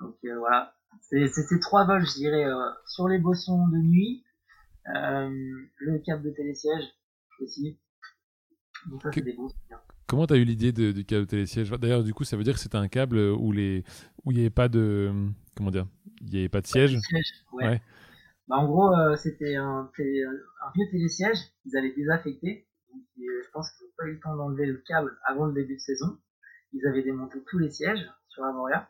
Donc 0.00 0.16
euh, 0.24 0.38
voilà, 0.38 0.74
c'est 1.00 1.28
ces 1.28 1.60
trois 1.60 1.86
vols, 1.86 2.04
je 2.04 2.14
dirais, 2.14 2.44
euh, 2.44 2.70
sur 2.86 3.08
les 3.08 3.18
bossons 3.18 3.68
de 3.68 3.78
nuit, 3.78 4.24
le 4.86 5.98
câble 6.04 6.22
de 6.24 6.30
télésiège 6.30 6.84
aussi. 7.40 7.78
Donc 8.86 9.02
ça, 9.02 9.10
c'est 9.12 9.22
des 9.22 9.32
bons 9.32 9.48
Comment 10.06 10.26
tu 10.26 10.34
as 10.34 10.36
eu 10.36 10.44
l'idée 10.44 10.72
du 10.72 11.04
câble 11.06 11.26
télésiège? 11.26 11.70
D'ailleurs, 11.70 12.04
du 12.04 12.12
coup, 12.12 12.24
ça 12.24 12.36
veut 12.36 12.44
dire 12.44 12.54
que 12.54 12.60
c'était 12.60 12.76
un 12.76 12.88
câble 12.88 13.18
où 13.18 13.52
les 13.52 13.84
où 14.24 14.30
il 14.30 14.34
n'y 14.34 14.40
avait 14.40 14.50
pas 14.50 14.68
de 14.68 15.10
comment 15.56 15.70
dire, 15.70 15.86
il 16.20 16.30
n'y 16.30 16.38
avait 16.40 16.48
pas 16.48 16.60
de 16.60 16.66
siège? 16.66 16.98
ouais. 17.52 17.80
Bah, 18.48 18.56
en 18.56 18.66
gros, 18.66 18.94
euh, 18.94 19.16
c'était 19.16 19.56
un, 19.56 19.90
un, 19.98 20.72
vieux 20.74 20.90
télésiège 20.90 21.38
qu'ils 21.62 21.76
avaient 21.76 21.94
désaffecté. 21.94 22.66
Euh, 22.94 23.42
je 23.44 23.50
pense 23.50 23.70
qu'ils 23.72 23.86
n'ont 23.86 23.92
pas 23.96 24.04
eu 24.06 24.14
le 24.14 24.20
temps 24.20 24.36
d'enlever 24.36 24.66
le 24.66 24.78
câble 24.78 25.16
avant 25.24 25.46
le 25.46 25.52
début 25.52 25.74
de 25.74 25.80
saison. 25.80 26.18
Ils 26.72 26.86
avaient 26.86 27.02
démonté 27.02 27.42
tous 27.46 27.58
les 27.58 27.70
sièges 27.70 28.10
sur 28.28 28.44
Avoria. 28.44 28.88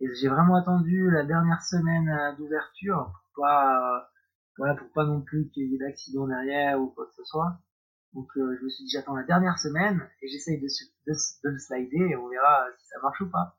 Et 0.00 0.14
j'ai 0.14 0.28
vraiment 0.28 0.56
attendu 0.56 1.10
la 1.10 1.24
dernière 1.24 1.62
semaine 1.62 2.08
euh, 2.08 2.36
d'ouverture 2.36 3.12
pour 3.34 3.44
pas, 3.44 4.10
voilà, 4.58 4.74
pour 4.74 4.90
pas 4.92 5.04
non 5.04 5.22
plus 5.22 5.48
qu'il 5.50 5.70
y 5.70 5.74
ait 5.74 5.78
d'accident 5.78 6.26
derrière 6.26 6.80
ou 6.80 6.88
quoi 6.88 7.06
que 7.06 7.14
ce 7.14 7.24
soit. 7.24 7.58
Donc 8.14 8.28
je 8.34 8.64
me 8.64 8.68
suis 8.70 8.84
dit 8.84 8.90
j'attends 8.90 9.14
la 9.14 9.24
dernière 9.24 9.58
semaine 9.58 10.08
et 10.22 10.28
j'essaye 10.28 10.58
de, 10.58 10.68
le 11.06 11.58
slider 11.58 12.08
et 12.10 12.16
on 12.16 12.28
verra 12.28 12.66
si 12.78 12.86
ça 12.86 12.98
marche 13.02 13.20
ou 13.20 13.30
pas. 13.30 13.58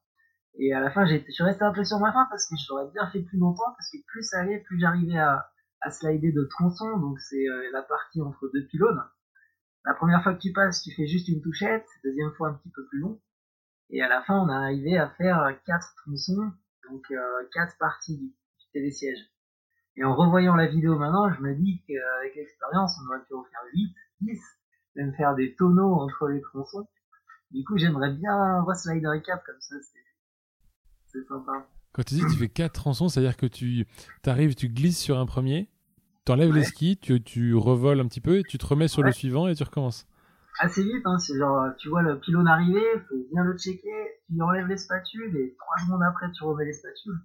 Et 0.60 0.74
à 0.74 0.80
la 0.80 0.90
fin, 0.90 1.06
je 1.06 1.18
suis 1.30 1.44
resté 1.44 1.64
un 1.64 1.74
peu 1.74 1.84
sur 1.84 2.00
ma 2.00 2.12
fin 2.12 2.26
parce 2.30 2.50
que 2.50 2.56
je 2.58 2.66
l'aurais 2.70 2.92
bien 2.92 3.08
fait 3.12 3.22
plus 3.22 3.38
longtemps 3.38 3.72
parce 3.78 3.92
que 3.92 3.98
plus 4.08 4.24
ça 4.24 4.40
allait, 4.40 4.60
plus 4.60 4.80
j'arrivais 4.80 5.18
à, 5.18 5.48
slider 5.92 6.32
de 6.32 6.44
tronçon. 6.46 6.98
Donc 6.98 7.20
c'est 7.20 7.48
euh, 7.48 7.70
la 7.72 7.84
partie 7.84 8.22
entre 8.22 8.50
deux 8.52 8.66
pylônes. 8.66 9.02
La 9.88 9.94
première 9.94 10.22
fois 10.22 10.34
que 10.34 10.40
tu 10.42 10.52
passes, 10.52 10.82
tu 10.82 10.92
fais 10.92 11.08
juste 11.08 11.30
une 11.30 11.42
touchette. 11.42 11.88
Deuxième 12.04 12.34
fois, 12.34 12.50
un 12.50 12.54
petit 12.56 12.70
peu 12.70 12.86
plus 12.88 13.00
long. 13.00 13.22
Et 13.90 14.02
à 14.02 14.10
la 14.10 14.22
fin, 14.22 14.38
on 14.38 14.50
a 14.50 14.58
arrivé 14.58 14.98
à 14.98 15.10
faire 15.12 15.50
quatre 15.66 15.96
tronçons, 16.04 16.52
donc 16.90 17.10
euh, 17.10 17.48
quatre 17.54 17.78
parties 17.80 18.18
du, 18.18 18.34
télésiège. 18.74 19.18
Et 19.96 20.04
en 20.04 20.14
revoyant 20.14 20.58
la 20.58 20.68
vidéo 20.68 21.00
maintenant, 21.00 21.34
je 21.34 21.42
me 21.42 21.56
dis 21.56 21.82
qu'avec 21.88 22.36
l'expérience, 22.36 23.00
on 23.02 23.08
aurait 23.08 23.24
pu 23.26 23.34
en 23.34 23.44
faire 23.46 23.62
8, 23.74 23.96
10, 24.22 24.40
même 24.98 25.14
faire 25.16 25.36
des 25.36 25.56
tonneaux 25.56 25.94
entre 25.94 26.28
les 26.28 26.42
tronçons. 26.42 26.86
Du 27.52 27.64
coup, 27.64 27.78
j'aimerais 27.78 28.12
bien 28.12 28.62
reslider 28.64 29.06
un 29.06 29.20
cap 29.22 29.42
comme 29.46 29.62
ça, 29.62 29.76
c'est 29.82 30.00
quand 31.94 32.04
tu 32.04 32.16
dis 32.16 32.22
que 32.22 32.32
tu 32.32 32.38
fais 32.38 32.50
quatre 32.50 32.74
tronçons, 32.74 33.10
c'est-à-dire 33.10 33.38
que 33.38 33.46
tu 33.46 33.88
arrives, 34.26 34.56
tu 34.56 34.70
glisses 34.70 35.00
sur 35.00 35.18
un 35.18 35.26
premier, 35.26 35.70
tu 36.28 36.34
enlèves 36.34 36.54
les 36.54 36.66
skis, 36.66 36.98
tu, 36.98 37.24
tu 37.24 37.56
revoles 37.56 38.02
un 38.02 38.08
petit 38.08 38.20
peu 38.20 38.40
et 38.40 38.44
tu 38.44 38.58
te 38.58 38.66
remets 38.66 38.90
sur 38.90 39.02
le 39.02 39.14
suivant 39.14 39.48
et 39.48 39.56
tu 39.56 39.64
recommences. 39.64 40.06
Assez 40.60 40.84
vite, 40.84 41.06
hein, 41.06 41.18
c'est 41.20 41.38
genre, 41.38 41.68
tu 41.78 41.88
vois 41.88 42.02
le 42.02 42.20
pylône 42.20 42.48
arriver, 42.48 42.84
faut 43.08 43.16
bien 43.32 43.44
le 43.44 43.58
checker, 43.58 44.22
tu 44.28 44.42
enlèves 44.42 44.68
les 44.68 44.78
spatules 44.78 45.38
et 45.38 45.56
trois 45.58 45.78
secondes 45.86 46.04
après 46.04 46.30
tu 46.34 46.44
remets 46.44 46.66
les 46.66 46.74
spatules. 46.74 47.18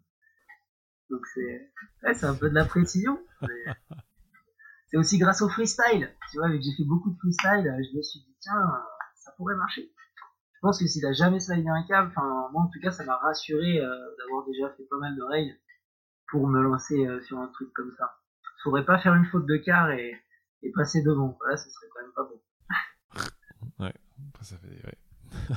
Donc 1.10 1.26
c'est 1.34 1.72
c'est 2.14 2.26
un 2.26 2.34
peu 2.34 2.48
de 2.48 2.54
la 2.54 2.64
précision. 2.64 3.18
c'est 4.86 4.98
aussi 4.98 5.18
grâce 5.18 5.42
au 5.42 5.48
freestyle. 5.48 6.08
Tu 6.30 6.38
vois, 6.38 6.48
vu 6.48 6.58
que 6.58 6.64
j'ai 6.64 6.76
fait 6.76 6.86
beaucoup 6.86 7.10
de 7.10 7.18
freestyle, 7.18 7.64
je 7.64 7.96
me 7.96 8.02
suis 8.02 8.20
dit, 8.20 8.36
tiens, 8.40 8.70
ça 9.16 9.32
pourrait 9.36 9.56
marcher. 9.56 9.90
Je 10.54 10.60
pense 10.60 10.78
que 10.78 10.86
s'il 10.86 11.04
a 11.06 11.12
jamais 11.12 11.40
slidé 11.40 11.68
un 11.68 11.82
câble, 11.88 12.12
enfin 12.14 12.48
moi 12.52 12.62
en 12.62 12.68
tout 12.68 12.78
cas 12.80 12.92
ça 12.92 13.04
m'a 13.04 13.16
rassuré 13.16 13.80
euh, 13.80 13.88
d'avoir 14.18 14.46
déjà 14.46 14.70
fait 14.76 14.84
pas 14.84 14.98
mal 14.98 15.16
de 15.16 15.22
rails 15.22 15.58
pour 16.30 16.46
me 16.46 16.62
lancer 16.62 17.04
euh, 17.04 17.20
sur 17.22 17.38
un 17.40 17.48
truc 17.48 17.72
comme 17.72 17.90
ça. 17.98 18.21
Faudrait 18.62 18.84
pas 18.84 18.98
faire 18.98 19.14
une 19.14 19.26
faute 19.26 19.46
de 19.46 19.56
quart 19.56 19.90
et, 19.90 20.14
et 20.62 20.70
passer 20.72 21.02
devant. 21.02 21.38
Là, 21.48 21.56
ce 21.56 21.68
serait 21.70 21.86
quand 21.92 22.02
même 22.02 22.12
pas 22.14 22.24
bon. 22.24 22.40
ouais, 23.84 23.94
ça 24.42 24.56
fait. 24.58 24.86
Ouais. 24.86 25.56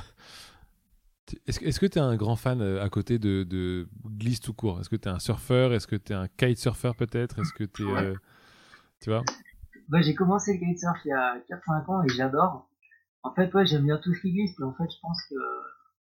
Est-ce 1.46 1.80
que 1.80 1.86
tu 1.86 1.98
es 1.98 2.00
un 2.00 2.14
grand 2.16 2.36
fan 2.36 2.60
euh, 2.60 2.82
à 2.82 2.88
côté 2.88 3.18
de, 3.18 3.42
de 3.42 3.88
glisse 4.06 4.40
tout 4.40 4.54
court? 4.54 4.80
Est-ce 4.80 4.88
que 4.88 4.96
tu 4.96 5.08
es 5.08 5.12
un 5.12 5.18
surfeur? 5.18 5.72
Est-ce 5.72 5.88
que 5.88 5.96
tu 5.96 6.12
es 6.12 6.14
un 6.14 6.28
kitesurfer 6.28 6.92
peut-être? 6.96 7.40
Est-ce 7.40 7.52
que 7.52 7.64
tu 7.64 7.82
es. 7.88 8.14
tu 9.00 9.10
vois? 9.10 9.24
Bah, 9.88 10.00
J'ai 10.02 10.14
commencé 10.14 10.54
le 10.54 10.60
kitesurf 10.60 10.98
il 11.04 11.08
y 11.08 11.12
a 11.12 11.36
4-5 11.48 11.90
ans 11.90 12.02
et 12.04 12.08
j'adore. 12.10 12.68
En 13.24 13.34
fait, 13.34 13.52
ouais, 13.54 13.66
j'aime 13.66 13.84
bien 13.84 13.98
tout 13.98 14.14
ce 14.14 14.20
qui 14.20 14.32
glisse, 14.32 14.56
mais 14.60 14.66
en 14.66 14.74
fait, 14.74 14.88
je 14.88 15.00
pense 15.02 15.20
que 15.28 15.34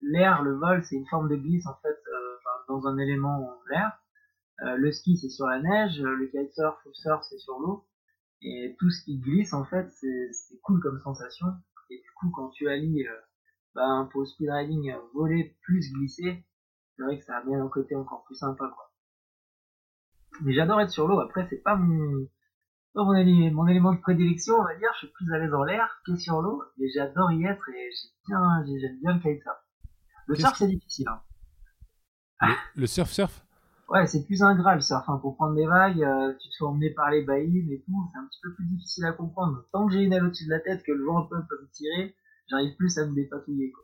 l'air, 0.02 0.42
le 0.42 0.56
vol, 0.56 0.84
c'est 0.84 0.96
une 0.96 1.06
forme 1.08 1.30
de 1.30 1.36
glisse, 1.36 1.68
en 1.68 1.76
fait, 1.84 1.90
euh, 1.90 2.38
dans 2.68 2.88
un 2.88 2.98
élément 2.98 3.54
l'air. 3.70 3.92
Euh, 4.64 4.76
le 4.78 4.92
ski, 4.92 5.18
c'est 5.18 5.30
sur 5.30 5.48
la 5.48 5.60
neige, 5.60 6.00
le 6.00 6.28
kitesurf 6.28 6.80
le 6.86 6.94
surf, 6.94 7.24
c'est 7.30 7.38
sur 7.38 7.60
l'eau. 7.60 7.86
Et 8.42 8.76
tout 8.80 8.90
ce 8.90 9.04
qui 9.04 9.20
glisse, 9.20 9.54
en 9.54 9.66
fait, 9.66 9.90
c'est 9.92 10.60
cool 10.64 10.82
comme 10.82 11.00
sensation. 11.00 11.48
Et 11.90 11.98
du 11.98 12.12
coup, 12.20 12.30
quand 12.32 12.50
tu 12.50 12.68
allies 12.70 13.06
euh, 13.08 13.20
bah, 13.76 14.08
pour 14.12 14.28
speedriding 14.28 14.94
voler 15.14 15.56
plus 15.62 15.92
glisser, 15.94 16.46
c'est 16.96 17.04
vrai 17.04 17.18
que 17.18 17.26
ça 17.26 17.38
amène 17.38 17.60
un 17.60 17.70
côté 17.70 17.96
encore 17.96 18.24
plus 18.26 18.36
sympa, 18.36 18.72
quoi. 18.74 18.92
Mais 20.42 20.54
j'adore 20.54 20.82
être 20.82 20.90
sur 20.90 21.08
l'eau. 21.08 21.20
Après, 21.20 21.48
c'est 21.50 21.62
pas 21.62 21.76
mon, 21.76 22.28
mon, 22.96 23.16
élément, 23.16 23.94
de 23.94 24.02
prédilection, 24.02 24.56
on 24.56 24.64
va 24.64 24.76
dire, 24.76 24.90
je 24.94 25.06
suis 25.06 25.14
plus 25.14 25.32
à 25.34 25.40
l'aise 25.40 25.52
dans 25.52 25.64
l'air 25.64 26.02
que 26.06 26.16
sur 26.16 26.42
l'eau, 26.42 26.64
mais 26.78 26.88
j'adore 26.94 27.32
y 27.32 27.46
être 27.46 27.70
et 27.70 27.90
bien, 28.28 28.66
j'aime 28.66 29.00
bien 29.00 29.14
le 29.14 29.20
kitesurf. 29.20 29.58
Le 30.28 30.36
surf, 30.36 30.56
c'est 30.58 30.68
difficile. 30.68 31.08
Hein. 31.10 32.56
Le, 32.76 32.88
surf-surf 32.88 33.43
Ouais, 33.94 34.08
c'est 34.08 34.26
plus 34.26 34.42
ingrat 34.42 34.74
le 34.74 34.82
surf. 34.82 35.08
Hein. 35.08 35.20
Pour 35.22 35.36
prendre 35.36 35.54
des 35.54 35.68
vagues, 35.68 36.02
euh, 36.02 36.34
tu 36.42 36.50
te 36.50 36.56
fais 36.58 36.66
emmener 36.66 36.90
par 36.90 37.12
les 37.12 37.22
baïnes 37.24 37.72
et 37.72 37.80
tout, 37.86 38.10
c'est 38.12 38.18
un 38.18 38.26
petit 38.26 38.40
peu 38.42 38.52
plus 38.56 38.66
difficile 38.66 39.06
à 39.06 39.12
comprendre. 39.12 39.68
Tant 39.72 39.86
que 39.86 39.94
j'ai 39.94 40.02
une 40.02 40.12
aile 40.14 40.26
au-dessus 40.26 40.46
de 40.46 40.50
la 40.50 40.60
tête, 40.62 40.82
que 40.84 40.92
le 40.92 41.06
vent 41.06 41.28
peut, 41.28 41.40
peut 41.48 41.62
me 41.62 41.70
tirer, 41.70 42.16
j'arrive 42.50 42.76
plus 42.76 42.98
à 42.98 43.06
me 43.06 43.14
dépatouiller. 43.14 43.72
Quoi. 43.72 43.84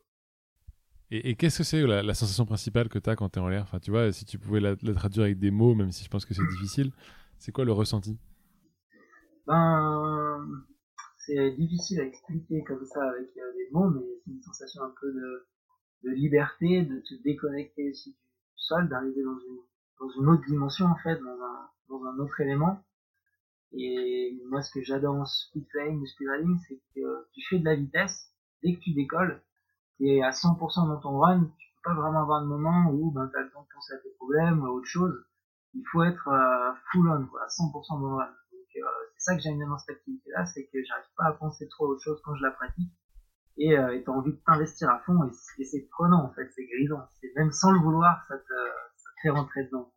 Et, 1.11 1.35
qu'est-ce 1.35 1.59
que 1.59 1.63
c'est 1.63 1.85
la, 1.85 2.13
sensation 2.15 2.47
principale 2.47 2.89
que 2.89 2.97
tu 2.97 3.07
as 3.07 3.15
quand 3.15 3.29
tu 3.29 3.37
es 3.37 3.41
en 3.41 3.49
l'air? 3.49 3.61
Enfin, 3.61 3.79
tu 3.79 3.91
vois, 3.91 4.11
si 4.11 4.25
tu 4.25 4.39
pouvais 4.39 4.59
la, 4.59 4.75
la, 4.81 4.93
traduire 4.95 5.25
avec 5.25 5.37
des 5.37 5.51
mots, 5.51 5.75
même 5.75 5.91
si 5.91 6.03
je 6.03 6.09
pense 6.09 6.25
que 6.25 6.33
c'est 6.33 6.47
difficile, 6.53 6.91
c'est 7.37 7.51
quoi 7.51 7.63
le 7.63 7.71
ressenti? 7.71 8.17
Ben, 9.45 10.43
c'est 11.17 11.51
difficile 11.51 11.99
à 11.99 12.05
expliquer 12.05 12.63
comme 12.63 12.83
ça 12.83 13.03
avec 13.03 13.29
euh, 13.37 13.53
des 13.53 13.69
mots, 13.71 13.91
mais 13.91 14.01
c'est 14.25 14.31
une 14.31 14.41
sensation 14.41 14.81
un 14.81 14.93
peu 14.99 15.13
de, 15.13 15.47
de 16.05 16.15
liberté, 16.15 16.81
de 16.81 16.99
te 16.99 17.21
déconnecter 17.23 17.91
aussi 17.91 18.09
du 18.09 18.17
sol, 18.55 18.89
d'arriver 18.89 19.23
dans 19.23 19.37
une, 19.37 19.68
dans 19.99 20.09
une 20.09 20.29
autre 20.29 20.45
dimension 20.45 20.85
en 20.85 20.95
fait, 20.95 21.17
dans 21.19 21.41
un, 21.41 21.69
dans 21.89 22.03
un 22.05 22.19
autre 22.19 22.39
élément. 22.41 22.83
Et 23.71 24.41
moi, 24.49 24.61
ce 24.61 24.71
que 24.71 24.81
j'adore 24.81 25.15
en 25.15 25.25
speedflying 25.25 26.01
ou 26.01 26.05
speedrunning, 26.05 26.57
c'est 26.67 26.81
que 26.95 27.27
tu 27.33 27.41
fais 27.47 27.59
de 27.59 27.65
la 27.65 27.75
vitesse, 27.75 28.33
dès 28.63 28.75
que 28.75 28.79
tu 28.79 28.93
décolles, 28.93 29.43
et 29.99 30.23
à 30.23 30.31
100% 30.31 30.87
dans 30.87 30.99
ton 30.99 31.19
run, 31.19 31.43
tu 31.57 31.67
peux 31.75 31.91
pas 31.91 32.01
vraiment 32.01 32.21
avoir 32.21 32.41
de 32.41 32.47
moment 32.47 32.89
où 32.91 33.11
ben, 33.11 33.29
tu 33.31 33.37
as 33.37 33.43
le 33.43 33.51
temps 33.51 33.63
de 33.63 33.67
penser 33.73 33.93
à 33.93 33.97
tes 33.97 34.11
problèmes 34.17 34.61
ou 34.61 34.65
à 34.65 34.71
autre 34.71 34.87
chose. 34.87 35.13
Il 35.73 35.83
faut 35.91 36.03
être 36.03 36.27
euh, 36.29 36.73
full 36.91 37.09
on, 37.09 37.25
quoi, 37.27 37.43
à 37.43 37.47
100% 37.47 38.01
dans 38.01 38.09
le 38.09 38.15
run. 38.15 38.33
Euh, 38.75 38.81
c'est 39.17 39.31
ça 39.31 39.35
que 39.35 39.41
j'aime 39.41 39.57
bien 39.57 39.67
dans 39.67 39.77
cette 39.77 39.97
activité-là, 39.97 40.45
c'est 40.45 40.65
que 40.67 40.83
j'arrive 40.83 41.09
pas 41.17 41.25
à 41.25 41.33
penser 41.33 41.67
trop 41.67 41.87
aux 41.87 41.99
choses 41.99 42.21
quand 42.23 42.33
je 42.35 42.43
la 42.43 42.51
pratique. 42.51 42.91
Et 43.57 43.77
euh, 43.77 44.01
t'as 44.05 44.11
envie 44.11 44.31
de 44.31 44.41
t'investir 44.45 44.89
à 44.89 44.99
fond, 44.99 45.21
et, 45.25 45.63
c'est 45.65 45.87
prenant 45.91 46.23
en 46.23 46.33
fait, 46.33 46.49
c'est 46.55 46.65
grisant. 46.65 47.05
C'est 47.19 47.31
même 47.35 47.51
sans 47.51 47.71
le 47.71 47.79
vouloir, 47.79 48.23
ça 48.27 48.37
te, 48.37 48.53
dedans. 49.25 49.91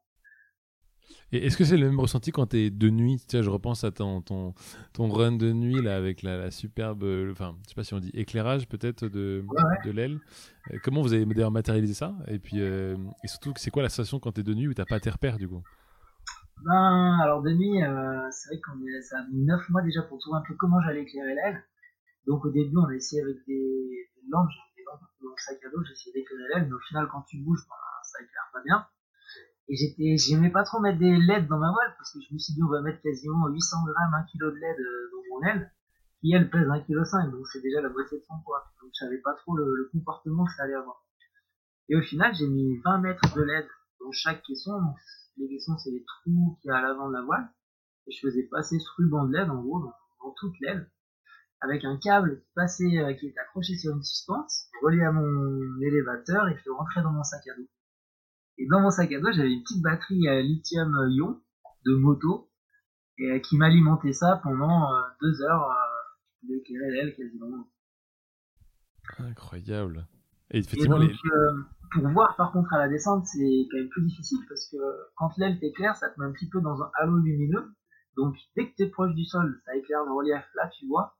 Et 1.32 1.46
est-ce 1.46 1.56
que 1.56 1.64
c'est 1.64 1.76
le 1.76 1.88
même 1.88 1.98
ressenti 1.98 2.30
quand 2.30 2.48
tu 2.48 2.58
es 2.58 2.70
de 2.70 2.90
nuit? 2.90 3.16
Tu 3.16 3.36
sais, 3.36 3.42
je 3.42 3.50
repense 3.50 3.84
à 3.84 3.90
ton, 3.90 4.20
ton, 4.20 4.54
ton 4.92 5.08
run 5.08 5.32
de 5.32 5.52
nuit 5.52 5.80
là, 5.80 5.96
avec 5.96 6.22
la, 6.22 6.50
superbe, 6.50 7.04
enfin, 7.30 7.56
je 7.64 7.70
sais 7.70 7.74
pas 7.74 7.84
si 7.84 7.94
on 7.94 8.00
dit 8.00 8.10
éclairage 8.14 8.68
peut-être 8.68 9.08
de, 9.08 9.44
de 9.84 9.90
l'aile. 9.90 10.20
Euh, 10.70 10.78
comment 10.82 11.00
vous 11.02 11.12
avez 11.12 11.24
d'ailleurs 11.24 11.50
matérialisé 11.50 11.94
ça? 11.94 12.14
Et 12.28 12.38
puis, 12.38 12.60
euh, 12.60 12.96
et 13.24 13.28
surtout, 13.28 13.52
c'est 13.56 13.70
quoi 13.70 13.82
la 13.82 13.88
sensation 13.88 14.20
quand 14.20 14.32
tu 14.32 14.40
es 14.40 14.44
de 14.44 14.54
nuit 14.54 14.68
où 14.68 14.74
t'as 14.74 14.84
pas 14.84 15.00
tes 15.00 15.10
repères 15.10 15.38
du 15.38 15.48
coup? 15.48 15.62
Ben, 16.64 17.18
alors 17.20 17.42
de 17.42 17.50
nuit, 17.50 17.82
euh, 17.82 18.28
c'est 18.30 18.50
vrai 18.50 18.60
qu'on 18.60 18.78
ça 19.02 19.18
a 19.18 19.24
mis 19.32 19.44
9 19.44 19.68
mois 19.70 19.82
déjà 19.82 20.02
pour 20.02 20.18
trouver 20.18 20.38
un 20.38 20.44
peu 20.46 20.54
comment 20.54 20.80
j'allais 20.82 21.02
éclairer 21.02 21.34
l'aile. 21.34 21.64
Donc 22.26 22.44
au 22.44 22.50
début, 22.50 22.76
on 22.76 22.86
a 22.86 22.94
essayé 22.94 23.22
avec 23.22 23.36
des, 23.46 24.08
des 24.14 24.28
lampes, 24.28 24.48
j'avais 24.50 24.76
des 24.76 24.84
lampes 24.84 25.00
dans 25.22 25.30
le 25.30 25.34
sac 25.38 25.58
à 25.64 25.70
dos, 25.70 25.82
j'essayais 25.82 26.12
d'éclairer 26.12 26.48
l'aile, 26.54 26.68
mais 26.68 26.74
au 26.74 26.80
final, 26.80 27.08
quand 27.10 27.22
tu 27.22 27.38
bouges, 27.38 27.64
ben, 27.68 27.74
ça 28.04 28.22
éclaire 28.22 28.50
pas 28.52 28.62
bien. 28.62 28.86
Et 29.68 29.76
j'étais, 29.76 30.16
j'aimais 30.16 30.50
pas 30.50 30.64
trop 30.64 30.80
mettre 30.80 30.98
des 30.98 31.16
LED 31.16 31.46
dans 31.46 31.58
ma 31.58 31.70
voile, 31.70 31.94
parce 31.96 32.12
que 32.12 32.18
je 32.20 32.34
me 32.34 32.38
suis 32.38 32.54
dit, 32.54 32.62
on 32.62 32.68
va 32.68 32.82
mettre 32.82 33.00
quasiment 33.00 33.48
800 33.48 33.84
grammes, 33.84 34.14
1 34.14 34.22
kg 34.24 34.54
de 34.54 34.58
LED 34.58 34.80
euh, 34.80 35.10
dans 35.12 35.36
mon 35.36 35.46
aile, 35.46 35.72
qui 36.20 36.32
elle 36.32 36.50
pèse 36.50 36.66
1,5 36.66 36.86
kg, 36.86 37.30
donc 37.30 37.46
c'est 37.48 37.60
déjà 37.62 37.80
la 37.80 37.88
moitié 37.88 38.18
de 38.18 38.24
son 38.24 38.38
poids. 38.44 38.64
Donc 38.80 38.90
je 38.94 39.04
savais 39.04 39.18
pas 39.18 39.34
trop 39.34 39.56
le, 39.56 39.88
comportement 39.92 40.44
que 40.44 40.52
ça 40.56 40.64
allait 40.64 40.74
avoir. 40.74 41.04
Et 41.88 41.96
au 41.96 42.02
final, 42.02 42.34
j'ai 42.34 42.46
mis 42.46 42.78
20 42.84 42.98
mètres 42.98 43.34
de 43.34 43.42
LED 43.42 43.66
dans 44.00 44.12
chaque 44.12 44.42
caisson, 44.42 44.80
les 45.36 45.48
caissons, 45.48 45.78
c'est 45.78 45.90
les 45.90 46.04
trous 46.04 46.58
qu'il 46.60 46.68
y 46.68 46.72
a 46.72 46.78
à 46.78 46.82
l'avant 46.82 47.08
de 47.08 47.14
la 47.14 47.22
voile. 47.22 47.48
Et 48.06 48.12
je 48.12 48.20
faisais 48.20 48.44
passer 48.44 48.78
ce 48.78 48.88
ruban 48.96 49.26
de 49.26 49.32
LED, 49.32 49.50
en 49.50 49.62
gros, 49.62 49.80
dans, 49.80 49.94
toute 50.36 50.58
l'aile. 50.60 50.90
avec 51.60 51.84
un 51.84 51.96
câble 51.98 52.40
qui 52.40 52.50
passait, 52.54 52.98
euh, 52.98 53.14
qui 53.14 53.28
était 53.28 53.38
accroché 53.38 53.76
sur 53.76 53.94
une 53.94 54.02
suspente, 54.02 54.50
relié 54.82 55.02
à 55.02 55.12
mon 55.12 55.80
élévateur 55.80 56.48
et 56.48 56.56
je 56.56 56.62
le 56.66 56.72
rentrais 56.72 57.02
dans 57.02 57.12
mon 57.12 57.22
sac 57.22 57.46
à 57.46 57.54
dos. 57.54 57.68
Et 58.58 58.66
dans 58.66 58.80
mon 58.80 58.90
sac 58.90 59.12
à 59.12 59.20
dos, 59.20 59.32
j'avais 59.32 59.52
une 59.52 59.62
petite 59.62 59.82
batterie 59.82 60.28
à 60.28 60.40
lithium-ion 60.40 61.40
de 61.86 61.94
moto 61.94 62.50
et 63.18 63.40
qui 63.40 63.56
m'alimentait 63.56 64.12
ça 64.12 64.40
pendant 64.42 64.88
deux 65.20 65.42
heures 65.42 65.68
d'éclairer 66.42 66.90
l'aile 66.90 67.14
quasiment. 67.14 67.68
Incroyable. 69.18 70.06
Et 70.50 70.58
effectivement, 70.58 70.98
donc, 70.98 71.12
pour 71.92 72.08
voir 72.08 72.36
par 72.36 72.52
contre 72.52 72.72
à 72.74 72.78
la 72.78 72.88
descente, 72.88 73.26
c'est 73.26 73.68
quand 73.70 73.78
même 73.78 73.88
plus 73.88 74.04
difficile 74.04 74.38
parce 74.48 74.68
que 74.70 74.76
quand 75.16 75.30
l'aile 75.38 75.58
t'éclaire, 75.58 75.96
ça 75.96 76.10
te 76.10 76.20
met 76.20 76.26
un 76.26 76.32
petit 76.32 76.48
peu 76.48 76.60
dans 76.60 76.82
un 76.82 76.90
halo 76.94 77.18
lumineux. 77.18 77.72
Donc 78.16 78.36
dès 78.56 78.70
que 78.70 78.76
tu 78.76 78.82
es 78.82 78.88
proche 78.88 79.14
du 79.14 79.24
sol, 79.24 79.60
ça 79.64 79.74
éclaire 79.76 80.04
le 80.04 80.12
relief 80.12 80.44
là, 80.54 80.68
tu 80.68 80.86
vois. 80.86 81.16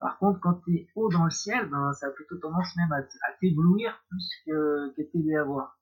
Par 0.00 0.18
contre, 0.18 0.40
quand 0.40 0.60
tu 0.64 0.74
es 0.74 0.88
haut 0.96 1.08
dans 1.10 1.24
le 1.24 1.30
ciel, 1.30 1.68
ben, 1.70 1.92
ça 1.92 2.08
a 2.08 2.10
plutôt 2.10 2.36
tendance 2.38 2.76
même 2.76 2.92
à, 2.92 3.02
t'éblouir 3.40 4.04
plus 4.08 4.30
que, 4.44 4.94
que 4.94 5.02
t'aider 5.02 5.36
à 5.36 5.44
voir. 5.44 5.78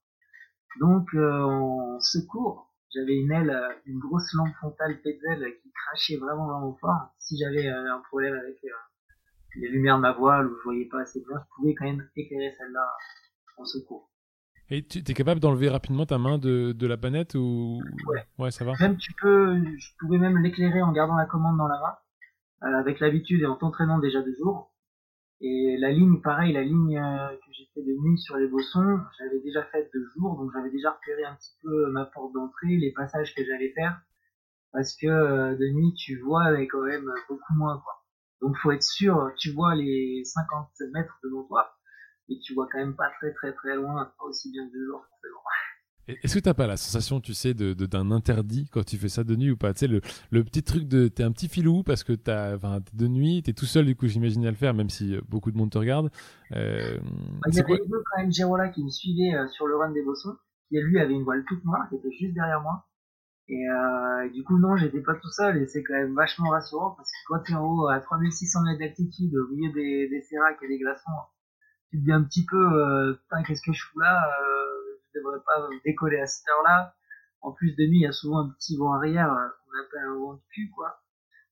Donc 0.81 1.09
euh, 1.15 1.43
en 1.43 2.01
secours, 2.01 2.73
j'avais 2.95 3.17
une 3.17 3.33
aile, 3.33 3.51
euh, 3.51 3.75
une 3.87 3.99
grosse 3.99 4.33
lampe 4.35 4.55
frontale 4.55 5.01
Petzl 5.03 5.45
qui 5.63 5.73
crachait 5.73 6.17
vraiment 6.17 6.47
vraiment 6.47 6.75
fort. 6.81 7.15
Si 7.19 7.37
j'avais 7.39 7.69
euh, 7.69 7.95
un 7.95 8.01
problème 8.09 8.35
avec 8.35 8.59
les 9.57 9.69
lumières 9.69 9.97
de 9.97 10.03
ma 10.03 10.13
voile 10.13 10.47
ou 10.47 10.57
je 10.59 10.65
voyais 10.65 10.87
pas 10.87 11.01
assez 11.01 11.21
bien, 11.21 11.39
je 11.39 11.55
pouvais 11.57 11.75
quand 11.75 11.85
même 11.85 12.09
éclairer 12.17 12.55
celle-là 12.59 12.89
en 13.59 13.65
secours. 13.65 14.09
Et 14.71 14.87
tu 14.87 14.99
es 14.99 15.15
capable 15.15 15.41
d'enlever 15.41 15.69
rapidement 15.69 16.07
ta 16.07 16.17
main 16.17 16.39
de, 16.39 16.73
de 16.73 16.87
la 16.87 16.97
planète 16.97 17.35
ou? 17.35 17.83
Ouais. 18.07 18.25
ouais, 18.39 18.51
ça 18.51 18.65
va. 18.65 18.73
Même 18.81 18.97
tu 18.97 19.13
peux, 19.21 19.63
je 19.77 19.89
pouvais 19.99 20.17
même 20.17 20.39
l'éclairer 20.39 20.81
en 20.81 20.93
gardant 20.93 21.17
la 21.17 21.27
commande 21.27 21.59
dans 21.59 21.69
la 21.69 21.79
main, 21.79 22.69
euh, 22.69 22.81
avec 22.81 23.01
l'habitude 23.01 23.43
et 23.43 23.47
en 23.47 23.57
t'entraînant 23.57 23.99
déjà 23.99 24.23
de 24.23 24.33
jour. 24.33 24.72
Et 25.45 25.77
la 25.77 25.91
ligne, 25.91 26.21
pareil, 26.21 26.53
la 26.53 26.63
ligne 26.63 26.97
euh, 26.97 27.37
que 27.37 27.53
j'ai 27.53 27.67
fait 27.75 27.83
de 27.83 27.93
nuit 28.01 28.17
sur 28.19 28.37
les 28.37 28.47
bossons, 28.47 29.01
j'avais 29.19 29.41
déjà 29.41 29.65
faite 29.65 29.91
de 29.93 30.01
jour, 30.15 30.37
donc 30.37 30.53
j'avais 30.55 30.71
déjà 30.71 30.93
repéré 30.93 31.25
un 31.25 31.35
petit 31.35 31.57
peu 31.63 31.91
ma 31.91 32.05
porte 32.05 32.33
d'entrée, 32.33 32.77
les 32.77 32.93
passages 32.93 33.35
que 33.35 33.45
j'allais 33.45 33.73
faire, 33.73 34.01
parce 34.73 34.97
que 34.97 35.09
euh, 35.09 35.57
de 35.57 35.67
nuit 35.67 35.95
tu 35.95 36.17
vois 36.21 36.45
avec 36.45 36.71
quand 36.71 36.83
même 36.83 37.11
beaucoup 37.29 37.55
moins 37.55 37.83
quoi. 37.85 38.05
Donc 38.41 38.57
faut 38.59 38.71
être 38.71 38.85
sûr, 38.85 39.33
tu 39.37 39.51
vois 39.51 39.75
les 39.75 40.23
50 40.25 40.69
mètres 40.93 41.19
devant 41.25 41.43
toi, 41.49 41.75
et 42.29 42.39
tu 42.39 42.55
vois 42.55 42.69
quand 42.71 42.79
même 42.79 42.95
pas 42.95 43.11
très 43.19 43.33
très 43.33 43.53
très 43.53 43.75
loin, 43.75 44.13
pas 44.17 44.25
aussi 44.27 44.53
bien 44.53 44.65
que 44.69 44.73
de 44.73 44.85
jour 44.85 45.05
Est-ce 46.09 46.35
que 46.35 46.41
t'as 46.41 46.55
pas 46.55 46.67
la 46.67 46.77
sensation, 46.77 47.21
tu 47.21 47.33
sais, 47.33 47.55
de, 47.55 47.75
d'un 47.75 48.11
interdit 48.11 48.69
quand 48.73 48.85
tu 48.85 48.97
fais 48.97 49.09
ça 49.09 49.23
de 49.23 49.37
nuit 49.37 49.53
ou 49.53 49.57
pas? 49.57 49.73
Tu 49.73 49.81
sais, 49.81 49.87
le, 49.87 50.01
le, 50.31 50.43
petit 50.43 50.65
truc 50.65 50.89
de. 50.89 51.07
T'es 51.07 51.23
un 51.23 51.31
petit 51.31 51.49
filou 51.49 51.85
parce 51.85 52.03
que 52.03 52.13
t'as, 52.13 52.59
t'es 52.59 52.97
de 52.97 53.07
nuit, 53.07 53.43
t'es 53.45 53.53
tout 53.53 53.67
seul, 53.67 53.87
du 53.87 53.95
coup, 53.95 54.09
j'imagine 54.09 54.45
à 54.47 54.51
le 54.51 54.57
faire, 54.57 54.75
même 54.75 54.91
si 54.91 55.15
euh, 55.15 55.21
beaucoup 55.29 55.53
de 55.53 55.57
monde 55.57 55.71
te 55.71 55.79
regarde. 55.79 56.11
Euh, 56.57 56.99
il 57.47 57.55
y 57.55 57.61
avait 57.61 57.79
deux 57.79 58.03
quand 58.11 58.21
même, 58.21 58.33
Girola, 58.33 58.69
qui 58.71 58.83
me 58.83 58.91
suivait 58.91 59.35
euh, 59.35 59.47
sur 59.49 59.69
le 59.69 59.77
run 59.77 59.93
des 59.93 60.03
bossons, 60.03 60.37
qui 60.69 60.81
lui 60.81 60.99
avait 60.99 61.15
une 61.15 61.23
voile 61.23 61.45
toute 61.47 61.65
noire, 61.65 61.89
qui 61.89 61.95
était 61.95 62.11
juste 62.11 62.35
derrière 62.35 62.61
moi. 62.61 62.85
Et 63.49 63.69
euh, 63.69 64.29
du 64.31 64.43
coup, 64.43 64.59
non, 64.59 64.77
j'étais 64.77 65.03
pas 65.03 65.15
tout 65.15 65.31
seul, 65.31 65.63
et 65.63 65.67
c'est 65.67 65.85
quand 65.85 65.95
même 65.95 66.15
vachement 66.15 66.51
rassurant, 66.51 66.95
parce 66.97 67.09
que 67.09 67.17
quand 67.29 67.39
t'es 67.45 67.55
en 67.55 67.65
haut 67.65 67.89
à 67.89 68.01
3600 68.01 68.63
mètres 68.63 68.81
d'altitude, 68.81 69.37
au 69.37 69.55
milieu 69.55 69.73
des, 69.73 70.09
des 70.09 70.23
séracs 70.23 70.59
et 70.63 70.69
des 70.69 70.79
glaçons, 70.79 71.11
tu 71.91 71.99
te 71.99 72.05
dis 72.05 72.13
un 72.13 72.25
petit 72.25 72.45
peu, 72.45 72.57
euh, 72.57 73.15
qu'est-ce 73.47 73.63
que 73.63 73.73
je 73.73 73.83
fous 73.85 74.01
là 74.01 74.21
euh, 75.15 75.19
Je 75.19 75.21
devrais 75.21 75.41
pas 75.45 75.69
décoller 75.85 76.21
à 76.21 76.27
cette 76.27 76.49
heure-là. 76.49 76.95
En 77.41 77.53
plus 77.53 77.75
de 77.75 77.85
nuit, 77.85 77.99
il 77.99 78.03
y 78.03 78.07
a 78.07 78.13
souvent 78.13 78.39
un 78.39 78.51
petit 78.51 78.77
vent 78.77 78.93
arrière 78.95 79.33
euh, 79.33 79.49
qu'on 79.49 79.79
appelle 79.79 80.09
un 80.09 80.19
vent 80.19 80.35
de 80.35 80.43
cul, 80.53 80.71
quoi, 80.71 81.03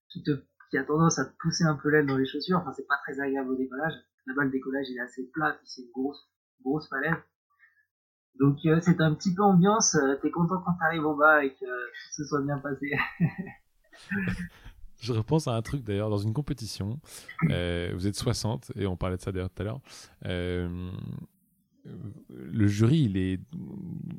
qui 0.09 0.79
a 0.79 0.85
tendance 0.85 1.19
à 1.19 1.25
te 1.25 1.37
pousser 1.39 1.65
un 1.65 1.75
peu 1.75 1.91
l'aile 1.91 2.07
dans 2.07 2.17
les 2.17 2.27
chaussures. 2.27 2.59
Enfin, 2.59 2.73
c'est 2.73 2.87
pas 2.87 2.99
très 3.03 3.21
agréable 3.21 3.51
au 3.51 3.57
décollage. 3.57 3.95
Là-bas, 4.27 4.45
le 4.45 4.51
décollage 4.51 4.87
est 4.91 5.01
assez 5.01 5.29
plat, 5.33 5.53
puis 5.53 5.67
c'est 5.67 5.83
une 5.83 5.91
grosse 5.91 6.31
grosse 6.63 6.89
falaise. 6.89 7.17
Donc 8.39 8.59
euh, 8.65 8.79
c'est 8.81 9.01
un 9.01 9.15
petit 9.15 9.35
peu 9.35 9.43
ambiance. 9.43 9.95
Euh, 9.97 10.17
t'es 10.23 10.31
content 10.31 10.63
quand 10.65 10.75
t'arrives 10.75 11.07
en 11.07 11.17
bas 11.17 11.45
et 11.45 11.53
que 11.55 11.67
tout 11.67 12.13
se 12.13 12.25
soit 12.25 12.43
bien 12.43 12.59
passé. 12.59 12.93
Je 15.01 15.15
repense 15.15 15.49
à 15.49 15.53
un 15.53 15.63
truc 15.63 15.83
d'ailleurs 15.83 16.11
dans 16.11 16.19
une 16.19 16.35
compétition. 16.35 17.01
Euh, 17.49 17.91
vous 17.95 18.07
êtes 18.07 18.17
60 18.17 18.73
et 18.77 18.87
on 18.87 18.97
parlait 18.97 19.17
de 19.17 19.23
ça 19.23 19.33
d'ailleurs 19.33 19.51
tout 19.51 19.63
à 19.63 19.65
l'heure. 19.65 19.81
Euh, 20.27 20.91
le 21.85 22.67
jury, 22.67 23.03
il 23.03 23.17
est 23.17 23.41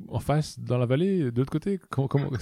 en 0.08 0.19
face 0.19 0.60
dans 0.60 0.78
la 0.78 0.86
vallée, 0.86 1.32
de 1.32 1.38
l'autre 1.38 1.52
côté? 1.52 1.80
Comment, 1.89 2.08
comment... 2.08 2.30
Ouais. 2.30 2.38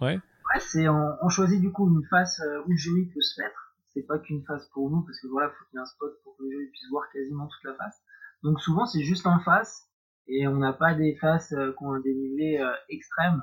Ouais. 0.00 0.14
ouais 0.16 0.60
c'est 0.60 0.88
on, 0.88 1.28
choisit 1.28 1.60
du 1.60 1.70
coup 1.72 1.88
une 1.88 2.04
face 2.08 2.40
euh, 2.40 2.62
où 2.66 2.70
le 2.70 2.76
jury 2.76 3.06
peut 3.06 3.20
se 3.20 3.40
mettre. 3.40 3.74
C'est 3.94 4.06
pas 4.06 4.18
qu'une 4.18 4.42
face 4.44 4.68
pour 4.72 4.90
nous 4.90 5.02
parce 5.02 5.20
que 5.20 5.28
voilà, 5.28 5.48
faut 5.50 5.64
qu'il 5.70 5.76
y 5.76 5.78
ait 5.78 5.82
un 5.82 5.86
spot 5.86 6.12
pour 6.24 6.36
que 6.36 6.44
le 6.44 6.50
jury 6.50 6.66
puisse 6.70 6.90
voir 6.90 7.04
quasiment 7.12 7.46
toute 7.46 7.64
la 7.64 7.74
face. 7.74 8.00
Donc 8.42 8.60
souvent 8.60 8.86
c'est 8.86 9.02
juste 9.02 9.26
en 9.26 9.38
face 9.40 9.88
et 10.28 10.46
on 10.48 10.56
n'a 10.56 10.72
pas 10.72 10.94
des 10.94 11.16
faces 11.20 11.48
qui 11.50 11.84
ont 11.84 11.92
un 11.92 12.00
dénivelé 12.00 12.64
extrême. 12.88 13.42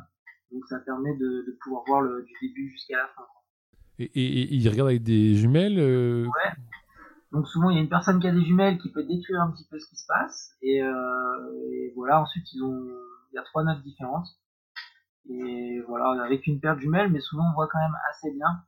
Donc 0.51 0.65
ça 0.67 0.79
permet 0.79 1.15
de, 1.15 1.45
de 1.45 1.57
pouvoir 1.61 1.83
voir 1.85 2.01
le, 2.01 2.23
du 2.23 2.33
début 2.41 2.69
jusqu'à 2.71 2.97
la 2.97 3.07
fin. 3.15 3.23
Et, 3.99 4.05
et, 4.05 4.53
il 4.55 4.67
regarde 4.69 4.89
avec 4.89 5.03
des 5.03 5.35
jumelles 5.35 5.77
euh... 5.77 6.25
Ouais. 6.25 6.51
Donc 7.31 7.47
souvent 7.47 7.69
il 7.69 7.75
y 7.75 7.79
a 7.79 7.81
une 7.81 7.89
personne 7.89 8.19
qui 8.19 8.27
a 8.27 8.31
des 8.31 8.43
jumelles 8.43 8.79
qui 8.79 8.91
peut 8.91 9.03
décrire 9.03 9.41
un 9.41 9.51
petit 9.51 9.67
peu 9.69 9.79
ce 9.79 9.87
qui 9.87 9.95
se 9.95 10.05
passe. 10.07 10.55
Et, 10.61 10.81
euh, 10.81 11.71
et 11.71 11.93
voilà, 11.95 12.21
ensuite 12.21 12.45
ils 12.53 12.63
ont, 12.63 12.87
il 13.31 13.35
y 13.35 13.37
a 13.37 13.43
trois 13.43 13.63
notes 13.63 13.83
différentes. 13.83 14.27
Et 15.29 15.79
voilà, 15.87 16.23
avec 16.23 16.47
une 16.47 16.59
paire 16.59 16.75
de 16.75 16.81
jumelles, 16.81 17.11
mais 17.11 17.19
souvent 17.19 17.43
on 17.51 17.53
voit 17.53 17.67
quand 17.67 17.79
même 17.79 17.95
assez 18.09 18.31
bien. 18.31 18.63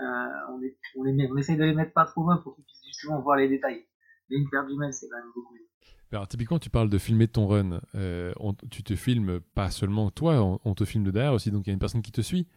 Euh, 0.00 0.52
on, 0.52 0.62
est, 0.62 0.76
on, 0.96 1.02
les 1.02 1.12
met, 1.12 1.28
on 1.30 1.36
essaye 1.36 1.56
de 1.56 1.64
les 1.64 1.74
mettre 1.74 1.92
pas 1.92 2.06
trop 2.06 2.22
loin 2.22 2.38
pour 2.38 2.54
qu'ils 2.54 2.64
puissent 2.64 2.86
justement 2.86 3.20
voir 3.20 3.36
les 3.36 3.48
détails. 3.48 3.84
Mais 4.30 4.36
une 4.36 4.48
paire 4.48 4.64
de 4.64 4.70
jumelles, 4.70 4.92
c'est 4.92 5.08
quand 5.08 5.16
même 5.16 5.30
beaucoup 5.34 5.54
mieux. 5.54 5.66
Alors 6.10 6.26
typiquement, 6.28 6.58
tu 6.58 6.70
parles 6.70 6.88
de 6.88 6.96
filmer 6.96 7.28
ton 7.28 7.46
run. 7.46 7.80
Euh, 7.94 8.32
on, 8.40 8.54
tu 8.54 8.82
te 8.82 8.94
filmes 8.94 9.40
pas 9.40 9.70
seulement 9.70 10.10
toi, 10.10 10.36
on, 10.40 10.60
on 10.64 10.74
te 10.74 10.86
filme 10.86 11.04
de 11.04 11.10
derrière 11.10 11.34
aussi, 11.34 11.50
donc 11.50 11.66
il 11.66 11.70
y 11.70 11.72
a 11.72 11.74
une 11.74 11.78
personne 11.78 12.00
qui 12.00 12.12
te 12.12 12.22
suit. 12.22 12.48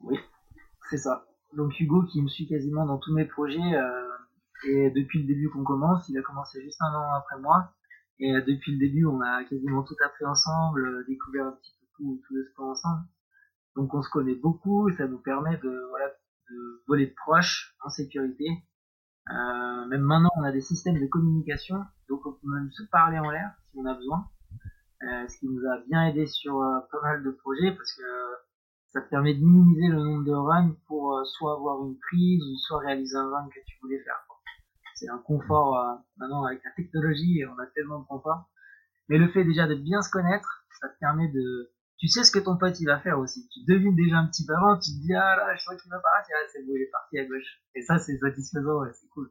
Oui, 0.00 0.16
c'est 0.88 0.98
ça 0.98 1.26
donc 1.56 1.78
Hugo 1.78 2.02
qui 2.04 2.22
me 2.22 2.28
suit 2.28 2.46
quasiment 2.46 2.86
dans 2.86 2.98
tous 2.98 3.12
mes 3.12 3.24
projets 3.24 3.60
euh, 3.60 4.08
et 4.64 4.90
depuis 4.90 5.20
le 5.20 5.26
début 5.26 5.48
qu'on 5.50 5.64
commence, 5.64 6.08
il 6.08 6.18
a 6.18 6.22
commencé 6.22 6.62
juste 6.62 6.80
un 6.80 6.94
an 6.94 7.12
après 7.14 7.38
moi 7.40 7.72
et 8.18 8.34
euh, 8.34 8.42
depuis 8.42 8.72
le 8.72 8.78
début 8.78 9.04
on 9.04 9.20
a 9.20 9.44
quasiment 9.44 9.82
tout 9.82 9.96
appris 10.04 10.24
ensemble, 10.24 10.86
euh, 10.86 11.04
découvert 11.08 11.46
un 11.46 11.52
petit 11.52 11.72
peu 11.80 11.86
tout, 11.96 12.22
tout 12.26 12.34
le 12.34 12.44
sport 12.44 12.70
ensemble. 12.70 13.04
Donc 13.76 13.94
on 13.94 14.02
se 14.02 14.10
connaît 14.10 14.34
beaucoup 14.34 14.88
et 14.88 14.96
ça 14.96 15.06
nous 15.06 15.18
permet 15.18 15.56
de 15.58 15.88
voilà 15.90 16.08
de 16.50 16.82
voler 16.86 17.06
de 17.06 17.14
proche 17.14 17.74
en 17.82 17.88
sécurité. 17.88 18.46
Euh, 19.30 19.86
même 19.86 20.02
maintenant 20.02 20.30
on 20.36 20.42
a 20.42 20.52
des 20.52 20.60
systèmes 20.60 21.00
de 21.00 21.06
communication 21.06 21.76
donc 22.08 22.26
on 22.26 22.32
peut 22.32 22.48
même 22.48 22.70
se 22.72 22.82
parler 22.90 23.18
en 23.18 23.30
l'air 23.30 23.52
si 23.70 23.78
on 23.78 23.86
a 23.86 23.94
besoin. 23.94 24.26
Euh, 25.02 25.26
ce 25.26 25.38
qui 25.38 25.48
nous 25.48 25.64
a 25.66 25.78
bien 25.88 26.06
aidé 26.06 26.26
sur 26.26 26.60
pas 26.92 27.00
mal 27.02 27.24
de 27.24 27.30
projets 27.30 27.72
parce 27.72 27.92
que 27.94 28.02
ça 28.92 29.00
te 29.00 29.08
permet 29.08 29.34
de 29.34 29.40
minimiser 29.40 29.88
le 29.88 30.02
nombre 30.02 30.24
de 30.24 30.32
runs 30.32 30.76
pour 30.86 31.16
euh, 31.16 31.24
soit 31.24 31.54
avoir 31.54 31.82
une 31.86 31.98
prise 31.98 32.42
ou 32.42 32.56
soit 32.58 32.80
réaliser 32.80 33.16
un 33.16 33.30
run 33.30 33.48
que 33.48 33.60
tu 33.66 33.78
voulais 33.80 33.98
faire. 34.00 34.22
C'est 35.02 35.10
un 35.10 35.18
confort 35.18 35.76
euh, 35.76 35.94
maintenant 36.16 36.44
avec 36.44 36.62
la 36.64 36.70
technologie, 36.76 37.42
on 37.44 37.58
a 37.60 37.66
tellement 37.74 37.98
de 37.98 38.06
confort. 38.06 38.48
Mais 39.08 39.18
le 39.18 39.28
fait 39.28 39.44
déjà 39.44 39.66
de 39.66 39.74
bien 39.74 40.00
se 40.00 40.10
connaître, 40.10 40.64
ça 40.80 40.88
te 40.88 40.98
permet 41.00 41.26
de 41.28 41.72
tu 41.98 42.06
sais 42.06 42.22
ce 42.22 42.30
que 42.30 42.38
ton 42.38 42.56
pote 42.56 42.78
il 42.78 42.86
va 42.86 43.00
faire 43.00 43.18
aussi. 43.18 43.48
Tu 43.48 43.64
devines 43.66 43.96
déjà 43.96 44.18
un 44.18 44.28
petit 44.28 44.46
peu 44.46 44.54
avant, 44.54 44.78
tu 44.78 44.92
te 44.92 45.00
dis 45.00 45.12
ah 45.12 45.34
là 45.36 45.56
je 45.56 45.64
crois 45.64 45.76
qu'il 45.76 45.90
va 45.90 45.98
partir, 45.98 46.36
ah, 46.38 46.48
c'est 46.52 46.64
bon 46.64 46.72
il 46.76 46.82
est 46.82 46.90
parti 46.92 47.18
à 47.18 47.24
gauche. 47.24 47.62
Et 47.74 47.82
ça 47.82 47.98
c'est 47.98 48.16
satisfaisant, 48.16 48.82
c'est 48.94 49.08
cool. 49.08 49.28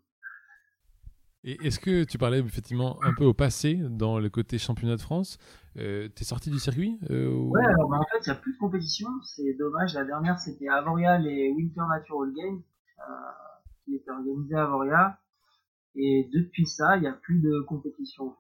Et 1.44 1.58
est-ce 1.66 1.80
que 1.80 2.04
tu 2.04 2.18
parlais 2.18 2.40
effectivement 2.40 3.00
un 3.02 3.14
peu 3.14 3.24
au 3.24 3.34
passé 3.34 3.76
dans 3.76 4.20
le 4.20 4.30
côté 4.30 4.58
championnat 4.58 4.98
de 4.98 5.02
France 5.02 5.38
euh, 5.78 6.10
T'es 6.10 6.26
sorti 6.26 6.52
du 6.52 6.60
circuit 6.60 7.00
euh, 7.10 7.34
Ouais, 7.34 7.64
alors 7.66 7.90
bah, 7.90 7.98
en 7.98 8.06
fait, 8.12 8.20
il 8.28 8.30
n'y 8.30 8.38
a 8.38 8.40
plus 8.40 8.54
de 8.54 8.60
compétition. 8.60 9.08
C'est 9.24 9.56
dommage. 9.58 9.96
La 9.96 10.04
dernière, 10.04 10.38
c'était 10.38 10.68
Avoria, 10.68 11.18
les 11.18 11.50
Winter 11.50 11.82
Natural 11.90 12.32
Games, 12.32 12.62
euh, 13.00 13.04
qui 13.84 13.96
étaient 13.96 14.12
organisés 14.12 14.54
à 14.54 14.66
Avoria. 14.66 15.18
Et 15.96 16.30
depuis 16.34 16.66
ça, 16.66 16.98
il 16.98 17.02
n'y 17.02 17.08
a 17.08 17.14
plus 17.14 17.40
de 17.40 17.60
compétition. 17.62 18.36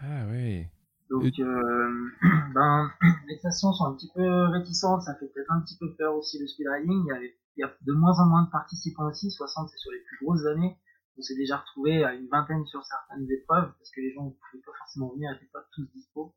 Ah 0.00 0.26
ouais. 0.26 0.70
Donc, 1.10 1.32
euh, 1.38 2.10
ben, 2.54 2.90
les 3.28 3.38
stations 3.38 3.72
sont 3.72 3.86
un 3.86 3.94
petit 3.94 4.10
peu 4.14 4.44
réticentes. 4.46 5.02
Ça 5.02 5.14
fait 5.16 5.26
peut-être 5.26 5.52
un 5.52 5.60
petit 5.62 5.76
peu 5.78 5.94
peur 5.96 6.14
aussi 6.14 6.38
le 6.38 6.46
speedriding. 6.46 7.04
Il 7.04 7.08
y, 7.08 7.16
avait, 7.16 7.36
il 7.56 7.60
y 7.60 7.64
a 7.64 7.74
de 7.82 7.92
moins 7.92 8.18
en 8.20 8.26
moins 8.26 8.44
de 8.44 8.50
participants 8.50 9.08
aussi. 9.08 9.30
60, 9.30 9.68
c'est 9.68 9.78
sur 9.78 9.90
les 9.90 10.00
plus 10.00 10.24
grosses 10.24 10.46
années 10.46 10.76
on 11.18 11.22
s'est 11.22 11.34
déjà 11.34 11.58
retrouvé 11.58 12.04
à 12.04 12.14
une 12.14 12.28
vingtaine 12.28 12.64
sur 12.66 12.84
certaines 12.84 13.28
épreuves 13.30 13.72
parce 13.76 13.90
que 13.90 14.00
les 14.00 14.12
gens 14.12 14.24
ne 14.26 14.30
pouvaient 14.30 14.62
pas 14.64 14.72
forcément 14.78 15.12
venir, 15.14 15.32
n'étaient 15.32 15.50
pas 15.52 15.66
tous 15.72 15.84
dispo. 15.92 16.34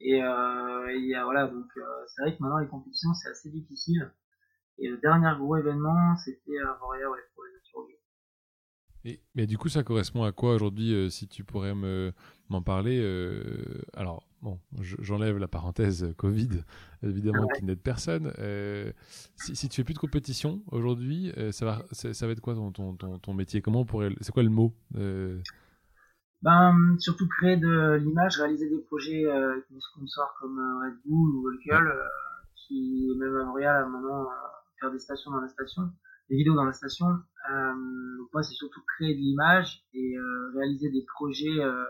Et, 0.00 0.22
euh, 0.22 0.88
et 0.88 1.12
voilà, 1.22 1.46
donc 1.46 1.66
euh, 1.76 1.82
c'est 2.08 2.22
vrai 2.22 2.36
que 2.36 2.42
maintenant 2.42 2.58
les 2.58 2.68
compétitions 2.68 3.12
c'est 3.14 3.28
assez 3.28 3.50
difficile. 3.50 4.10
Et 4.78 4.88
le 4.88 4.96
dernier 4.98 5.30
gros 5.38 5.56
événement 5.56 6.16
c'était 6.16 6.58
à 6.58 6.72
Voria 6.80 7.10
ouais, 7.10 7.20
pour 7.34 7.44
les 7.44 7.52
Nature 7.52 7.86
Et, 9.04 9.20
mais 9.34 9.46
du 9.46 9.56
coup, 9.56 9.68
ça 9.68 9.82
correspond 9.82 10.24
à 10.24 10.32
quoi 10.32 10.54
aujourd'hui, 10.54 10.92
euh, 10.92 11.08
si 11.08 11.26
tu 11.26 11.42
pourrais 11.42 11.74
me, 11.74 12.12
m'en 12.50 12.60
parler 12.60 13.00
euh, 13.02 13.42
Alors, 13.94 14.22
bon, 14.42 14.58
j'enlève 14.78 15.38
la 15.38 15.48
parenthèse 15.48 16.12
Covid, 16.18 16.50
évidemment, 17.02 17.46
qui 17.48 17.64
n'aide 17.64 17.80
personne. 17.80 18.32
Euh, 18.38 18.92
si, 19.36 19.56
si, 19.56 19.68
tu 19.68 19.76
fais 19.76 19.84
plus 19.84 19.94
de 19.94 19.98
compétition 19.98 20.62
aujourd'hui, 20.70 21.32
ça, 21.52 21.64
va, 21.64 21.84
ça 21.92 22.26
va 22.26 22.32
être 22.32 22.40
quoi 22.40 22.54
ton, 22.54 22.72
ton, 22.72 22.96
ton, 22.96 23.34
métier? 23.34 23.62
Comment 23.62 23.84
pourrait, 23.84 24.14
C'est 24.20 24.32
quoi 24.32 24.42
le 24.42 24.50
mot 24.50 24.74
ben, 26.42 26.96
surtout 26.98 27.28
créer 27.28 27.58
de 27.58 27.96
l'image, 27.96 28.38
réaliser 28.38 28.70
des 28.70 28.78
projets 28.78 29.26
avec 29.30 29.64
des 29.70 29.78
sponsors 29.78 30.34
comme 30.40 30.58
Red 30.82 30.94
Bull 31.04 31.34
ou 31.34 31.42
Volkel, 31.42 31.84
qui, 32.56 33.10
même 33.18 33.36
à 33.36 33.44
Montréal, 33.44 33.82
à 33.82 33.86
un 33.86 33.90
moment, 33.90 34.26
faire 34.80 34.90
des 34.90 34.98
stations 34.98 35.30
dans 35.30 35.40
la 35.40 35.48
station 35.48 35.90
des 36.30 36.36
vidéos 36.36 36.54
dans 36.54 36.64
la 36.64 36.72
station. 36.72 37.06
Euh, 37.50 37.74
moi, 38.32 38.42
c'est 38.42 38.54
surtout 38.54 38.80
créer 38.96 39.14
de 39.14 39.20
l'image 39.20 39.84
et 39.92 40.16
euh, 40.16 40.52
réaliser 40.54 40.90
des 40.90 41.04
projets 41.14 41.60
euh, 41.60 41.84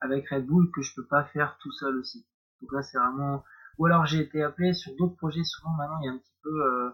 avec 0.00 0.28
Red 0.30 0.46
Bull 0.46 0.70
que 0.72 0.80
je 0.80 0.94
peux 0.94 1.06
pas 1.06 1.24
faire 1.24 1.58
tout 1.60 1.72
seul 1.72 1.96
aussi. 1.96 2.26
Donc 2.60 2.72
là, 2.72 2.82
c'est 2.82 2.98
vraiment. 2.98 3.44
Ou 3.78 3.86
alors 3.86 4.06
j'ai 4.06 4.20
été 4.20 4.42
appelé 4.42 4.72
sur 4.72 4.94
d'autres 4.96 5.16
projets. 5.16 5.42
Souvent 5.42 5.74
maintenant, 5.76 5.98
il 6.00 6.06
y 6.06 6.08
a 6.08 6.12
un 6.12 6.18
petit 6.18 6.36
peu 6.44 6.62
euh, 6.64 6.90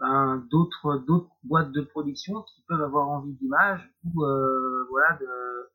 ben, 0.00 0.46
d'autres 0.50 1.04
d'autres 1.06 1.30
boîtes 1.44 1.72
de 1.72 1.82
production 1.82 2.42
qui 2.42 2.64
peuvent 2.66 2.82
avoir 2.82 3.08
envie 3.08 3.34
d'image 3.34 3.86
ou 4.04 4.24
euh, 4.24 4.86
voilà 4.88 5.18
de, 5.18 5.70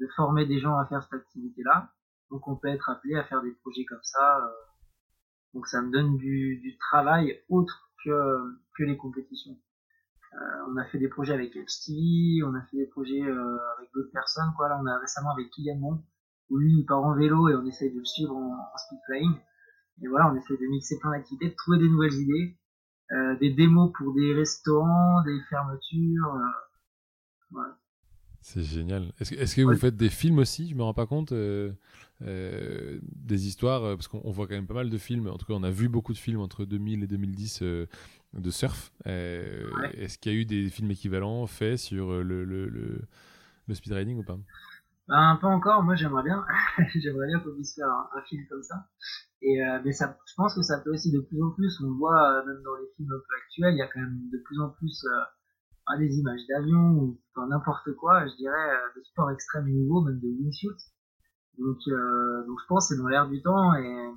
de 0.00 0.08
former 0.16 0.46
des 0.46 0.58
gens 0.58 0.78
à 0.78 0.86
faire 0.86 1.02
cette 1.02 1.20
activité-là. 1.20 1.92
Donc 2.30 2.48
on 2.48 2.56
peut 2.56 2.68
être 2.68 2.88
appelé 2.88 3.16
à 3.16 3.24
faire 3.24 3.42
des 3.42 3.52
projets 3.52 3.84
comme 3.84 4.02
ça. 4.02 4.50
donc 5.52 5.66
ça 5.66 5.82
me 5.82 5.90
donne 5.90 6.16
du, 6.16 6.58
du 6.62 6.78
travail 6.78 7.42
autre 7.50 7.90
que, 8.02 8.56
que 8.74 8.84
les 8.84 8.96
compétitions. 8.96 9.58
Euh, 10.34 10.38
on 10.68 10.76
a 10.76 10.84
fait 10.84 10.98
des 10.98 11.08
projets 11.08 11.34
avec 11.34 11.54
HTV, 11.54 12.42
on 12.44 12.54
a 12.54 12.62
fait 12.62 12.78
des 12.78 12.86
projets 12.86 13.22
euh, 13.22 13.58
avec 13.76 13.90
d'autres 13.92 14.12
personnes. 14.12 14.52
Quoi. 14.56 14.68
Là, 14.68 14.80
on 14.82 14.86
a 14.86 14.98
récemment 14.98 15.32
avec 15.32 15.50
Kylian 15.50 15.76
Mon, 15.76 16.02
où 16.50 16.58
lui, 16.58 16.72
il 16.78 16.86
part 16.86 17.04
en 17.04 17.14
vélo 17.14 17.48
et 17.48 17.54
on 17.54 17.66
essaye 17.66 17.92
de 17.92 17.98
le 17.98 18.04
suivre 18.04 18.34
en, 18.34 18.76
speed 18.78 18.98
flying. 19.06 19.34
Et 20.02 20.08
voilà, 20.08 20.32
on 20.32 20.36
essaie 20.36 20.56
de 20.56 20.66
mixer 20.66 20.98
plein 20.98 21.10
d'activités, 21.10 21.50
de 21.50 21.54
trouver 21.54 21.78
des 21.78 21.88
nouvelles 21.88 22.14
idées, 22.14 22.56
euh, 23.12 23.36
des 23.38 23.50
démos 23.50 23.92
pour 23.96 24.14
des 24.14 24.34
restaurants, 24.34 25.22
des 25.22 25.38
fermetures. 25.50 26.40
voilà. 27.50 27.76
C'est 28.42 28.64
génial. 28.64 29.12
Est-ce 29.20 29.54
que, 29.54 29.62
que 29.62 29.66
vous 29.66 29.76
faites 29.76 29.96
des 29.96 30.10
films 30.10 30.38
aussi? 30.38 30.68
Je 30.68 30.74
me 30.74 30.82
rends 30.82 30.94
pas 30.94 31.06
compte. 31.06 31.30
Euh, 31.30 31.72
euh, 32.22 32.98
des 33.02 33.46
histoires, 33.46 33.82
parce 33.96 34.08
qu'on 34.08 34.30
voit 34.30 34.48
quand 34.48 34.54
même 34.54 34.66
pas 34.66 34.74
mal 34.74 34.90
de 34.90 34.98
films. 34.98 35.28
En 35.28 35.38
tout 35.38 35.46
cas, 35.46 35.54
on 35.54 35.62
a 35.62 35.70
vu 35.70 35.88
beaucoup 35.88 36.12
de 36.12 36.18
films 36.18 36.40
entre 36.40 36.64
2000 36.64 37.04
et 37.04 37.06
2010 37.06 37.60
euh, 37.62 37.86
de 38.34 38.50
surf. 38.50 38.92
Est-ce 39.04 40.18
qu'il 40.18 40.32
y 40.32 40.34
a 40.34 40.38
eu 40.38 40.44
des 40.44 40.70
films 40.70 40.90
équivalents 40.90 41.46
faits 41.46 41.78
sur 41.78 42.22
le, 42.24 42.44
le, 42.44 42.68
le, 42.68 43.00
le 43.68 43.74
speedriding 43.74 44.18
ou 44.18 44.24
pas? 44.24 44.38
Ben, 45.06 45.38
Pas 45.40 45.48
encore. 45.48 45.84
Moi, 45.84 45.94
j'aimerais 45.94 46.24
bien. 46.24 46.44
j'aimerais 46.96 47.28
bien 47.28 47.38
qu'on 47.38 47.54
puisse 47.54 47.76
faire 47.76 47.88
un, 47.88 48.22
film 48.28 48.42
comme 48.50 48.62
ça. 48.64 48.88
Et, 49.40 49.60
mais 49.84 49.92
ça, 49.92 50.16
je 50.26 50.34
pense 50.36 50.54
que 50.56 50.62
ça 50.62 50.80
peut 50.80 50.90
aussi 50.90 51.12
de 51.12 51.20
plus 51.20 51.40
en 51.40 51.50
plus. 51.50 51.80
On 51.84 51.92
voit, 51.92 52.44
même 52.44 52.60
dans 52.64 52.74
les 52.74 52.88
films 52.96 53.12
un 53.12 53.18
peu 53.18 53.36
actuels, 53.44 53.74
il 53.74 53.78
y 53.78 53.82
a 53.82 53.88
quand 53.88 54.00
même 54.00 54.18
de 54.32 54.38
plus 54.38 54.60
en 54.60 54.70
plus 54.70 55.06
des 55.98 56.18
images 56.18 56.46
d'avions 56.48 56.90
ou 56.94 57.20
n'importe 57.48 57.92
quoi, 57.96 58.26
je 58.26 58.36
dirais, 58.36 58.70
euh, 58.70 58.98
de 58.98 59.02
sport 59.04 59.30
extrême 59.30 59.68
nouveau, 59.68 60.02
même 60.02 60.20
de 60.20 60.28
wingsuit. 60.28 60.68
Donc, 61.58 61.78
euh, 61.88 62.46
donc 62.46 62.58
je 62.60 62.66
pense 62.66 62.88
que 62.88 62.94
c'est 62.94 63.00
dans 63.00 63.08
l'air 63.08 63.28
du 63.28 63.42
temps 63.42 63.74
et, 63.74 64.10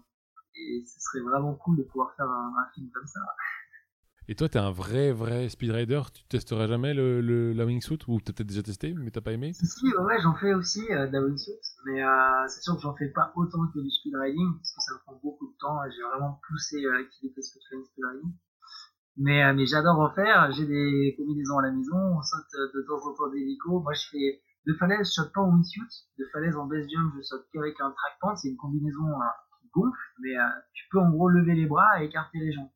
et 0.55 0.83
ce 0.85 0.99
serait 0.99 1.23
vraiment 1.23 1.53
cool 1.55 1.77
de 1.77 1.83
pouvoir 1.83 2.15
faire 2.15 2.29
un, 2.29 2.53
film 2.73 2.89
comme 2.93 3.07
ça. 3.07 3.19
Et 4.27 4.35
toi, 4.35 4.49
t'es 4.49 4.57
un 4.57 4.71
vrai, 4.71 5.11
vrai 5.11 5.49
speedrider 5.49 6.01
Tu 6.13 6.23
testeras 6.27 6.65
jamais 6.67 6.95
le, 6.95 7.21
le 7.21 7.53
la 7.53 7.65
wingsuit 7.65 7.99
ou 8.07 8.19
t'as 8.19 8.33
peut-être 8.33 8.47
déjà 8.47 8.63
testé, 8.63 8.93
mais 8.93 9.11
t'as 9.11 9.21
pas 9.21 9.33
aimé? 9.33 9.53
Si, 9.53 9.67
si, 9.67 9.85
ouais, 9.85 10.21
j'en 10.21 10.33
fais 10.35 10.53
aussi 10.53 10.81
euh, 10.91 11.07
de 11.07 11.13
la 11.13 11.21
wingsuit, 11.21 11.53
mais 11.85 12.03
euh, 12.03 12.47
c'est 12.47 12.61
sûr 12.61 12.75
que 12.75 12.81
j'en 12.81 12.95
fais 12.95 13.09
pas 13.09 13.31
autant 13.35 13.67
que 13.67 13.79
du 13.79 13.91
speedriding 13.91 14.53
parce 14.57 14.73
que 14.73 14.81
ça 14.81 14.93
me 14.95 14.99
prend 14.99 15.19
beaucoup 15.21 15.47
de 15.47 15.57
temps 15.59 15.83
et 15.83 15.91
j'ai 15.91 16.01
vraiment 16.01 16.39
poussé 16.47 16.83
euh, 16.83 16.93
l'activité 16.93 17.41
speedriding. 17.41 18.33
Mais, 19.17 19.43
euh, 19.43 19.53
mais 19.53 19.65
j'adore 19.65 19.99
en 19.99 20.13
faire. 20.13 20.51
J'ai 20.51 20.65
des 20.65 21.15
combinaisons 21.17 21.57
à 21.59 21.63
la 21.63 21.71
maison. 21.71 21.95
On 21.95 22.21
saute 22.21 22.53
euh, 22.55 22.71
de 22.73 22.81
temps 22.81 23.05
en 23.07 23.13
temps 23.13 23.29
des 23.29 23.39
hélicos. 23.39 23.81
Moi, 23.81 23.93
je 23.93 24.09
fais 24.11 24.41
de 24.67 24.73
falaise, 24.73 25.07
je 25.07 25.11
saute 25.11 25.31
pas 25.33 25.41
en 25.41 25.51
wingsuit. 25.51 25.81
De 26.19 26.25
falaise 26.33 26.55
en 26.57 26.65
base 26.65 26.87
jump, 26.89 27.13
je 27.17 27.21
saute 27.21 27.45
qu'avec 27.53 27.79
un 27.79 27.91
track 27.91 28.17
pant. 28.19 28.35
C'est 28.35 28.49
une 28.49 28.57
combinaison 28.57 29.07
euh, 29.21 29.25
qui 29.61 29.69
gonfle, 29.73 29.97
mais 30.21 30.35
tu 30.73 30.85
peux 30.91 30.99
en 30.99 31.09
gros 31.11 31.29
lever 31.29 31.55
les 31.55 31.65
bras 31.65 32.01
et 32.01 32.05
écarter 32.05 32.39
les 32.39 32.51
jambes. 32.51 32.69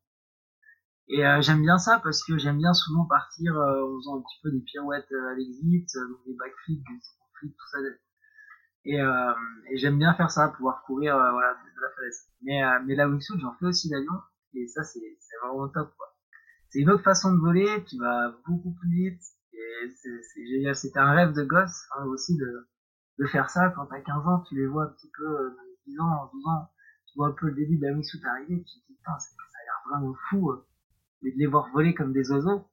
Et 1.08 1.22
j'aime 1.40 1.60
bien 1.60 1.76
ça 1.76 1.98
parce 2.04 2.22
que 2.22 2.38
j'aime 2.38 2.58
bien 2.58 2.72
souvent 2.72 3.04
partir 3.04 3.56
en 3.56 3.96
faisant 3.98 4.18
un 4.18 4.22
petit 4.22 4.38
peu 4.44 4.50
des 4.52 4.60
pirouettes 4.60 5.10
à 5.10 5.34
l'exit, 5.34 5.88
donc 6.08 6.18
des 6.24 6.34
backflips, 6.34 6.84
des 6.84 7.00
flips, 7.34 7.56
tout 7.56 7.66
ça. 7.72 7.78
Et, 8.84 8.94
et 8.94 9.76
j'aime 9.76 9.98
bien 9.98 10.14
faire 10.14 10.30
ça, 10.30 10.50
pouvoir 10.56 10.84
courir 10.84 11.16
voilà, 11.16 11.54
de 11.54 11.80
la 11.80 11.90
falaise. 11.96 12.28
Mais, 12.42 12.62
mais 12.86 12.94
la 12.94 13.08
wingsuit, 13.08 13.40
j'en 13.40 13.54
fais 13.54 13.66
aussi 13.66 13.90
d'avion. 13.90 14.12
Et 14.54 14.68
ça, 14.68 14.84
c'est 14.84 15.00
vraiment 15.42 15.68
top. 15.68 15.92
Quoi 15.96 16.09
c'est 16.70 16.78
une 16.80 16.90
autre 16.90 17.02
façon 17.02 17.32
de 17.32 17.38
voler, 17.38 17.84
tu 17.88 17.98
vas 17.98 18.32
beaucoup 18.46 18.72
plus 18.72 18.90
vite, 18.90 19.22
et 19.52 19.90
c'est 19.90 20.46
génial. 20.46 20.74
C'était 20.76 21.00
un 21.00 21.12
rêve 21.12 21.32
de 21.32 21.42
gosse 21.42 21.86
hein, 21.96 22.04
aussi 22.04 22.36
de, 22.36 22.68
de 23.18 23.26
faire 23.26 23.50
ça. 23.50 23.70
Quand 23.70 23.86
t'as 23.86 24.00
15 24.00 24.26
ans, 24.26 24.40
tu 24.48 24.54
les 24.54 24.66
vois 24.66 24.84
un 24.84 24.88
petit 24.88 25.10
peu, 25.16 25.26
euh, 25.26 25.50
10 25.86 26.00
ans, 26.00 26.30
12 26.32 26.46
ans, 26.46 26.70
tu 27.06 27.14
vois 27.16 27.28
un 27.28 27.32
peu 27.32 27.48
le 27.48 27.54
début 27.54 27.76
de 27.76 27.86
la 27.86 27.92
wingsuit 27.92 28.20
arriver, 28.24 28.62
tu 28.62 28.80
te 28.80 28.86
dis, 28.86 28.94
putain, 28.96 29.18
ça 29.18 29.30
a 29.36 29.64
l'air 29.64 29.98
vraiment 30.00 30.14
fou, 30.28 30.52
euh, 30.52 30.64
de 31.22 31.30
les 31.36 31.46
voir 31.46 31.68
voler 31.72 31.94
comme 31.94 32.12
des 32.12 32.30
oiseaux. 32.30 32.68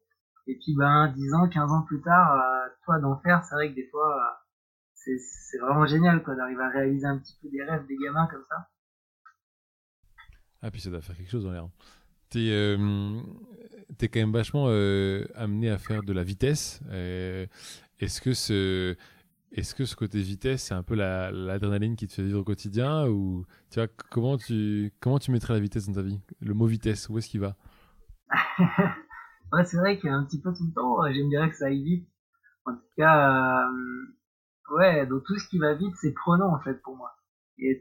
Et 0.45 0.55
puis, 0.55 0.75
ben, 0.75 1.11
10 1.13 1.33
ans, 1.33 1.49
15 1.49 1.71
ans 1.71 1.81
plus 1.81 2.01
tard, 2.01 2.39
euh, 2.39 2.69
toi 2.85 2.99
d'en 2.99 3.17
faire, 3.17 3.43
c'est 3.43 3.55
vrai 3.55 3.69
que 3.69 3.75
des 3.75 3.87
fois, 3.89 4.15
euh, 4.15 4.47
c'est 4.93 5.57
vraiment 5.59 5.87
génial, 5.87 6.23
quoi, 6.23 6.35
d'arriver 6.35 6.61
à 6.61 6.69
réaliser 6.69 7.05
un 7.07 7.17
petit 7.17 7.37
peu 7.41 7.49
des 7.49 7.63
rêves 7.63 7.87
des 7.87 7.97
gamins 7.97 8.27
comme 8.27 8.43
ça. 8.47 8.69
Ah, 10.61 10.71
puis 10.71 10.81
ça 10.81 10.89
doit 10.89 11.01
faire 11.01 11.15
quelque 11.15 11.29
chose 11.29 11.43
dans 11.43 11.51
l'air. 11.51 11.67
T'es 12.29 12.49
euh, 12.51 13.19
es 14.01 14.07
quand 14.09 14.19
même 14.19 14.33
vachement 14.33 14.65
euh, 14.67 15.25
amené 15.35 15.69
à 15.69 15.77
faire 15.77 16.03
de 16.03 16.13
la 16.13 16.23
vitesse. 16.23 16.81
Euh, 16.89 17.45
est-ce 17.99 18.21
que 18.21 18.33
ce 18.33 18.95
est-ce 19.53 19.73
que 19.73 19.85
ce 19.85 19.95
côté 19.95 20.21
vitesse, 20.21 20.63
c'est 20.63 20.73
un 20.73 20.83
peu 20.83 20.95
l'adrénaline 20.95 21.95
qui 21.95 22.05
te 22.07 22.13
fait 22.13 22.23
vivre 22.23 22.41
au 22.41 22.43
quotidien 22.43 23.07
ou 23.07 23.45
tu 23.69 23.79
vois 23.79 23.87
comment 24.11 24.37
tu 24.37 24.91
comment 24.99 25.19
tu 25.19 25.31
mettrais 25.31 25.53
la 25.53 25.59
vitesse 25.59 25.87
dans 25.87 25.93
ta 25.93 26.01
vie? 26.01 26.19
Le 26.41 26.53
mot 26.53 26.67
vitesse, 26.67 27.07
où 27.09 27.17
est-ce 27.17 27.29
qu'il 27.29 27.41
va? 27.41 27.55
Ouais, 29.53 29.63
c'est 29.63 29.77
vrai 29.77 29.97
qu'un 29.97 30.25
petit 30.25 30.41
peu 30.41 30.51
tout 30.53 30.65
le 30.65 30.73
temps, 30.73 30.97
j'aime 31.09 31.29
bien 31.29 31.49
que 31.49 31.55
ça 31.55 31.67
aille 31.67 31.81
vite. 31.81 32.09
En 32.65 32.73
tout 32.73 32.81
cas, 32.97 33.65
ouais, 34.71 35.07
donc 35.07 35.23
tout 35.23 35.37
ce 35.37 35.47
qui 35.47 35.57
va 35.57 35.73
vite, 35.73 35.95
c'est 36.01 36.13
prenant 36.13 36.59
pour 36.83 36.97
moi. 36.97 37.15
Et 37.57 37.79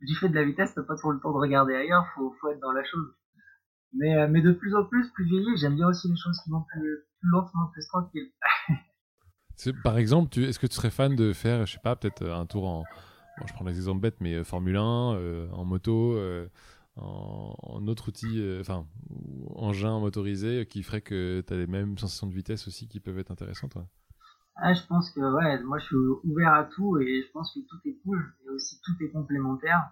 du 0.00 0.14
fait 0.16 0.28
de 0.28 0.34
la 0.34 0.44
vitesse, 0.44 0.74
t'as 0.74 0.82
pas 0.82 0.96
trop 0.96 1.12
le 1.12 1.20
temps 1.20 1.32
de 1.32 1.38
regarder 1.38 1.74
ailleurs, 1.74 2.06
faut, 2.14 2.34
faut 2.40 2.50
être 2.50 2.60
dans 2.60 2.72
la 2.72 2.84
chose. 2.84 3.14
Mais, 3.96 4.16
euh, 4.16 4.28
mais 4.28 4.42
de 4.42 4.52
plus 4.52 4.74
en 4.74 4.84
plus, 4.84 5.08
plus 5.10 5.24
vieilli, 5.24 5.56
j'aime 5.56 5.76
bien 5.76 5.88
aussi 5.88 6.08
les 6.08 6.16
choses 6.16 6.38
qui 6.42 6.50
vont 6.50 6.62
plus, 6.62 7.04
plus 7.20 7.30
lentement, 7.30 7.66
plus 7.72 7.86
tranquilles. 7.86 8.30
Par 9.84 9.96
exemple, 9.96 10.38
est-ce 10.38 10.58
que 10.58 10.66
tu 10.66 10.76
serais 10.76 10.90
fan 10.90 11.16
de 11.16 11.32
faire, 11.32 11.64
je 11.66 11.72
sais 11.72 11.80
pas, 11.82 11.96
peut-être 11.96 12.22
euh, 12.22 12.36
un 12.36 12.44
tour 12.46 12.66
en, 12.66 12.84
bon, 13.38 13.46
je 13.46 13.54
prends 13.54 13.64
l'exemple 13.64 14.00
bête, 14.00 14.16
mais 14.20 14.34
euh, 14.34 14.44
Formule 14.44 14.76
1, 14.76 14.80
en 14.82 15.64
moto, 15.64 16.18
en, 16.96 17.54
en, 17.58 17.86
autre 17.88 18.08
outil, 18.08 18.42
enfin, 18.60 18.86
engin 19.54 19.98
motorisé 19.98 20.66
qui 20.66 20.82
ferait 20.82 21.00
que 21.00 21.42
tu 21.46 21.52
as 21.52 21.56
les 21.56 21.66
mêmes 21.66 21.96
sensations 21.96 22.26
de 22.26 22.34
vitesse 22.34 22.68
aussi 22.68 22.88
qui 22.88 23.00
peuvent 23.00 23.18
être 23.18 23.30
intéressantes 23.30 23.78
ah, 24.56 24.74
Je 24.74 24.82
pense 24.86 25.10
que, 25.10 25.20
ouais, 25.20 25.62
moi 25.62 25.78
je 25.78 25.86
suis 25.86 25.96
ouvert 26.24 26.52
à 26.52 26.64
tout 26.64 26.98
et 26.98 27.22
je 27.22 27.30
pense 27.32 27.54
que 27.54 27.60
tout 27.60 27.88
est 27.88 27.96
cool 28.04 28.34
et 28.44 28.50
aussi 28.50 28.78
tout 28.82 28.92
est 29.02 29.10
complémentaire. 29.10 29.90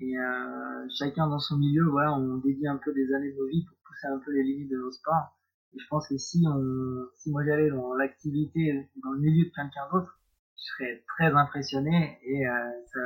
Et 0.00 0.18
euh, 0.18 0.86
chacun 0.98 1.28
dans 1.28 1.38
son 1.38 1.58
milieu, 1.58 1.84
voilà, 1.84 2.14
on 2.14 2.38
dédie 2.38 2.66
un 2.66 2.78
peu 2.78 2.92
des 2.94 3.12
années 3.12 3.32
de 3.32 3.36
nos 3.36 3.46
vies 3.48 3.64
pour 3.66 3.76
pousser 3.84 4.06
un 4.06 4.18
peu 4.18 4.32
les 4.32 4.42
limites 4.42 4.70
de 4.70 4.78
nos 4.78 4.90
sports. 4.90 5.36
Et 5.74 5.78
je 5.78 5.86
pense 5.88 6.08
que 6.08 6.16
si 6.16 6.42
on, 6.48 7.06
si 7.16 7.30
moi 7.30 7.44
j'allais 7.44 7.70
dans 7.70 7.94
l'activité, 7.94 8.88
dans 9.02 9.12
le 9.12 9.20
milieu 9.20 9.44
de 9.44 9.50
quelqu'un 9.54 9.88
d'autre, 9.92 10.18
je 10.56 10.64
serais 10.64 11.04
très 11.06 11.32
impressionné 11.32 12.18
et 12.22 12.46
euh, 12.46 12.70
ça, 12.92 13.00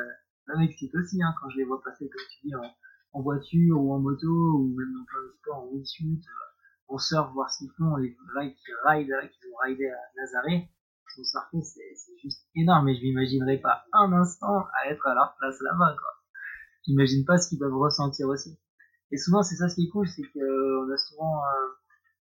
ça 0.47 0.59
m'excite 0.59 0.95
aussi 0.95 1.21
hein, 1.23 1.35
quand 1.41 1.51
je 1.51 1.59
les 1.59 1.65
vois 1.65 1.83
passer, 1.83 2.09
comme 2.09 2.23
tu 2.31 2.49
dis, 2.49 2.55
en, 2.55 3.23
voiture 3.23 3.81
ou 3.81 3.93
en 3.93 3.99
moto 3.99 4.27
ou 4.27 4.75
même 4.77 4.93
dans 4.93 5.05
plein 5.05 5.23
de 5.23 5.35
sports, 5.39 5.59
en 5.59 5.67
wingsuit, 5.67 6.23
euh, 6.25 6.95
en 6.95 6.99
surf, 6.99 7.33
voir 7.33 7.51
ce 7.51 7.59
qu'ils 7.59 7.73
font, 7.77 7.97
les 7.97 8.17
rides 8.37 8.55
qui 8.55 8.73
ride, 8.87 9.31
qui 9.33 9.49
ont 9.49 9.57
ridé 9.65 9.89
à 9.89 9.99
Nazaré, 10.17 10.69
sont 11.15 11.25
surfés, 11.25 11.63
c'est 11.63 12.19
juste 12.23 12.49
énorme 12.57 12.89
et 12.89 12.97
je 12.97 13.03
m'imaginerais 13.03 13.59
pas 13.59 13.85
un 13.93 14.13
instant 14.13 14.67
à 14.83 14.91
être 14.91 15.07
à 15.07 15.15
leur 15.15 15.37
place 15.39 15.61
là-bas, 15.61 15.95
quoi 15.97 16.24
j'imagine 16.87 17.25
pas 17.25 17.39
ce 17.39 17.49
qu'ils 17.49 17.59
peuvent 17.59 17.77
ressentir 17.77 18.29
aussi. 18.29 18.59
Et 19.11 19.17
souvent, 19.17 19.43
c'est 19.43 19.57
ça 19.57 19.69
ce 19.69 19.77
qui 19.77 19.87
est 19.87 19.91
cool, 19.91 20.09
c'est 20.09 20.23
qu'on 20.23 20.91
a 20.91 20.97
souvent 20.97 21.39
euh, 21.45 21.69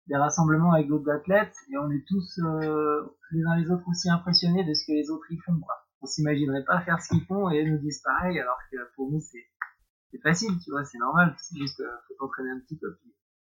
des 0.06 0.16
rassemblements 0.16 0.72
avec 0.72 0.88
d'autres 0.88 1.10
athlètes 1.10 1.54
et 1.70 1.76
on 1.78 1.90
est 1.90 2.04
tous 2.06 2.38
euh, 2.38 3.04
les 3.32 3.44
uns 3.44 3.56
les 3.56 3.70
autres 3.70 3.86
aussi 3.88 4.08
impressionnés 4.10 4.64
de 4.64 4.74
ce 4.74 4.86
que 4.86 4.92
les 4.92 5.10
autres 5.10 5.30
y 5.30 5.38
font. 5.38 5.58
Quoi. 5.60 5.74
On 6.00 6.06
s'imaginerait 6.06 6.64
pas 6.64 6.80
faire 6.80 7.00
ce 7.02 7.08
qu'ils 7.08 7.26
font 7.26 7.50
et 7.50 7.60
ils 7.60 7.72
nous 7.72 7.78
disent 7.78 8.00
pareil, 8.02 8.38
alors 8.38 8.58
que 8.70 8.76
pour 8.94 9.10
nous 9.10 9.20
c'est 9.20 9.46
c'est 10.10 10.22
facile, 10.22 10.58
tu 10.64 10.70
vois, 10.70 10.84
c'est 10.84 10.98
normal. 10.98 11.36
C'est 11.38 11.58
juste 11.58 11.80
euh, 11.80 11.96
faut 12.06 12.14
t'entraîner 12.18 12.50
un 12.50 12.60
petit 12.60 12.78
peu 12.78 12.98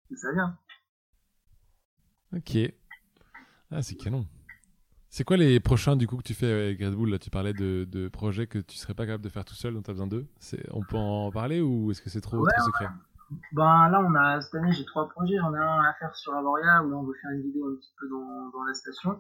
puis, 0.07 0.17
ça 0.17 0.31
vient. 0.31 0.57
Ok. 2.33 2.57
Ah, 3.71 3.81
c'est 3.81 3.95
canon. 3.95 4.25
C'est 5.15 5.23
quoi 5.23 5.37
les 5.37 5.61
prochains 5.61 5.95
du 5.95 6.07
coup 6.07 6.17
que 6.17 6.23
tu 6.23 6.33
fais 6.33 6.51
avec 6.51 6.79
Red 6.81 6.93
Bull 6.93 7.09
Là, 7.09 7.17
tu 7.17 7.29
parlais 7.29 7.53
de, 7.53 7.87
de, 7.89 8.09
projets 8.09 8.47
que 8.47 8.59
tu 8.59 8.75
serais 8.75 8.93
pas 8.93 9.05
capable 9.05 9.23
de 9.23 9.29
faire 9.29 9.45
tout 9.45 9.55
seul, 9.55 9.73
dont 9.73 9.81
tu 9.81 9.89
as 9.89 9.93
besoin 9.93 10.07
d'eux. 10.07 10.27
On 10.71 10.83
peut 10.83 10.97
en 10.97 11.31
parler 11.31 11.61
ou 11.61 11.89
est-ce 11.89 12.01
que 12.01 12.09
c'est 12.09 12.19
trop, 12.19 12.45
secret? 12.45 12.89
Ben 13.53 13.87
là, 13.87 14.03
on 14.05 14.13
a 14.13 14.41
cette 14.41 14.55
année, 14.55 14.73
j'ai 14.73 14.83
trois 14.83 15.07
projets. 15.07 15.37
J'en 15.37 15.55
ai 15.55 15.57
un 15.57 15.83
à 15.85 15.93
faire 15.93 16.13
sur 16.17 16.33
Avoria 16.33 16.83
où 16.83 16.89
là, 16.89 16.97
on 16.97 17.03
veut 17.03 17.13
faire 17.21 17.31
une 17.31 17.43
vidéo 17.43 17.65
un 17.65 17.75
petit 17.77 17.93
peu 17.97 18.09
dans, 18.09 18.49
dans 18.49 18.63
la 18.65 18.73
station. 18.73 19.11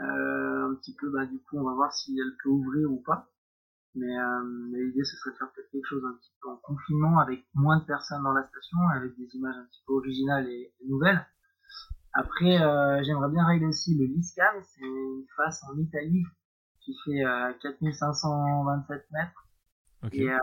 Euh, 0.00 0.70
un 0.70 0.74
petit 0.74 0.94
peu, 1.00 1.10
bah, 1.10 1.24
du 1.24 1.38
coup, 1.38 1.56
on 1.56 1.64
va 1.64 1.72
voir 1.76 1.90
si 1.94 2.14
elle 2.20 2.36
peut 2.44 2.50
ouvrir 2.50 2.92
ou 2.92 3.00
pas. 3.00 3.30
Mais, 3.94 4.14
euh, 4.14 4.68
l'idée, 4.74 5.02
ce 5.02 5.16
serait 5.16 5.30
de 5.30 5.36
faire 5.38 5.50
peut-être 5.54 5.70
quelque 5.70 5.88
chose 5.88 6.04
un 6.04 6.12
petit 6.12 6.32
peu 6.42 6.50
en 6.50 6.56
confinement 6.56 7.20
avec 7.20 7.46
moins 7.54 7.78
de 7.78 7.86
personnes 7.86 8.22
dans 8.22 8.34
la 8.34 8.46
station, 8.48 8.76
avec 8.94 9.16
des 9.16 9.34
images 9.34 9.56
un 9.56 9.64
petit 9.64 9.82
peu 9.86 9.94
originales 9.94 10.46
et 10.46 10.74
nouvelles. 10.86 11.26
Après, 12.14 12.60
euh, 12.60 13.02
j'aimerais 13.04 13.30
bien 13.30 13.46
régler 13.46 13.66
aussi 13.66 13.96
le 13.96 14.04
Liscam, 14.04 14.54
c'est 14.62 14.84
une 14.84 15.24
face 15.36 15.62
en 15.64 15.78
Italie 15.78 16.24
qui 16.80 16.94
fait 17.04 17.24
euh, 17.24 17.52
4527 17.62 19.06
mètres 19.12 19.48
et 20.10 20.28
euh, 20.28 20.38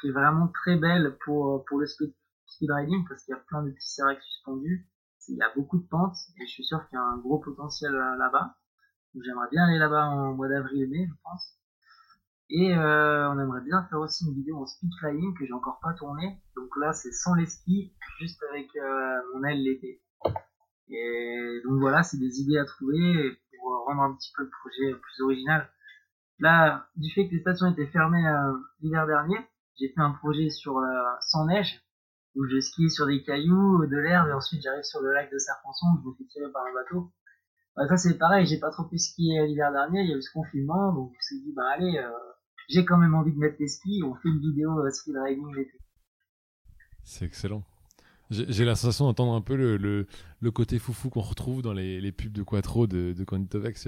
qui 0.00 0.08
est 0.08 0.12
vraiment 0.12 0.48
très 0.48 0.76
belle 0.76 1.16
pour 1.24 1.64
pour 1.66 1.78
le 1.78 1.86
speed, 1.86 2.14
riding 2.68 3.04
parce 3.08 3.22
qu'il 3.22 3.34
y 3.34 3.38
a 3.38 3.40
plein 3.40 3.62
de 3.62 3.70
petits 3.70 3.94
seracs 3.94 4.22
suspendus, 4.22 4.88
il 5.28 5.36
y 5.36 5.42
a 5.42 5.52
beaucoup 5.54 5.78
de 5.78 5.86
pentes 5.86 6.16
et 6.38 6.46
je 6.46 6.50
suis 6.50 6.64
sûr 6.64 6.86
qu'il 6.88 6.96
y 6.96 7.00
a 7.00 7.04
un 7.04 7.18
gros 7.18 7.38
potentiel 7.38 7.94
euh, 7.94 8.16
là-bas. 8.16 8.56
J'aimerais 9.14 9.48
bien 9.50 9.64
aller 9.64 9.78
là-bas 9.78 10.06
en 10.06 10.34
mois 10.34 10.48
d'avril-mai, 10.48 11.06
je 11.08 11.14
pense. 11.22 11.58
Et 12.48 12.76
euh, 12.76 13.30
on 13.30 13.38
aimerait 13.38 13.62
bien 13.62 13.84
faire 13.88 14.00
aussi 14.00 14.26
une 14.26 14.34
vidéo 14.34 14.58
en 14.58 14.66
speed 14.66 14.90
flying 14.98 15.34
que 15.38 15.46
j'ai 15.46 15.52
encore 15.52 15.78
pas 15.80 15.92
tournée. 15.94 16.38
Donc 16.56 16.70
là, 16.76 16.92
c'est 16.92 17.12
sans 17.12 17.34
les 17.34 17.46
skis, 17.46 17.94
juste 18.18 18.42
avec 18.50 18.74
euh, 18.76 19.20
mon 19.34 19.44
aile 19.44 19.62
l'été. 19.62 20.02
Et 20.92 21.60
donc 21.64 21.80
voilà, 21.80 22.02
c'est 22.02 22.18
des 22.18 22.40
idées 22.40 22.58
à 22.58 22.64
trouver 22.64 23.38
pour 23.58 23.84
rendre 23.86 24.02
un 24.02 24.14
petit 24.14 24.30
peu 24.36 24.42
le 24.42 24.50
projet 24.50 25.00
plus 25.00 25.24
original. 25.24 25.68
Là, 26.38 26.86
du 26.96 27.10
fait 27.12 27.28
que 27.28 27.34
les 27.34 27.40
stations 27.40 27.70
étaient 27.72 27.86
fermées 27.86 28.26
euh, 28.26 28.52
l'hiver 28.80 29.06
dernier, 29.06 29.38
j'ai 29.78 29.88
fait 29.88 30.00
un 30.00 30.10
projet 30.10 30.50
sur 30.50 30.78
euh, 30.78 30.84
sans 31.20 31.46
neige 31.46 31.82
où 32.34 32.44
je 32.46 32.60
skie 32.60 32.90
sur 32.90 33.06
des 33.06 33.22
cailloux, 33.22 33.86
de 33.86 33.96
l'herbe 33.96 34.28
et 34.28 34.32
ensuite 34.32 34.62
j'arrive 34.62 34.82
sur 34.82 35.00
le 35.00 35.12
lac 35.12 35.30
de 35.30 35.38
Serpenson 35.38 35.86
où 35.94 36.02
je 36.02 36.08
me 36.08 36.14
fais 36.14 36.24
tirer 36.24 36.50
par 36.52 36.62
un 36.64 36.74
bateau. 36.74 37.12
Bah, 37.76 37.86
ça 37.88 37.96
c'est 37.96 38.18
pareil, 38.18 38.46
j'ai 38.46 38.58
pas 38.58 38.70
trop 38.70 38.84
pu 38.84 38.98
skier 38.98 39.46
l'hiver 39.46 39.72
dernier, 39.72 40.02
il 40.02 40.10
y 40.10 40.14
a 40.14 40.16
eu 40.16 40.22
ce 40.22 40.32
confinement 40.32 40.92
donc 40.92 41.12
je 41.12 41.16
me 41.16 41.22
suis 41.22 41.46
dit 41.46 41.52
bah 41.54 41.68
allez, 41.74 41.98
euh, 41.98 42.10
j'ai 42.68 42.84
quand 42.84 42.98
même 42.98 43.14
envie 43.14 43.32
de 43.32 43.38
mettre 43.38 43.56
les 43.60 43.68
skis, 43.68 44.02
on 44.04 44.14
fait 44.14 44.28
une 44.28 44.40
vidéo 44.40 44.78
euh, 44.78 44.90
ski 44.90 45.12
riding 45.16 45.54
l'été. 45.54 45.78
C'est 47.04 47.24
excellent. 47.24 47.62
J'ai 48.32 48.64
la 48.64 48.74
sensation 48.74 49.04
d'entendre 49.04 49.34
un 49.34 49.42
peu 49.42 49.56
le, 49.56 49.76
le, 49.76 50.06
le 50.40 50.50
côté 50.50 50.78
foufou 50.78 51.10
qu'on 51.10 51.20
retrouve 51.20 51.60
dans 51.60 51.74
les, 51.74 52.00
les, 52.00 52.12
pubs 52.12 52.32
de 52.32 52.42
Quattro 52.42 52.86
de, 52.86 53.12
de 53.12 53.24
Conditovex. 53.24 53.86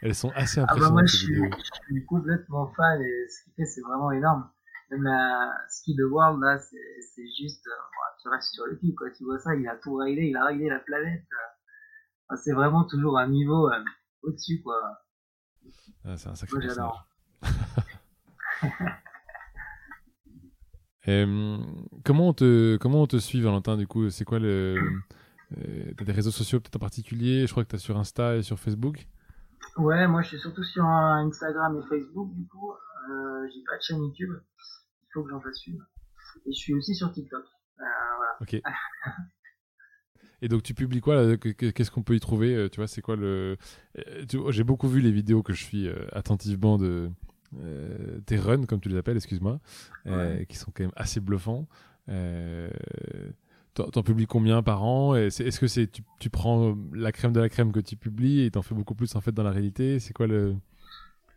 elles 0.00 0.14
sont 0.14 0.30
assez 0.30 0.60
impressionnantes. 0.60 0.70
Ah 0.70 0.76
bah 0.76 0.90
moi, 0.90 1.04
je 1.04 1.16
suis, 1.16 1.34
je 1.34 1.94
suis, 1.94 2.04
complètement 2.06 2.72
fan 2.74 3.02
et 3.02 3.28
ce 3.28 3.44
qu'il 3.44 3.52
fait, 3.54 3.66
c'est 3.66 3.82
vraiment 3.82 4.10
énorme. 4.10 4.48
Même 4.90 5.02
la 5.04 5.52
ski 5.68 5.94
de 5.94 6.04
World, 6.04 6.40
là, 6.42 6.58
c'est 6.58 7.26
juste, 7.40 7.66
euh, 7.66 8.22
tu 8.22 8.28
restes 8.28 8.52
sur 8.52 8.66
le 8.66 8.76
cul, 8.76 8.94
quoi. 8.94 9.10
Tu 9.10 9.24
vois 9.24 9.38
ça, 9.38 9.54
il 9.54 9.66
a 9.68 9.76
tout 9.76 9.96
réglé, 9.96 10.28
il 10.28 10.36
a 10.36 10.46
réglé 10.46 10.68
la 10.68 10.78
planète. 10.78 11.24
Euh. 12.30 12.36
c'est 12.36 12.52
vraiment 12.52 12.84
toujours 12.84 13.18
un 13.18 13.28
niveau 13.28 13.70
euh, 13.70 13.84
au-dessus, 14.22 14.62
quoi. 14.62 14.80
Ah, 16.04 16.16
c'est 16.16 16.28
un 16.28 16.34
sacré 16.34 16.58
Moi, 16.58 16.66
j'adore. 16.66 17.06
Euh, 21.08 21.58
comment 22.04 22.28
on 22.28 22.32
te 22.32 22.76
comment 22.76 23.02
on 23.02 23.06
te 23.06 23.18
suit 23.18 23.40
Valentin 23.40 23.76
du 23.76 23.86
coup? 23.86 24.08
C'est 24.10 24.24
quoi 24.24 24.38
le 24.38 24.76
euh, 25.58 25.92
t'as 25.96 26.04
des 26.04 26.12
réseaux 26.12 26.30
sociaux 26.30 26.60
peut-être 26.60 26.76
en 26.76 26.80
particulier? 26.80 27.46
Je 27.46 27.50
crois 27.50 27.64
que 27.64 27.70
t'as 27.70 27.78
sur 27.78 27.96
Insta 27.96 28.36
et 28.36 28.42
sur 28.42 28.58
Facebook. 28.58 29.06
Ouais 29.76 30.06
moi 30.06 30.22
je 30.22 30.28
suis 30.28 30.38
surtout 30.38 30.62
sur 30.62 30.84
Instagram 30.84 31.78
et 31.78 31.88
Facebook 31.88 32.32
du 32.34 32.46
coup. 32.46 32.72
Euh, 32.72 33.48
j'ai 33.52 33.62
pas 33.68 33.76
de 33.76 33.82
chaîne 33.82 34.02
YouTube. 34.02 34.30
Il 34.30 35.12
faut 35.12 35.24
que 35.24 35.30
j'en 35.30 35.40
fasse 35.40 35.66
une. 35.66 35.80
Et 36.46 36.52
je 36.52 36.58
suis 36.58 36.74
aussi 36.74 36.94
sur 36.94 37.10
TikTok. 37.10 37.44
Euh, 37.80 37.84
voilà. 38.16 38.36
ok. 38.40 38.62
Et 40.44 40.48
donc 40.48 40.64
tu 40.64 40.74
publies 40.74 41.00
quoi 41.00 41.36
Qu'est-ce 41.36 41.92
qu'on 41.92 42.02
peut 42.02 42.16
y 42.16 42.20
trouver? 42.20 42.68
Tu 42.72 42.80
vois, 42.80 42.88
c'est 42.88 43.00
quoi 43.00 43.14
le 43.14 43.56
J'ai 44.48 44.64
beaucoup 44.64 44.88
vu 44.88 45.00
les 45.00 45.12
vidéos 45.12 45.44
que 45.44 45.52
je 45.52 45.62
suis 45.62 45.88
attentivement 46.10 46.78
de 46.78 47.12
euh, 47.60 48.20
tes 48.26 48.36
runs, 48.36 48.66
comme 48.66 48.80
tu 48.80 48.88
les 48.88 48.96
appelles, 48.96 49.16
excuse-moi, 49.16 49.60
euh, 50.06 50.44
qui 50.44 50.56
sont 50.56 50.70
quand 50.74 50.84
même 50.84 50.92
assez 50.96 51.20
bluffants. 51.20 51.66
Euh, 52.08 52.70
T'en 53.74 54.02
publies 54.02 54.26
combien 54.26 54.62
par 54.62 54.84
an? 54.84 55.14
Est-ce 55.14 55.58
que 55.58 55.66
c'est 55.66 55.86
tu, 55.86 56.02
tu, 56.20 56.28
prends 56.28 56.76
la 56.92 57.10
crème 57.10 57.32
de 57.32 57.40
la 57.40 57.48
crème 57.48 57.72
que 57.72 57.80
tu 57.80 57.96
publies 57.96 58.42
et 58.42 58.50
t'en 58.50 58.60
fais 58.60 58.74
beaucoup 58.74 58.94
plus 58.94 59.16
en 59.16 59.22
fait 59.22 59.32
dans 59.32 59.42
la 59.42 59.50
réalité? 59.50 59.98
C'est 59.98 60.12
quoi 60.12 60.26
le 60.26 60.54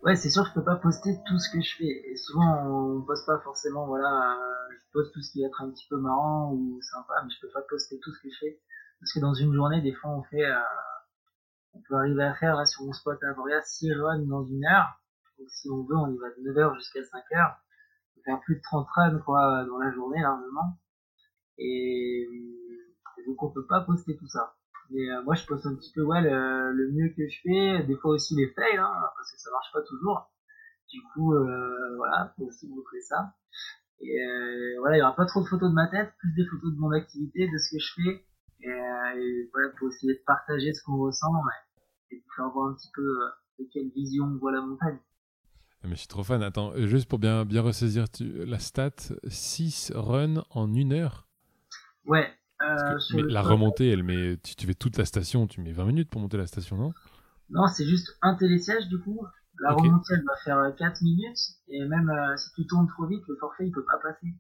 Ouais, 0.04 0.18
c'est 0.18 0.30
sûr, 0.30 0.46
je 0.46 0.54
peux 0.54 0.64
pas 0.64 0.76
poster 0.76 1.18
tout 1.26 1.40
ce 1.40 1.50
que 1.50 1.62
je 1.62 1.76
fais. 1.78 2.12
Et 2.12 2.18
souvent, 2.18 2.98
on 2.98 3.02
poste 3.04 3.26
pas 3.26 3.40
forcément. 3.40 3.88
Voilà, 3.88 4.38
je 4.70 4.92
poste 4.92 5.14
tout 5.14 5.22
ce 5.22 5.32
qui 5.32 5.42
va 5.42 5.48
être 5.48 5.62
un 5.62 5.70
petit 5.70 5.88
peu 5.90 5.98
marrant 5.98 6.52
ou 6.52 6.78
sympa, 6.82 7.14
mais 7.24 7.30
je 7.34 7.40
peux 7.48 7.54
pas 7.54 7.62
poster 7.70 7.98
tout 8.04 8.12
ce 8.12 8.22
que 8.22 8.30
je 8.30 8.38
fais 8.38 8.60
parce 9.00 9.14
que 9.14 9.20
dans 9.20 9.34
une 9.34 9.54
journée, 9.54 9.82
des 9.82 9.94
fois, 9.94 10.12
on 10.12 10.24
fait, 10.24 10.46
euh, 10.46 10.56
on 11.74 11.82
peut 11.82 11.96
arriver 11.96 12.24
à 12.24 12.34
faire 12.36 12.56
là 12.56 12.66
sur 12.66 12.84
mon 12.84 12.94
spot 12.94 13.22
à 13.24 13.34
Voria 13.34 13.62
6 13.62 13.94
runs 13.94 14.26
dans 14.26 14.44
une 14.44 14.66
heure. 14.66 15.00
Donc 15.38 15.50
si 15.50 15.70
on 15.70 15.84
veut, 15.84 15.96
on 15.96 16.14
y 16.14 16.18
va 16.18 16.30
de 16.30 16.42
9h 16.42 16.76
jusqu'à 16.76 17.02
5h. 17.02 17.56
On 18.18 18.22
faire 18.24 18.42
plus 18.42 18.56
de 18.56 18.62
30 18.62 18.88
runs 18.96 19.20
quoi, 19.20 19.66
dans 19.66 19.78
la 19.78 19.92
journée 19.92 20.22
largement. 20.22 20.80
Et, 21.58 22.28
donc 23.28 23.42
on 23.42 23.52
peut 23.52 23.66
pas 23.66 23.82
poster 23.82 24.16
tout 24.18 24.28
ça. 24.28 24.56
Mais 24.92 25.10
euh, 25.10 25.24
moi 25.24 25.36
je 25.36 25.46
poste 25.46 25.66
un 25.66 25.76
petit 25.76 25.92
peu 25.94 26.04
ouais, 26.04 26.22
le, 26.22 26.92
mieux 26.92 27.10
que 27.16 27.28
je 27.28 27.40
fais, 27.44 27.84
des 27.84 27.96
fois 27.96 28.12
aussi 28.12 28.36
les 28.36 28.50
fails, 28.54 28.78
hein, 28.78 28.94
parce 29.16 29.32
que 29.32 29.40
ça 29.40 29.50
marche 29.52 29.72
pas 29.74 29.82
toujours. 29.82 30.32
Du 30.90 31.02
coup, 31.14 31.34
euh, 31.34 31.96
voilà, 31.98 32.34
faut 32.38 32.46
aussi 32.46 32.70
montrer 32.70 33.02
ça. 33.02 33.34
Et 34.02 34.22
euh, 34.22 34.76
voilà, 34.80 34.98
il 34.98 35.00
y 35.00 35.04
aura 35.04 35.16
pas 35.16 35.26
trop 35.26 35.42
de 35.42 35.48
photos 35.48 35.70
de 35.70 35.76
ma 35.76 35.88
tête, 35.88 36.14
plus 36.20 36.34
des 36.34 36.46
photos 36.46 36.74
de 36.74 36.80
mon 36.80 36.92
activité, 36.92 37.48
de 37.48 37.58
ce 37.58 37.76
que 37.76 37.80
je 37.80 37.94
fais. 37.96 38.26
Et, 38.62 38.70
euh, 38.70 39.20
et 39.20 39.50
voilà, 39.52 39.72
faut 39.80 39.90
essayer 39.90 40.14
de 40.14 40.24
partager 40.26 40.74
ce 40.74 40.84
qu'on 40.84 40.98
ressent 40.98 41.32
et 42.12 42.18
de 42.18 42.24
faire 42.36 42.50
voir 42.50 42.70
un 42.70 42.74
petit 42.74 42.92
peu 42.94 43.02
euh, 43.02 43.30
de 43.60 43.68
quelle 43.72 43.90
vision 43.90 44.26
on 44.26 44.38
voit 44.38 44.52
la 44.52 44.62
montagne. 44.62 45.00
Ah, 45.86 45.88
mais 45.88 45.96
je 45.96 46.00
suis 46.00 46.08
trop 46.08 46.24
fan. 46.24 46.42
Attends, 46.42 46.72
euh, 46.74 46.88
juste 46.88 47.08
pour 47.08 47.20
bien, 47.20 47.46
bien 47.46 47.62
ressaisir 47.62 48.06
la 48.20 48.58
stat, 48.58 48.96
6 49.28 49.92
runs 49.94 50.44
en 50.50 50.74
une 50.74 50.94
heure 50.94 51.28
Ouais. 52.08 52.28
Euh, 52.62 52.98
mais 53.14 53.22
la 53.22 53.44
remontée, 53.44 53.92
elle 53.92 54.02
met, 54.02 54.40
si 54.44 54.56
tu 54.56 54.66
fais 54.66 54.74
toute 54.74 54.98
la 54.98 55.06
station, 55.06 55.46
tu 55.46 55.62
mets 55.62 55.74
20 55.74 55.86
minutes 55.86 56.10
pour 56.10 56.22
monter 56.22 56.38
la 56.38 56.48
station, 56.48 56.78
non? 56.78 56.94
Non, 57.52 57.68
c'est 57.68 57.86
juste 57.86 58.18
un 58.24 58.34
télésiège 58.34 58.88
du 58.88 59.00
coup. 59.00 59.28
La 59.60 59.74
remontée, 59.74 60.16
elle 60.16 60.24
va 60.26 60.36
faire 60.44 60.76
4 60.76 60.84
euh, 60.84 61.06
minutes. 61.06 61.38
Et 61.68 61.86
même 61.86 62.12
si 62.38 62.52
tu 62.56 62.66
tournes 62.66 62.88
trop 62.88 63.06
vite, 63.06 63.22
le 63.28 63.36
forfait, 63.40 63.68
il 63.68 63.72
peut 63.72 63.86
pas 63.86 64.00
passer. 64.02 64.34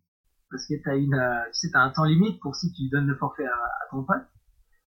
Parce 0.49 0.65
que 0.65 0.73
t'as 0.83 0.95
une, 0.95 1.21
tu 1.53 1.59
sais, 1.59 1.69
t'as 1.71 1.81
un 1.81 1.91
temps 1.91 2.05
limite 2.05 2.39
pour 2.39 2.55
si 2.55 2.71
tu 2.73 2.89
donnes 2.89 3.07
le 3.07 3.15
forfait 3.17 3.45
à, 3.45 3.53
à 3.53 3.91
ton 3.91 4.03
pote. 4.03 4.25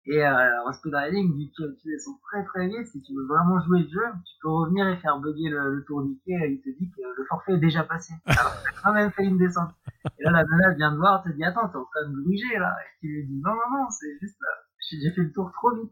Et 0.08 0.24
euh, 0.24 0.64
en 0.66 0.74
speed 0.74 0.94
riding, 0.94 1.36
vu 1.36 1.50
que 1.58 1.76
tu 1.82 2.00
sont 2.00 2.20
très 2.30 2.44
très 2.46 2.68
vite, 2.68 2.86
si 2.88 3.02
tu 3.02 3.14
veux 3.16 3.26
vraiment 3.26 3.60
jouer 3.62 3.80
le 3.80 3.88
jeu, 3.88 4.06
tu 4.24 4.34
peux 4.42 4.50
revenir 4.50 4.88
et 4.88 4.98
faire 4.98 5.20
bugger 5.20 5.50
le, 5.50 5.78
le 5.78 5.84
tourniquet 5.84 6.38
et 6.46 6.52
il 6.52 6.62
te 6.62 6.70
dit 6.78 6.92
que 6.92 7.02
le 7.02 7.26
forfait 7.26 7.54
est 7.54 7.60
déjà 7.60 7.84
passé. 7.84 8.14
Alors 8.26 8.54
tu 8.62 8.70
as 8.70 8.82
quand 8.84 8.94
même 8.94 9.12
fait 9.12 9.24
une 9.24 9.40
descente. 9.40 9.72
Et 10.20 10.24
là, 10.24 10.32
la 10.32 10.44
nana 10.44 10.76
vient 10.76 10.92
te 10.92 10.98
voir, 10.98 11.24
te 11.24 11.30
dit 11.30 11.44
attends, 11.44 11.68
t'es 11.70 11.78
en 11.78 11.86
train 11.86 12.08
de 12.08 12.22
gruger 12.22 12.60
là. 12.60 12.76
Et 12.82 13.00
tu 13.00 13.08
lui 13.08 13.26
dis 13.26 13.42
non, 13.42 13.52
non, 13.52 13.80
non, 13.80 13.90
c'est 13.90 14.20
juste 14.22 14.38
là, 14.42 14.48
euh, 14.48 14.98
j'ai 15.02 15.12
fait 15.12 15.24
le 15.24 15.32
tour 15.32 15.52
trop 15.54 15.76
vite. 15.76 15.92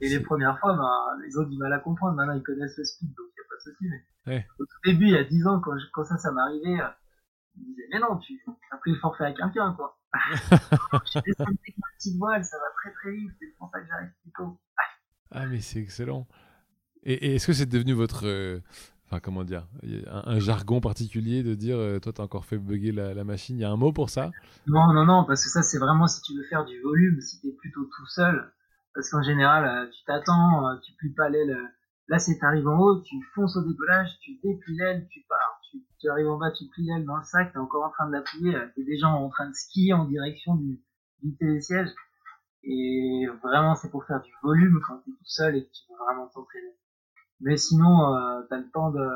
Et 0.00 0.08
les 0.08 0.20
premières 0.20 0.58
fois, 0.58 0.74
ben, 0.74 1.24
ils 1.28 1.38
ont 1.38 1.44
du 1.44 1.58
mal 1.58 1.72
à 1.74 1.78
comprendre. 1.78 2.16
Maintenant, 2.16 2.32
ils 2.32 2.42
connaissent 2.42 2.76
le 2.78 2.84
speed, 2.84 3.10
donc 3.10 3.26
il 3.28 3.38
n'y 3.38 3.44
a 3.44 3.48
pas 3.48 3.56
de 3.56 3.60
souci. 3.60 3.88
Mais 4.26 4.34
ouais. 4.34 4.46
au 4.58 4.64
tout 4.64 4.78
début, 4.84 5.04
il 5.04 5.12
y 5.12 5.16
a 5.16 5.24
10 5.24 5.46
ans, 5.46 5.60
quand, 5.60 5.76
quand 5.92 6.04
ça, 6.04 6.16
ça 6.16 6.32
m'arrivait, 6.32 6.80
euh, 6.80 6.88
ils 7.56 7.66
disaient 7.66 7.88
mais 7.92 8.00
non, 8.00 8.16
tu 8.16 8.42
as 8.70 8.76
pris 8.78 8.92
le 8.92 8.98
forfait 8.98 9.24
à 9.24 9.32
quelqu'un, 9.32 9.74
quoi. 9.74 9.98
Je 10.14 11.20
descendu 11.20 11.58
avec 11.62 11.78
ma 11.78 11.88
petite 11.96 12.16
voile, 12.18 12.44
ça 12.44 12.56
va 12.58 12.64
très 12.76 12.92
très 12.92 13.12
vite, 13.12 13.30
c'est 13.38 13.54
pour 13.58 13.70
ça 13.72 13.80
que 13.80 13.86
j'arrive 13.86 14.10
plus 14.22 14.32
tôt. 14.36 14.58
ah, 15.30 15.46
mais 15.46 15.60
c'est 15.60 15.80
excellent. 15.80 16.26
Et, 17.02 17.34
est-ce 17.34 17.46
que 17.46 17.52
c'est 17.52 17.66
devenu 17.66 17.92
votre. 17.92 18.26
Euh, 18.26 18.60
enfin, 19.06 19.20
comment 19.20 19.44
dire 19.44 19.66
un, 20.06 20.38
jargon 20.38 20.80
particulier 20.80 21.42
de 21.42 21.54
dire 21.54 21.76
euh, 21.76 21.98
toi, 21.98 22.12
t'as 22.12 22.22
encore 22.22 22.44
fait 22.44 22.58
bugger 22.58 22.92
la, 22.92 23.24
machine 23.24 23.56
Il 23.58 23.62
y 23.62 23.64
a 23.64 23.70
un 23.70 23.76
mot 23.76 23.92
pour 23.92 24.10
ça? 24.10 24.30
Non, 24.66 24.92
non, 24.92 25.04
non, 25.04 25.24
parce 25.24 25.44
que 25.44 25.50
ça, 25.50 25.62
c'est 25.62 25.78
vraiment 25.78 26.06
si 26.06 26.20
tu 26.22 26.36
veux 26.36 26.44
faire 26.44 26.64
du 26.64 26.80
volume, 26.82 27.20
si 27.20 27.40
t'es 27.40 27.52
plutôt 27.52 27.84
tout 27.84 28.06
seul. 28.06 28.52
Parce 28.94 29.08
qu'en 29.08 29.22
général, 29.22 29.64
euh, 29.64 29.90
tu 29.90 30.04
t'attends, 30.04 30.78
tu 30.84 30.92
plies 30.98 31.14
pas 31.14 31.30
l'aile. 31.30 31.56
Là, 32.08 32.18
c'est 32.18 32.38
t'arrives 32.38 32.68
en 32.68 32.78
haut, 32.78 33.00
tu 33.00 33.16
fonces 33.34 33.56
au 33.56 33.62
décollage, 33.62 34.10
tu 34.20 34.32
déplies 34.44 34.76
l'aile, 34.76 35.06
tu 35.10 35.24
pars 35.28 35.61
tu, 35.98 36.08
arrives 36.08 36.28
en 36.28 36.38
bas, 36.38 36.50
tu 36.50 36.66
plies 36.66 36.86
l'aile 36.86 37.04
dans 37.04 37.16
le 37.16 37.24
sac, 37.24 37.52
t'es 37.52 37.58
encore 37.58 37.84
en 37.84 37.90
train 37.90 38.06
de 38.06 38.12
l'appuyer, 38.12 38.56
t'es 38.74 38.84
déjà 38.84 39.08
en 39.08 39.28
train 39.30 39.48
de 39.48 39.54
skier 39.54 39.92
en 39.92 40.04
direction 40.04 40.54
du, 40.54 40.80
du 41.22 41.36
télésiège. 41.36 41.88
Et 42.64 43.26
vraiment, 43.42 43.74
c'est 43.74 43.90
pour 43.90 44.04
faire 44.04 44.20
du 44.20 44.32
volume 44.42 44.80
quand 44.86 44.98
t'es 44.98 45.10
tout 45.10 45.24
seul 45.24 45.56
et 45.56 45.64
que 45.64 45.70
tu 45.72 45.82
veux 45.90 45.96
vraiment 46.04 46.28
t'entraîner. 46.28 46.74
Mais 47.40 47.56
sinon, 47.56 48.14
euh, 48.14 48.42
t'as 48.48 48.58
le 48.58 48.70
temps 48.70 48.90
de... 48.90 49.08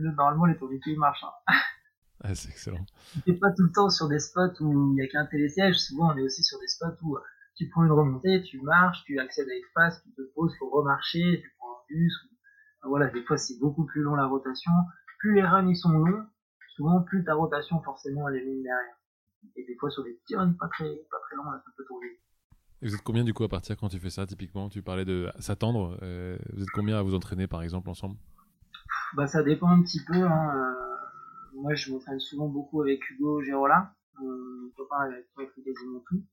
Normalement, 0.00 0.46
les 0.46 0.56
tourniquets 0.56 0.96
marchent. 0.96 1.24
Hein. 1.24 1.54
Ah, 2.24 2.36
c'est 2.36 2.50
excellent. 2.50 2.86
Tu 3.24 3.36
pas 3.36 3.50
tout 3.50 3.64
le 3.64 3.72
temps 3.72 3.90
sur 3.90 4.08
des 4.08 4.20
spots 4.20 4.60
où 4.60 4.92
il 4.92 5.02
y 5.02 5.04
a 5.04 5.08
qu'un 5.08 5.26
télésiège. 5.26 5.76
Souvent, 5.80 6.12
on 6.12 6.16
est 6.16 6.22
aussi 6.22 6.44
sur 6.44 6.56
des 6.60 6.68
spots 6.68 6.94
où 7.02 7.18
tu 7.56 7.68
prends 7.68 7.84
une 7.84 7.90
remontée, 7.90 8.42
tu 8.42 8.60
marches, 8.60 9.02
tu 9.04 9.18
accèdes 9.18 9.48
à 9.48 9.52
l'espace, 9.52 10.00
tu 10.04 10.12
te 10.12 10.22
poses, 10.34 10.54
faut 10.58 10.70
remarcher, 10.70 11.40
tu 11.42 11.52
prends 11.58 11.82
plus. 11.88 12.12
Voilà, 12.84 13.08
des 13.08 13.22
fois 13.24 13.36
c'est 13.36 13.58
beaucoup 13.58 13.84
plus 13.84 14.02
long 14.02 14.14
la 14.14 14.26
rotation. 14.26 14.72
Plus 15.22 15.36
les 15.36 15.42
runs 15.42 15.68
ils 15.68 15.76
sont 15.76 15.92
longs, 15.92 16.26
souvent 16.74 17.00
plus 17.00 17.22
ta 17.22 17.34
rotation 17.34 17.80
forcément 17.82 18.28
elle 18.28 18.36
est 18.36 18.44
ligne 18.44 18.64
derrière. 18.64 18.96
Et 19.54 19.64
des 19.64 19.76
fois 19.76 19.88
sur 19.88 20.02
des 20.02 20.14
petits 20.14 20.34
runs 20.34 20.52
pas 20.58 20.66
très, 20.66 20.84
pas 20.84 21.18
très 21.28 21.36
longs, 21.36 21.48
là, 21.48 21.62
ça 21.64 21.70
peut 21.76 21.84
tourner. 21.86 22.18
Et 22.82 22.88
vous 22.88 22.94
êtes 22.96 23.02
combien 23.02 23.22
du 23.22 23.32
coup 23.32 23.44
à 23.44 23.48
partir 23.48 23.76
quand 23.76 23.88
tu 23.88 24.00
fais 24.00 24.10
ça 24.10 24.26
typiquement? 24.26 24.68
Tu 24.68 24.82
parlais 24.82 25.04
de 25.04 25.30
s'attendre. 25.38 25.96
Euh, 26.02 26.36
vous 26.52 26.64
êtes 26.64 26.70
combien 26.74 26.98
à 26.98 27.02
vous 27.02 27.14
entraîner 27.14 27.46
par 27.46 27.62
exemple 27.62 27.88
ensemble? 27.88 28.16
Bah 29.14 29.28
ça 29.28 29.44
dépend 29.44 29.68
un 29.68 29.80
petit 29.82 30.00
peu. 30.04 30.20
Hein. 30.20 30.50
Euh, 30.56 31.60
moi 31.60 31.72
je 31.76 31.92
m'entraîne 31.92 32.18
souvent 32.18 32.48
beaucoup 32.48 32.82
avec 32.82 33.08
Hugo 33.10 33.42
Gérola, 33.42 33.94
mon 34.18 34.70
copain 34.76 35.02
avec 35.02 35.28
qui 35.54 35.62
fait 35.62 35.62
quasiment 35.62 36.00
tout. 36.08 36.24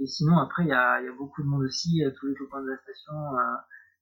Et 0.00 0.06
sinon 0.06 0.38
après 0.38 0.62
il 0.62 0.68
y 0.68 0.72
a, 0.72 1.02
y 1.02 1.08
a, 1.08 1.12
beaucoup 1.12 1.42
de 1.42 1.46
monde 1.46 1.64
aussi, 1.64 2.02
tous 2.18 2.26
les 2.26 2.34
copains 2.34 2.62
de 2.62 2.70
la 2.70 2.78
station. 2.78 3.12
Euh, 3.12 3.56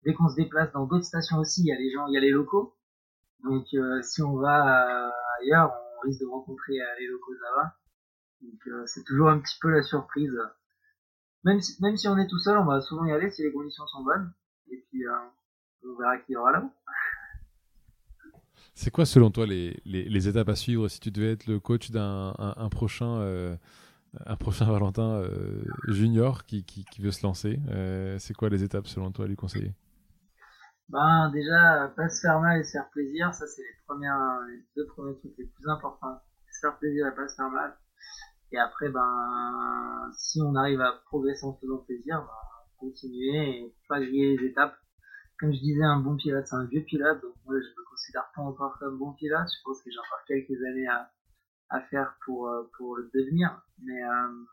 dès 0.04 0.14
qu'on 0.14 0.28
se 0.28 0.36
déplace 0.36 0.70
dans 0.72 0.86
d'autres 0.86 1.06
stations 1.06 1.38
aussi, 1.38 1.62
il 1.62 1.66
y 1.66 1.72
a 1.72 1.76
les 1.76 1.90
gens, 1.90 2.06
il 2.06 2.14
y 2.14 2.16
a 2.16 2.20
les 2.20 2.30
locaux. 2.30 2.76
Donc 3.44 3.66
si 4.02 4.22
on 4.22 4.36
va 4.36 5.10
ailleurs, 5.40 5.72
on 5.98 6.06
risque 6.06 6.20
de 6.20 6.26
rencontrer 6.26 6.74
locaux 7.10 7.32
là-bas. 7.32 7.74
Donc 8.42 8.86
c'est 8.86 9.04
toujours 9.04 9.28
un 9.28 9.40
petit 9.40 9.56
peu 9.60 9.70
la 9.70 9.82
surprise. 9.82 10.36
Même 11.44 11.60
si, 11.60 12.08
on 12.08 12.16
est 12.18 12.28
tout 12.28 12.38
seul, 12.38 12.56
on 12.58 12.64
va 12.64 12.80
souvent 12.80 13.04
y 13.04 13.12
aller 13.12 13.30
si 13.30 13.42
les 13.42 13.52
conditions 13.52 13.86
sont 13.88 14.04
bonnes. 14.04 14.32
Et 14.70 14.84
puis, 14.88 15.06
euh, 15.06 15.12
on 15.84 15.98
verra 15.98 16.18
qui 16.18 16.32
y 16.32 16.36
aura 16.36 16.52
là-haut. 16.52 16.70
C'est 18.74 18.90
quoi, 18.90 19.04
selon 19.04 19.30
toi, 19.30 19.44
les, 19.44 19.80
les, 19.84 20.28
étapes 20.28 20.48
à 20.48 20.56
suivre 20.56 20.88
si 20.88 21.00
tu 21.00 21.10
devais 21.10 21.32
être 21.32 21.46
le 21.46 21.60
coach 21.60 21.90
d'un 21.90 22.34
un, 22.38 22.68
prochain, 22.68 23.18
euh, 23.18 23.56
prochain 24.38 24.64
Valentin 24.64 25.16
euh, 25.16 25.62
junior 25.88 26.46
qui, 26.46 26.64
qui, 26.64 27.02
veut 27.02 27.10
se 27.10 27.22
lancer 27.26 27.58
euh, 27.70 28.18
C'est 28.18 28.34
quoi 28.34 28.48
les 28.48 28.62
étapes, 28.62 28.86
selon 28.86 29.10
toi, 29.10 29.26
à 29.26 29.28
lui 29.28 29.36
conseiller? 29.36 29.72
Ben, 30.88 31.30
Déjà, 31.32 31.92
pas 31.96 32.08
se 32.08 32.20
faire 32.20 32.40
mal 32.40 32.60
et 32.60 32.64
se 32.64 32.72
faire 32.72 32.90
plaisir. 32.90 33.32
Ça, 33.34 33.46
c'est 33.46 33.62
les, 33.62 33.76
premières, 33.86 34.40
les 34.48 34.64
deux 34.76 34.86
premiers 34.86 35.16
trucs 35.18 35.36
les 35.38 35.46
plus 35.46 35.68
importants. 35.68 36.20
Se 36.50 36.60
faire 36.60 36.78
plaisir 36.78 37.06
et 37.06 37.14
pas 37.14 37.28
se 37.28 37.34
faire 37.34 37.50
mal. 37.50 37.76
Et 38.52 38.58
après, 38.58 38.90
ben, 38.90 40.10
si 40.16 40.40
on 40.42 40.54
arrive 40.54 40.80
à 40.80 40.92
progresser 41.06 41.46
en 41.46 41.54
faisant 41.54 41.78
plaisir, 41.78 42.20
ben, 42.20 42.52
continuer 42.78 43.60
et 43.60 43.74
pas 43.88 44.00
griller 44.00 44.36
les 44.36 44.46
étapes. 44.48 44.76
Comme 45.38 45.52
je 45.52 45.58
disais, 45.58 45.82
un 45.82 46.00
bon 46.00 46.16
pilote, 46.16 46.46
c'est 46.46 46.56
un 46.56 46.66
vieux 46.66 46.82
pilote, 46.82 47.20
donc 47.22 47.34
moi 47.44 47.56
je 47.58 47.66
me 47.66 47.90
considère 47.90 48.30
pas 48.34 48.42
encore 48.42 48.78
comme 48.78 48.98
bon 48.98 49.12
pilote. 49.12 49.48
Je 49.48 49.62
pense 49.64 49.82
que 49.82 49.90
j'ai 49.90 49.98
encore 49.98 50.22
quelques 50.28 50.62
années 50.62 50.86
à, 50.86 51.10
à 51.70 51.80
faire 51.80 52.14
pour, 52.24 52.48
euh, 52.48 52.70
pour 52.76 52.96
le 52.96 53.10
devenir. 53.14 53.62
Mais, 53.82 54.04
euh, 54.04 54.44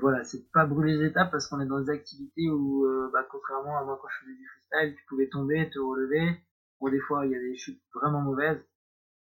voilà, 0.00 0.24
c'est 0.24 0.50
pas 0.52 0.66
brûler 0.66 0.96
les 0.96 1.06
étapes 1.06 1.30
parce 1.30 1.46
qu'on 1.46 1.60
est 1.60 1.66
dans 1.66 1.80
des 1.80 1.90
activités 1.90 2.50
où, 2.50 2.84
euh, 2.86 3.10
bah, 3.12 3.26
contrairement 3.30 3.78
à 3.78 3.84
moi 3.84 3.98
quand 4.00 4.08
je 4.08 4.24
faisais 4.24 4.36
du 4.36 4.46
freestyle, 4.46 4.96
tu 4.96 5.04
pouvais 5.06 5.28
tomber, 5.28 5.70
te 5.70 5.78
relever. 5.78 6.40
Bon, 6.80 6.90
des 6.90 7.00
fois, 7.00 7.26
il 7.26 7.32
y 7.32 7.36
a 7.36 7.40
des 7.40 7.56
chutes 7.56 7.82
vraiment 7.94 8.20
mauvaises. 8.20 8.62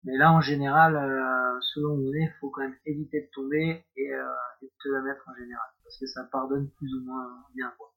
Mais 0.04 0.16
là, 0.16 0.32
en 0.32 0.40
général, 0.40 0.96
euh, 0.96 1.60
selon 1.74 1.94
où 1.94 2.08
on 2.08 2.12
est, 2.14 2.32
faut 2.40 2.50
quand 2.50 2.62
même 2.62 2.76
éviter 2.86 3.20
de 3.20 3.28
tomber 3.32 3.84
et, 3.96 4.14
euh, 4.14 4.32
et, 4.62 4.66
de 4.66 4.72
te 4.82 4.88
la 4.88 5.00
mettre 5.02 5.22
en 5.28 5.34
général, 5.34 5.68
parce 5.84 5.98
que 5.98 6.06
ça 6.06 6.24
pardonne 6.24 6.70
plus 6.70 6.92
ou 6.94 7.04
moins 7.04 7.44
bien. 7.54 7.72
Quoi. 7.78 7.92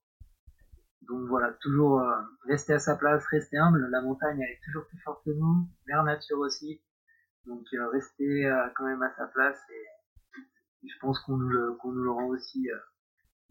Donc 1.02 1.28
voilà, 1.28 1.54
toujours 1.62 2.02
rester 2.48 2.74
à 2.74 2.80
sa 2.80 2.96
place, 2.96 3.26
rester 3.28 3.58
humble. 3.58 3.88
La 3.92 4.02
montagne, 4.02 4.40
elle 4.42 4.52
est 4.52 4.62
toujours 4.64 4.88
plus 4.88 5.00
forte 5.00 5.24
que 5.24 5.32
nous, 5.32 5.68
l'air 5.88 6.04
nature 6.04 6.40
aussi. 6.40 6.82
Donc 7.46 7.66
rester 7.92 8.52
quand 8.76 8.86
même 8.86 9.04
à 9.04 9.14
sa 9.16 9.28
place 9.28 9.60
et, 9.70 9.95
et 10.86 10.88
je 10.88 11.00
pense 11.00 11.20
qu'on 11.20 11.38
nous, 11.38 11.50
le, 11.50 11.74
qu'on 11.82 11.92
nous 11.92 12.04
le 12.04 12.12
rend 12.12 12.28
aussi 12.28 12.68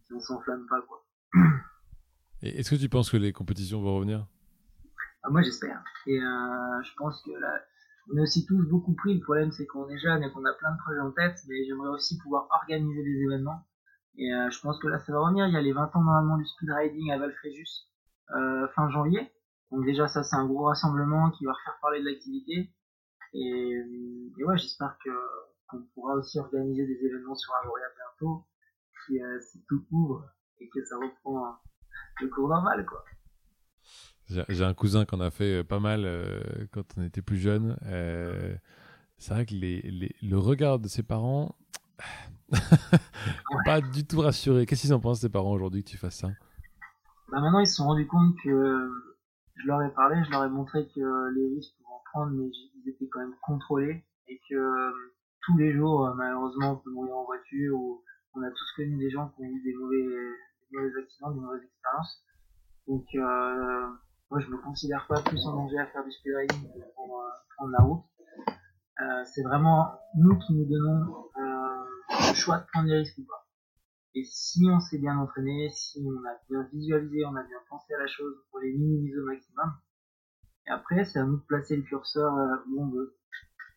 si 0.04 0.12
on 0.12 0.20
s'enflamme 0.20 0.66
pas. 0.68 0.80
quoi. 0.82 1.04
Et 2.42 2.60
est-ce 2.60 2.70
que 2.70 2.80
tu 2.80 2.88
penses 2.88 3.10
que 3.10 3.16
les 3.16 3.32
compétitions 3.32 3.80
vont 3.82 3.96
revenir? 3.96 4.26
Ah, 5.22 5.30
Moi 5.30 5.42
j'espère. 5.42 5.82
Et 6.06 6.18
je 6.18 6.94
pense 6.96 7.22
que 7.22 7.30
là 7.32 7.60
on 8.12 8.16
est 8.18 8.20
aussi 8.20 8.44
tous 8.46 8.62
beaucoup 8.68 8.94
pris. 8.94 9.14
Le 9.14 9.20
problème, 9.20 9.50
c'est 9.52 9.66
qu'on 9.66 9.88
est 9.88 9.98
jeune 9.98 10.22
et 10.22 10.30
qu'on 10.30 10.44
a 10.44 10.52
plein 10.52 10.72
de 10.72 10.78
projets 10.78 11.00
en 11.00 11.10
tête, 11.12 11.38
mais 11.48 11.64
j'aimerais 11.64 11.88
aussi 11.88 12.18
pouvoir 12.18 12.46
organiser 12.50 13.02
des 13.02 13.22
événements. 13.22 13.66
Et 14.16 14.32
euh, 14.32 14.50
je 14.50 14.60
pense 14.60 14.78
que 14.78 14.88
là, 14.88 14.98
ça 15.00 15.12
va 15.12 15.20
revenir. 15.20 15.46
Il 15.46 15.54
y 15.54 15.56
a 15.56 15.62
les 15.62 15.72
20 15.72 15.96
ans 15.96 16.02
normalement 16.02 16.36
du 16.36 16.44
speed 16.46 16.70
riding 16.70 17.10
à 17.10 17.18
Valfréjus 17.18 17.88
euh, 18.36 18.68
fin 18.74 18.90
janvier. 18.90 19.32
Donc 19.70 19.84
déjà, 19.86 20.06
ça, 20.06 20.22
c'est 20.22 20.36
un 20.36 20.46
gros 20.46 20.64
rassemblement 20.64 21.30
qui 21.30 21.44
va 21.46 21.52
refaire 21.52 21.78
parler 21.80 22.00
de 22.00 22.04
l'activité. 22.04 22.70
Et, 23.32 23.82
et, 24.38 24.44
ouais, 24.44 24.58
j'espère 24.58 24.96
que 25.04 25.10
qu'on 25.78 25.86
pourra 25.94 26.14
aussi 26.14 26.38
organiser 26.38 26.86
des 26.86 27.06
événements 27.06 27.34
sur 27.34 27.52
Agoria 27.62 27.86
bientôt, 27.96 28.44
si, 29.06 29.22
euh, 29.22 29.40
si 29.40 29.64
tout 29.68 29.84
ouvre 29.90 30.24
et 30.60 30.68
que 30.68 30.84
ça 30.84 30.96
reprend 30.96 31.56
le 32.20 32.28
cours 32.28 32.48
normal, 32.48 32.86
quoi. 32.86 33.04
J'ai 34.48 34.64
un 34.64 34.72
cousin 34.72 35.04
qu'on 35.04 35.20
a 35.20 35.30
fait 35.30 35.60
euh, 35.60 35.64
pas 35.64 35.80
mal 35.80 36.04
euh, 36.06 36.40
quand 36.72 36.84
on 36.96 37.02
était 37.02 37.20
plus 37.20 37.36
jeune. 37.36 37.76
Euh, 37.84 38.56
c'est 39.18 39.34
vrai 39.34 39.44
que 39.44 39.54
les, 39.54 39.82
les, 39.82 40.14
le 40.22 40.38
regard 40.38 40.78
de 40.78 40.88
ses 40.88 41.02
parents, 41.02 41.54
pas 43.66 43.82
du 43.82 44.06
tout 44.06 44.20
rassuré. 44.20 44.64
Qu'est-ce 44.64 44.82
qu'ils 44.82 44.94
en 44.94 45.00
pensent, 45.00 45.20
tes 45.20 45.28
parents, 45.28 45.52
aujourd'hui, 45.52 45.84
que 45.84 45.90
tu 45.90 45.98
fasses 45.98 46.16
ça? 46.16 46.28
Bah 47.30 47.40
Maintenant, 47.40 47.60
ils 47.60 47.66
se 47.66 47.74
sont 47.74 47.84
rendus 47.84 48.06
compte 48.06 48.34
que 48.42 48.90
je 49.56 49.66
leur 49.66 49.82
ai 49.82 49.92
parlé, 49.92 50.22
je 50.24 50.30
leur 50.30 50.44
ai 50.44 50.48
montré 50.48 50.88
que 50.88 51.34
les 51.34 51.54
risques 51.54 51.74
pouvaient 51.76 51.94
en 51.94 52.02
prendre, 52.12 52.32
mais 52.32 52.46
ils 52.46 52.88
étaient 52.88 53.08
quand 53.08 53.20
même 53.20 53.34
contrôlés 53.42 54.04
et 54.28 54.40
que 54.48 54.90
tous 55.46 55.58
les 55.58 55.72
jours, 55.72 56.12
malheureusement, 56.16 56.72
on 56.72 56.76
peut 56.76 56.90
mourir 56.90 57.16
en 57.16 57.24
voiture 57.24 57.76
ou 57.76 58.02
on 58.34 58.42
a 58.42 58.50
tous 58.50 58.72
connu 58.76 58.96
des 58.98 59.10
gens 59.10 59.28
qui 59.30 59.42
ont 59.42 59.44
eu 59.44 59.62
des 59.62 59.74
mauvais, 59.74 60.02
des 60.70 60.78
mauvais 60.78 61.02
accidents, 61.02 61.30
des 61.32 61.40
mauvaises 61.40 61.64
expériences. 61.64 62.24
Donc, 62.86 63.06
euh, 63.14 63.86
moi, 64.30 64.40
je 64.40 64.48
me 64.48 64.58
considère 64.58 65.06
pas 65.06 65.22
plus 65.22 65.46
en 65.46 65.54
danger 65.54 65.78
à 65.78 65.86
faire 65.86 66.04
du 66.04 66.10
speedriding 66.10 66.72
que 66.72 66.94
pour 66.94 67.20
euh, 67.20 67.28
prendre 67.56 67.72
la 67.72 67.84
route. 67.84 68.04
Euh, 69.00 69.24
c'est 69.24 69.42
vraiment 69.42 69.98
nous 70.16 70.38
qui 70.38 70.54
nous 70.54 70.66
donnons 70.66 71.30
euh, 71.36 71.84
le 72.10 72.34
choix 72.34 72.58
de 72.58 72.66
prendre 72.72 72.88
des 72.88 72.96
risques 72.96 73.18
ou 73.18 73.24
pas. 73.24 73.46
Et 74.14 74.24
si 74.24 74.66
on 74.70 74.78
s'est 74.78 74.98
bien 74.98 75.18
entraîné, 75.18 75.68
si 75.70 76.00
on 76.06 76.24
a 76.28 76.34
bien 76.48 76.68
visualisé, 76.72 77.24
on 77.24 77.34
a 77.34 77.42
bien 77.42 77.58
pensé 77.68 77.92
à 77.94 77.98
la 77.98 78.06
chose 78.06 78.34
pour 78.50 78.60
les 78.60 78.72
minimiser 78.72 79.18
au 79.18 79.24
maximum. 79.24 79.72
Et 80.66 80.70
après, 80.70 81.04
c'est 81.04 81.18
à 81.18 81.24
nous 81.24 81.38
de 81.38 81.42
placer 81.42 81.76
le 81.76 81.82
curseur 81.82 82.32
euh, 82.32 82.56
où 82.68 82.82
on 82.84 82.90
veut. 82.90 83.16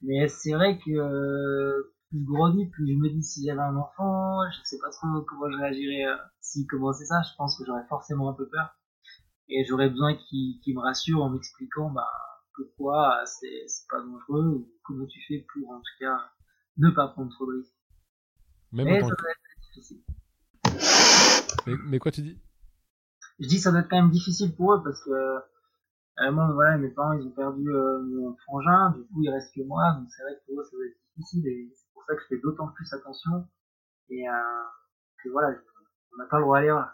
Mais 0.02 0.28
c'est 0.28 0.54
vrai 0.54 0.78
que 0.78 0.91
euh, 0.91 1.93
plus 2.10 2.20
je 2.20 2.26
grandis, 2.26 2.66
plus 2.68 2.88
je 2.88 2.98
me 2.98 3.10
dis 3.10 3.24
si 3.24 3.45
j'avais 3.45 3.62
un 3.62 3.76
enfant, 3.76 4.39
je 4.52 4.60
sais 4.64 4.78
pas 4.80 4.89
trop 4.89 5.22
comment 5.22 5.52
je 5.52 5.58
réagirais 5.58 6.06
euh, 6.06 6.18
s'il 6.39 6.68
commençait 6.68 7.06
ça. 7.06 7.22
Je 7.24 7.36
pense 7.38 7.58
que 7.58 7.66
j'aurais 7.66 7.86
forcément 7.89 8.30
un 8.30 8.34
peu 8.34 8.48
peur 8.48 8.78
et 9.50 9.66
j'aurais 9.66 9.89
besoin 9.89 10.16
qu'il 10.16 10.76
me 10.76 10.80
rassure 10.80 11.22
en 11.22 11.30
m'expliquant 11.30 11.89
bah, 11.89 12.10
pourquoi 12.54 13.24
c'est 13.26 13.66
pas 13.89 14.02
dangereux 14.02 14.48
ou 14.48 14.72
comment 14.84 15.06
tu 15.06 15.20
fais 15.28 15.45
pour 15.54 15.72
en 15.72 15.78
tout 15.78 15.98
cas 16.00 16.20
ne 16.78 16.89
pas 16.89 17.08
prendre 17.10 17.32
trop 17.32 17.45
de 17.52 17.58
risques. 17.58 17.74
Même 18.72 18.86
mais 18.86 19.00
ça 19.00 19.08
doit 19.08 19.32
être 19.32 19.74
difficile. 19.74 20.02
Mais, 21.66 21.74
mais, 21.86 22.00
quoi 22.00 22.12
tu 22.12 22.22
dis? 22.22 22.38
Je 23.39 23.48
dis 23.48 23.60
ça 23.60 23.72
doit 23.72 23.82
être 23.82 23.89
quand 23.89 24.02
même 24.02 24.12
difficile 24.12 24.56
pour 24.56 24.74
eux 24.74 24.84
parce 24.84 25.04
que 25.04 25.12
moi 26.32 26.51
voilà 26.53 26.78
mes 26.78 26.89
parents 26.89 27.13
ils 27.13 27.26
ont 27.28 27.32
perdu 27.32 27.70
euh, 27.70 28.01
mon 28.01 28.36
frangin, 28.38 28.91
du 28.91 29.03
coup 29.03 29.22
il 29.22 29.30
reste 29.30 29.53
que 29.53 29.61
moi 29.61 29.93
donc 29.93 30.07
c'est 30.09 30.24
vrai 30.24 30.34
que 30.36 30.51
pour 30.51 30.59
eux 30.59 30.63
ça 30.63 30.72
doit 30.72 30.86
être 30.86 30.97
difficile 31.15 31.47
et 31.47 31.72
c'est 31.74 31.93
pour 31.93 32.03
ça 32.05 32.15
que 32.15 32.22
je 32.22 32.28
fais 32.28 32.41
d'autant 32.41 32.68
plus 32.70 32.91
attention 32.93 33.47
et 34.09 34.28
euh, 34.28 35.32
voilà 35.32 35.55
on 36.13 36.18
n'a 36.18 36.26
pas 36.26 36.38
le 36.38 36.43
droit 36.43 36.57
à 36.57 36.61
l'erreur. 36.61 36.93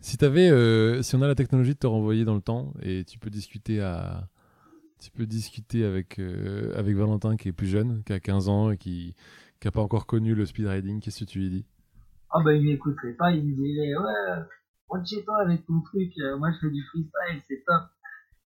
Si 0.00 0.18
t'avais, 0.18 0.50
euh, 0.50 1.00
si 1.00 1.16
on 1.16 1.22
a 1.22 1.26
la 1.26 1.34
technologie 1.34 1.72
de 1.72 1.78
te 1.78 1.86
renvoyer 1.86 2.26
dans 2.26 2.34
le 2.34 2.42
temps 2.42 2.74
et 2.82 3.04
tu 3.04 3.18
peux 3.18 3.30
discuter 3.30 3.80
à, 3.80 4.28
tu 4.98 5.10
peux 5.10 5.24
discuter 5.24 5.82
avec 5.82 6.18
avec 6.18 6.94
Valentin 6.94 7.36
qui 7.38 7.48
est 7.48 7.52
plus 7.52 7.66
jeune, 7.66 8.02
qui 8.04 8.12
a 8.12 8.20
15 8.20 8.48
ans 8.50 8.70
et 8.70 8.76
qui 8.76 9.14
qui 9.60 9.68
a 9.68 9.70
pas 9.70 9.80
encore 9.80 10.04
connu 10.04 10.34
le 10.34 10.44
speed 10.44 10.66
riding, 10.66 11.00
qu'est-ce 11.00 11.24
que 11.24 11.30
tu 11.30 11.38
lui 11.38 11.48
dis? 11.48 11.64
Ah 12.36 12.40
bah 12.42 12.52
il 12.52 12.64
m'écouterait 12.66 13.12
pas, 13.12 13.30
il 13.30 13.46
me 13.46 13.54
dirait 13.54 13.94
ouais, 13.96 14.42
rentre 14.88 15.06
chez 15.06 15.22
toi 15.24 15.40
avec 15.42 15.64
ton 15.66 15.80
truc, 15.82 16.10
euh, 16.18 16.36
moi 16.36 16.50
je 16.50 16.58
fais 16.58 16.70
du 16.70 16.82
freestyle, 16.82 17.40
c'est 17.46 17.62
top. 17.64 17.84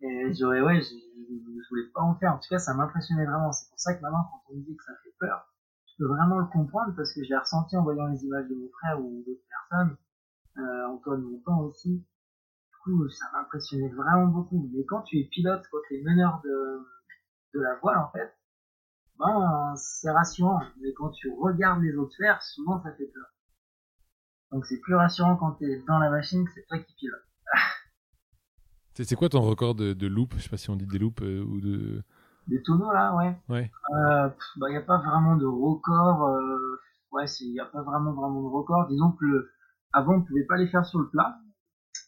Et 0.02 0.34
j'aurais 0.34 0.60
ouais, 0.60 0.82
je, 0.82 0.88
je, 0.88 1.68
voulais 1.70 1.88
pas 1.94 2.02
en 2.02 2.14
faire. 2.16 2.34
En 2.34 2.38
tout 2.38 2.48
cas, 2.50 2.58
ça 2.58 2.74
m'impressionnait 2.74 3.24
vraiment. 3.24 3.52
C'est 3.52 3.70
pour 3.70 3.78
ça 3.80 3.94
que 3.94 4.02
maintenant, 4.02 4.24
quand 4.30 4.52
on 4.52 4.56
me 4.56 4.62
dit 4.62 4.76
que 4.76 4.84
ça 4.84 4.92
fait 5.02 5.14
peur, 5.18 5.48
je 5.86 5.94
peux 5.96 6.08
vraiment 6.08 6.38
le 6.40 6.46
comprendre 6.46 6.94
parce 6.94 7.14
que 7.14 7.24
je 7.24 7.30
l'ai 7.30 7.38
ressenti 7.38 7.74
en 7.74 7.82
voyant 7.82 8.06
les 8.08 8.22
images 8.22 8.48
de 8.48 8.54
mon 8.54 8.68
frère 8.68 9.00
ou 9.00 9.24
d'autres 9.26 9.46
personnes 9.48 9.96
euh, 10.58 10.86
Antoine 10.88 11.22
Montant 11.22 11.60
aussi. 11.62 11.96
Du 11.96 12.76
coup, 12.84 13.08
ça 13.08 13.24
m'impressionnait 13.32 13.94
vraiment 13.94 14.26
beaucoup. 14.26 14.68
Mais 14.74 14.84
quand 14.84 15.02
tu 15.02 15.20
es 15.20 15.24
pilote, 15.24 15.64
quand 15.72 15.78
tu 15.88 15.96
es 15.96 16.02
meneur 16.02 16.42
de, 16.44 16.86
de 17.54 17.60
la 17.60 17.76
voile, 17.76 17.96
en 17.96 18.10
fait, 18.10 18.30
ben, 19.18 19.74
c'est 19.76 20.10
rassurant. 20.10 20.60
Mais 20.82 20.92
quand 20.92 21.10
tu 21.10 21.30
regardes 21.30 21.82
les 21.82 21.96
autres 21.96 22.14
faire, 22.18 22.42
souvent 22.42 22.82
ça 22.82 22.92
fait 22.92 23.06
peur. 23.06 23.26
Donc 24.52 24.66
c'est 24.66 24.80
plus 24.80 24.94
rassurant 24.94 25.36
quand 25.36 25.52
tu 25.52 25.64
es 25.64 25.82
dans 25.86 25.98
la 25.98 26.10
machine 26.10 26.44
que 26.44 26.50
c'est 26.54 26.66
toi 26.66 26.78
qui 26.78 26.94
pilote. 26.94 27.22
c'est 28.94 29.14
quoi 29.16 29.28
ton 29.28 29.42
record 29.42 29.74
de, 29.74 29.92
de 29.92 30.06
loop? 30.06 30.34
Je 30.36 30.42
sais 30.42 30.48
pas 30.48 30.56
si 30.56 30.70
on 30.70 30.76
dit 30.76 30.86
des 30.86 30.98
loops 30.98 31.22
euh, 31.22 31.42
ou 31.42 31.60
de... 31.60 32.02
Des 32.48 32.62
tonneaux 32.62 32.92
là, 32.92 33.14
ouais. 33.14 33.36
Ouais. 33.48 33.70
Euh, 33.94 34.28
bah 34.56 34.70
y 34.70 34.76
a 34.76 34.82
pas 34.82 34.98
vraiment 34.98 35.36
de 35.36 35.46
record. 35.46 36.26
Euh, 36.26 36.80
ouais, 37.12 37.26
il 37.40 37.54
y 37.54 37.60
a 37.60 37.66
pas 37.66 37.82
vraiment 37.82 38.12
vraiment 38.12 38.42
de 38.42 38.48
record. 38.48 38.88
Disons 38.88 39.12
que 39.12 39.24
le, 39.24 39.50
avant 39.92 40.14
on 40.14 40.22
pouvait 40.22 40.44
pas 40.44 40.56
les 40.56 40.66
faire 40.66 40.84
sur 40.84 40.98
le 40.98 41.08
plat, 41.08 41.38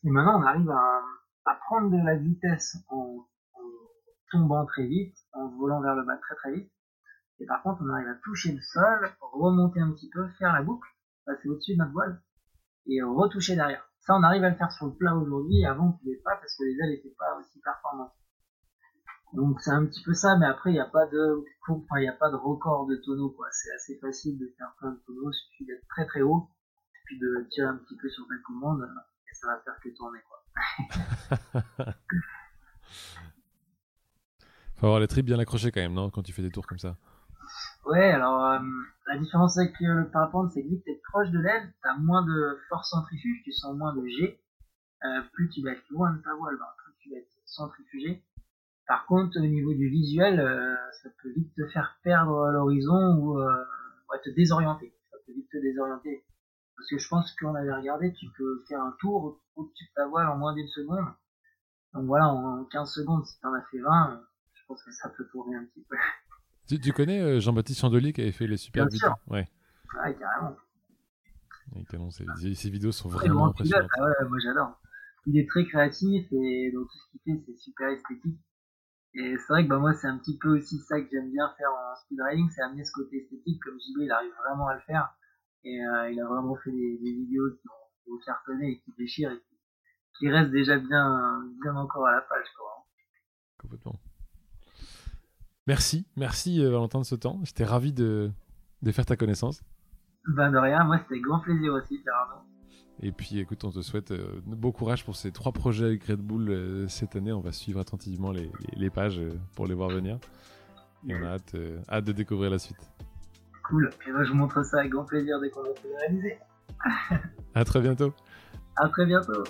et 0.05 0.11
maintenant 0.11 0.41
on 0.41 0.43
arrive 0.43 0.69
à, 0.71 1.01
à 1.45 1.55
prendre 1.67 1.91
de 1.91 2.05
la 2.05 2.17
vitesse 2.17 2.77
en, 2.89 3.25
en 3.55 3.61
tombant 4.33 4.67
très 4.67 4.87
vite, 4.87 5.15
en 5.33 5.49
volant 5.49 5.81
vers 5.81 5.95
le 5.95 6.05
bas 6.05 6.17
très 6.17 6.35
très 6.35 6.53
vite. 6.55 6.73
Et 7.39 7.47
par 7.47 7.63
contre, 7.63 7.83
on 7.83 7.89
arrive 7.89 8.09
à 8.09 8.15
toucher 8.23 8.53
le 8.53 8.61
sol, 8.61 9.11
remonter 9.21 9.81
un 9.81 9.93
petit 9.93 10.09
peu, 10.11 10.29
faire 10.39 10.53
la 10.53 10.63
boucle, 10.63 10.89
passer 11.25 11.49
au-dessus 11.49 11.75
de 11.75 11.79
notre 11.79 11.93
voile, 11.93 12.21
et 12.87 13.03
retoucher 13.03 13.57
derrière. 13.57 13.89
Ça, 14.01 14.15
on 14.17 14.23
arrive 14.23 14.43
à 14.45 14.51
le 14.51 14.57
faire 14.57 14.73
sur 14.73 14.87
le 14.87 14.95
plat 14.95 15.15
aujourd'hui, 15.15 15.65
avant 15.65 15.89
on 15.89 15.93
pouvait 15.93 16.21
pas 16.25 16.37
parce 16.37 16.57
que 16.57 16.65
les 16.65 16.73
ailes 16.83 16.91
n'étaient 16.91 17.15
pas 17.17 17.39
aussi 17.39 17.61
performantes. 17.61 18.13
Donc 19.33 19.61
c'est 19.61 19.71
un 19.71 19.87
petit 19.87 20.03
peu 20.03 20.13
ça, 20.13 20.37
mais 20.37 20.47
après 20.47 20.71
il 20.71 20.75
n'y 20.75 20.81
a 20.81 20.87
pas 20.87 21.07
de 21.07 21.45
enfin, 21.69 22.01
il 22.01 22.09
a 22.09 22.13
pas 22.13 22.31
de 22.31 22.37
record 22.37 22.87
de 22.87 22.97
tonneau 22.97 23.31
quoi. 23.31 23.47
C'est 23.51 23.73
assez 23.73 23.99
facile 23.99 24.39
de 24.39 24.53
faire 24.59 24.75
plein 24.79 24.91
de 24.91 25.01
tonneaux, 25.07 25.31
il 25.31 25.35
suffit 25.35 25.65
d'être 25.65 25.87
très 25.89 26.05
très 26.07 26.21
haut, 26.21 26.51
puis 27.05 27.19
de 27.19 27.47
tirer 27.51 27.69
un 27.69 27.77
petit 27.77 27.97
peu 27.97 28.11
sur 28.11 28.27
ta 28.27 28.35
commande, 28.45 28.83
et 28.83 29.35
ça 29.35 29.47
va 29.47 29.59
faire 29.61 29.81
que 29.83 29.89
tourner 29.97 30.19
quoi. 30.29 30.45
Faut 34.77 34.87
avoir 34.87 35.01
les 35.01 35.09
tripes 35.09 35.27
bien 35.27 35.39
accrochées 35.39 35.71
quand 35.71 35.81
même, 35.81 35.95
non 35.95 36.11
Quand 36.11 36.23
tu 36.23 36.33
fais 36.33 36.43
des 36.43 36.51
tours 36.51 36.67
comme 36.67 36.81
ça. 36.81 36.97
Ouais, 37.85 38.13
alors 38.13 38.45
euh, 38.47 38.59
la 39.09 39.19
différence 39.19 39.59
avec 39.59 39.75
le 39.81 40.09
parapente, 40.11 40.53
c'est 40.53 40.63
que 40.63 40.69
vu 40.69 40.81
t'es 40.83 41.01
proche 41.11 41.31
de 41.31 41.41
l'aile, 41.41 41.73
t'as 41.83 41.97
moins 41.97 42.25
de 42.25 42.59
force 42.69 42.91
centrifuge, 42.91 43.43
tu 43.45 43.53
sens 43.53 43.77
moins 43.77 43.95
de 43.95 44.07
G. 44.07 44.41
Euh, 45.05 45.21
plus 45.33 45.49
tu 45.51 45.63
vas 45.63 45.73
être 45.73 45.89
loin 45.91 46.13
de 46.13 46.23
ta 46.23 46.33
voile, 46.35 46.57
ben, 46.57 46.67
plus 46.79 46.95
tu 47.01 47.11
vas 47.11 47.17
être 47.17 47.33
centrifugé. 47.45 48.23
Par 48.87 49.07
contre, 49.07 49.37
au 49.39 49.47
niveau 49.47 49.75
du 49.75 49.89
visuel, 49.89 50.39
euh, 50.39 50.77
ça 51.03 51.09
peut 51.23 51.31
vite 51.31 51.53
te 51.57 51.67
faire 51.69 51.99
perdre 52.05 52.51
l'horizon 52.53 53.17
ou 53.19 53.41
euh, 53.41 53.65
ouais, 54.11 54.21
te 54.23 54.31
désorienter. 54.31 54.95
Ça 55.11 55.17
peut 55.27 55.33
vite 55.33 55.51
te 55.51 55.59
désorienter. 55.59 56.25
Parce 56.77 56.89
que 56.89 56.99
je 56.99 57.09
pense 57.09 57.35
qu'on 57.37 57.55
avait 57.55 57.75
regardé, 57.75 58.13
tu 58.13 58.27
peux 58.37 58.63
faire 58.69 58.81
un 58.81 58.95
tour 59.01 59.41
au-dessus 59.57 59.85
de 59.85 59.95
ta 59.95 60.07
voile 60.07 60.29
en 60.29 60.37
moins 60.39 60.55
d'une 60.55 60.69
seconde. 60.69 61.07
Donc 61.95 62.07
voilà, 62.07 62.29
en 62.29 62.65
15 62.65 62.93
secondes, 62.93 63.27
si 63.27 63.41
t'en 63.41 63.53
as 63.53 63.63
fait 63.71 63.81
20, 63.81 64.23
je 64.55 64.63
pense 64.67 64.83
que 64.85 64.93
ça 64.93 65.09
peut 65.11 65.27
tourner 65.29 65.57
un 65.57 65.65
petit 65.65 65.85
peu. 65.89 65.97
Tu, 66.69 66.79
tu 66.81 66.93
connais 66.93 67.21
euh, 67.21 67.41
Jean-Baptiste 67.41 67.81
Chandelier 67.81 68.13
qui 68.13 68.23
avait 68.23 68.33
fait 68.33 68.47
les 68.47 68.57
super 68.57 68.87
Bien 68.87 68.91
vidéos 68.93 69.09
sûr. 69.09 69.17
Ouais. 69.29 69.49
Ouais, 69.95 70.17
carrément. 70.17 70.57
Excellent, 71.77 72.11
ces, 72.11 72.55
ces 72.55 72.71
vidéos 72.71 72.93
sont 72.93 73.09
vraiment 73.09 73.47
impressionnantes. 73.47 73.91
ah 73.97 74.05
ouais, 74.05 74.29
moi 74.29 74.39
j'adore. 74.43 74.81
Il 75.27 75.39
est 75.39 75.49
très 75.49 75.65
créatif 75.65 76.27
et 76.33 76.73
donc 76.73 76.89
tout 76.89 76.99
ce 76.99 77.11
qu'il 77.11 77.21
fait 77.25 77.43
c'est 77.47 77.57
super 77.59 77.89
esthétique. 77.89 78.39
Et 79.15 79.37
c'est 79.37 79.53
vrai 79.53 79.65
que 79.65 79.69
bah, 79.69 79.79
moi 79.79 79.95
c'est 79.95 80.07
un 80.07 80.19
petit 80.19 80.39
peu 80.39 80.59
aussi 80.59 80.79
ça 80.81 81.01
que 81.01 81.09
j'aime 81.11 81.31
bien 81.31 81.49
faire 81.57 81.71
en 81.71 81.97
speedriding, 81.97 82.51
c'est 82.51 82.63
amener 82.63 82.85
ce 82.85 82.93
côté 82.93 83.19
esthétique 83.19 83.63
comme 83.63 83.79
JB 83.79 84.03
il 84.03 84.11
arrive 84.11 84.33
vraiment 84.45 84.69
à 84.69 84.75
le 84.75 84.81
faire. 84.81 85.15
Et 85.65 85.85
euh, 85.85 86.11
il 86.11 86.21
a 86.21 86.27
vraiment 86.27 86.57
fait 86.57 86.73
des, 86.73 86.99
des 86.99 87.13
vidéos 87.13 87.51
qui 87.51 87.69
ont, 87.69 88.19
qui 88.19 88.31
ont 88.33 88.61
et 88.61 88.81
qui 88.81 88.93
déchirent 88.99 89.31
et 89.33 89.39
qui, 89.39 89.57
qui 90.19 90.29
restent 90.29 90.51
déjà 90.51 90.79
bien, 90.79 91.45
bien 91.63 91.77
encore 91.77 92.07
à 92.07 92.13
la 92.13 92.21
page 92.23 92.47
quoi. 92.57 92.87
Complètement. 93.59 94.01
Merci, 95.67 96.07
merci 96.17 96.65
euh, 96.65 96.71
Valentin 96.71 97.01
de 97.01 97.05
ce 97.05 97.15
temps. 97.15 97.41
J'étais 97.45 97.65
ravi 97.65 97.93
de, 97.93 98.31
de 98.83 98.93
faire 98.93 99.07
ta 99.07 99.17
connaissance. 99.17 99.63
Ben 100.29 100.51
de 100.51 100.59
rien, 100.59 100.85
moi 100.85 100.99
c'était 100.99 101.21
grand 101.21 101.41
plaisir 101.41 101.73
aussi 101.73 101.99
Pierre. 101.99 102.43
Et 103.01 103.11
puis 103.11 103.39
écoute, 103.39 103.65
on 103.65 103.71
te 103.71 103.81
souhaite 103.81 104.11
euh, 104.13 104.41
bon 104.47 104.71
courage 104.71 105.05
pour 105.05 105.17
ces 105.17 105.33
trois 105.33 105.53
projets 105.53 105.87
avec 105.87 106.05
Red 106.05 106.21
Bull 106.21 106.49
euh, 106.51 106.89
cette 106.89 107.17
année. 107.17 107.33
On 107.33 107.41
va 107.41 107.53
suivre 107.53 107.81
attentivement 107.81 108.31
les, 108.33 108.43
les- 108.43 108.77
les 108.77 108.91
pages 108.91 109.19
euh, 109.19 109.33
pour 109.57 109.67
les 109.67 109.75
voir 109.75 109.89
venir. 109.89 110.19
Et 111.09 111.15
on 111.17 111.25
a 111.25 111.31
hâte, 111.31 111.57
hâte 111.91 112.05
de 112.05 112.13
découvrir 112.13 112.51
la 112.51 112.59
suite. 112.61 112.91
Cool, 113.69 113.91
et 114.07 114.13
moi 114.13 114.23
je 114.25 114.31
vous 114.31 114.37
montre 114.37 114.63
ça 114.65 114.79
avec 114.81 114.93
grand 114.93 115.05
plaisir 115.05 115.41
dès 115.41 115.51
qu'on 115.51 115.63
a 115.65 115.71
pu 115.71 115.89
le 115.89 115.97
réaliser. 115.99 116.39
À 117.55 117.65
très 117.65 117.81
bientôt. 117.81 118.13
À 118.77 118.89
très 118.89 119.05
bientôt. 119.05 119.43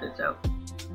Ciao 0.00 0.14
ciao. 0.16 0.87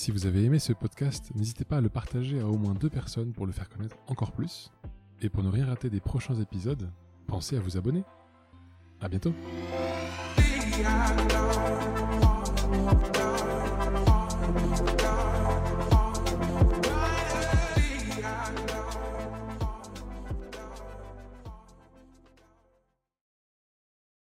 Si 0.00 0.12
vous 0.12 0.24
avez 0.24 0.44
aimé 0.44 0.58
ce 0.58 0.72
podcast, 0.72 1.30
n'hésitez 1.34 1.66
pas 1.66 1.76
à 1.76 1.80
le 1.82 1.90
partager 1.90 2.40
à 2.40 2.46
au 2.46 2.56
moins 2.56 2.72
deux 2.72 2.88
personnes 2.88 3.34
pour 3.34 3.44
le 3.44 3.52
faire 3.52 3.68
connaître 3.68 3.98
encore 4.06 4.32
plus. 4.32 4.72
Et 5.20 5.28
pour 5.28 5.42
ne 5.42 5.50
rien 5.50 5.66
rater 5.66 5.90
des 5.90 6.00
prochains 6.00 6.36
épisodes, 6.36 6.90
pensez 7.26 7.58
à 7.58 7.60
vous 7.60 7.76
abonner. 7.76 8.02
À 9.02 9.10
bientôt. 9.10 9.34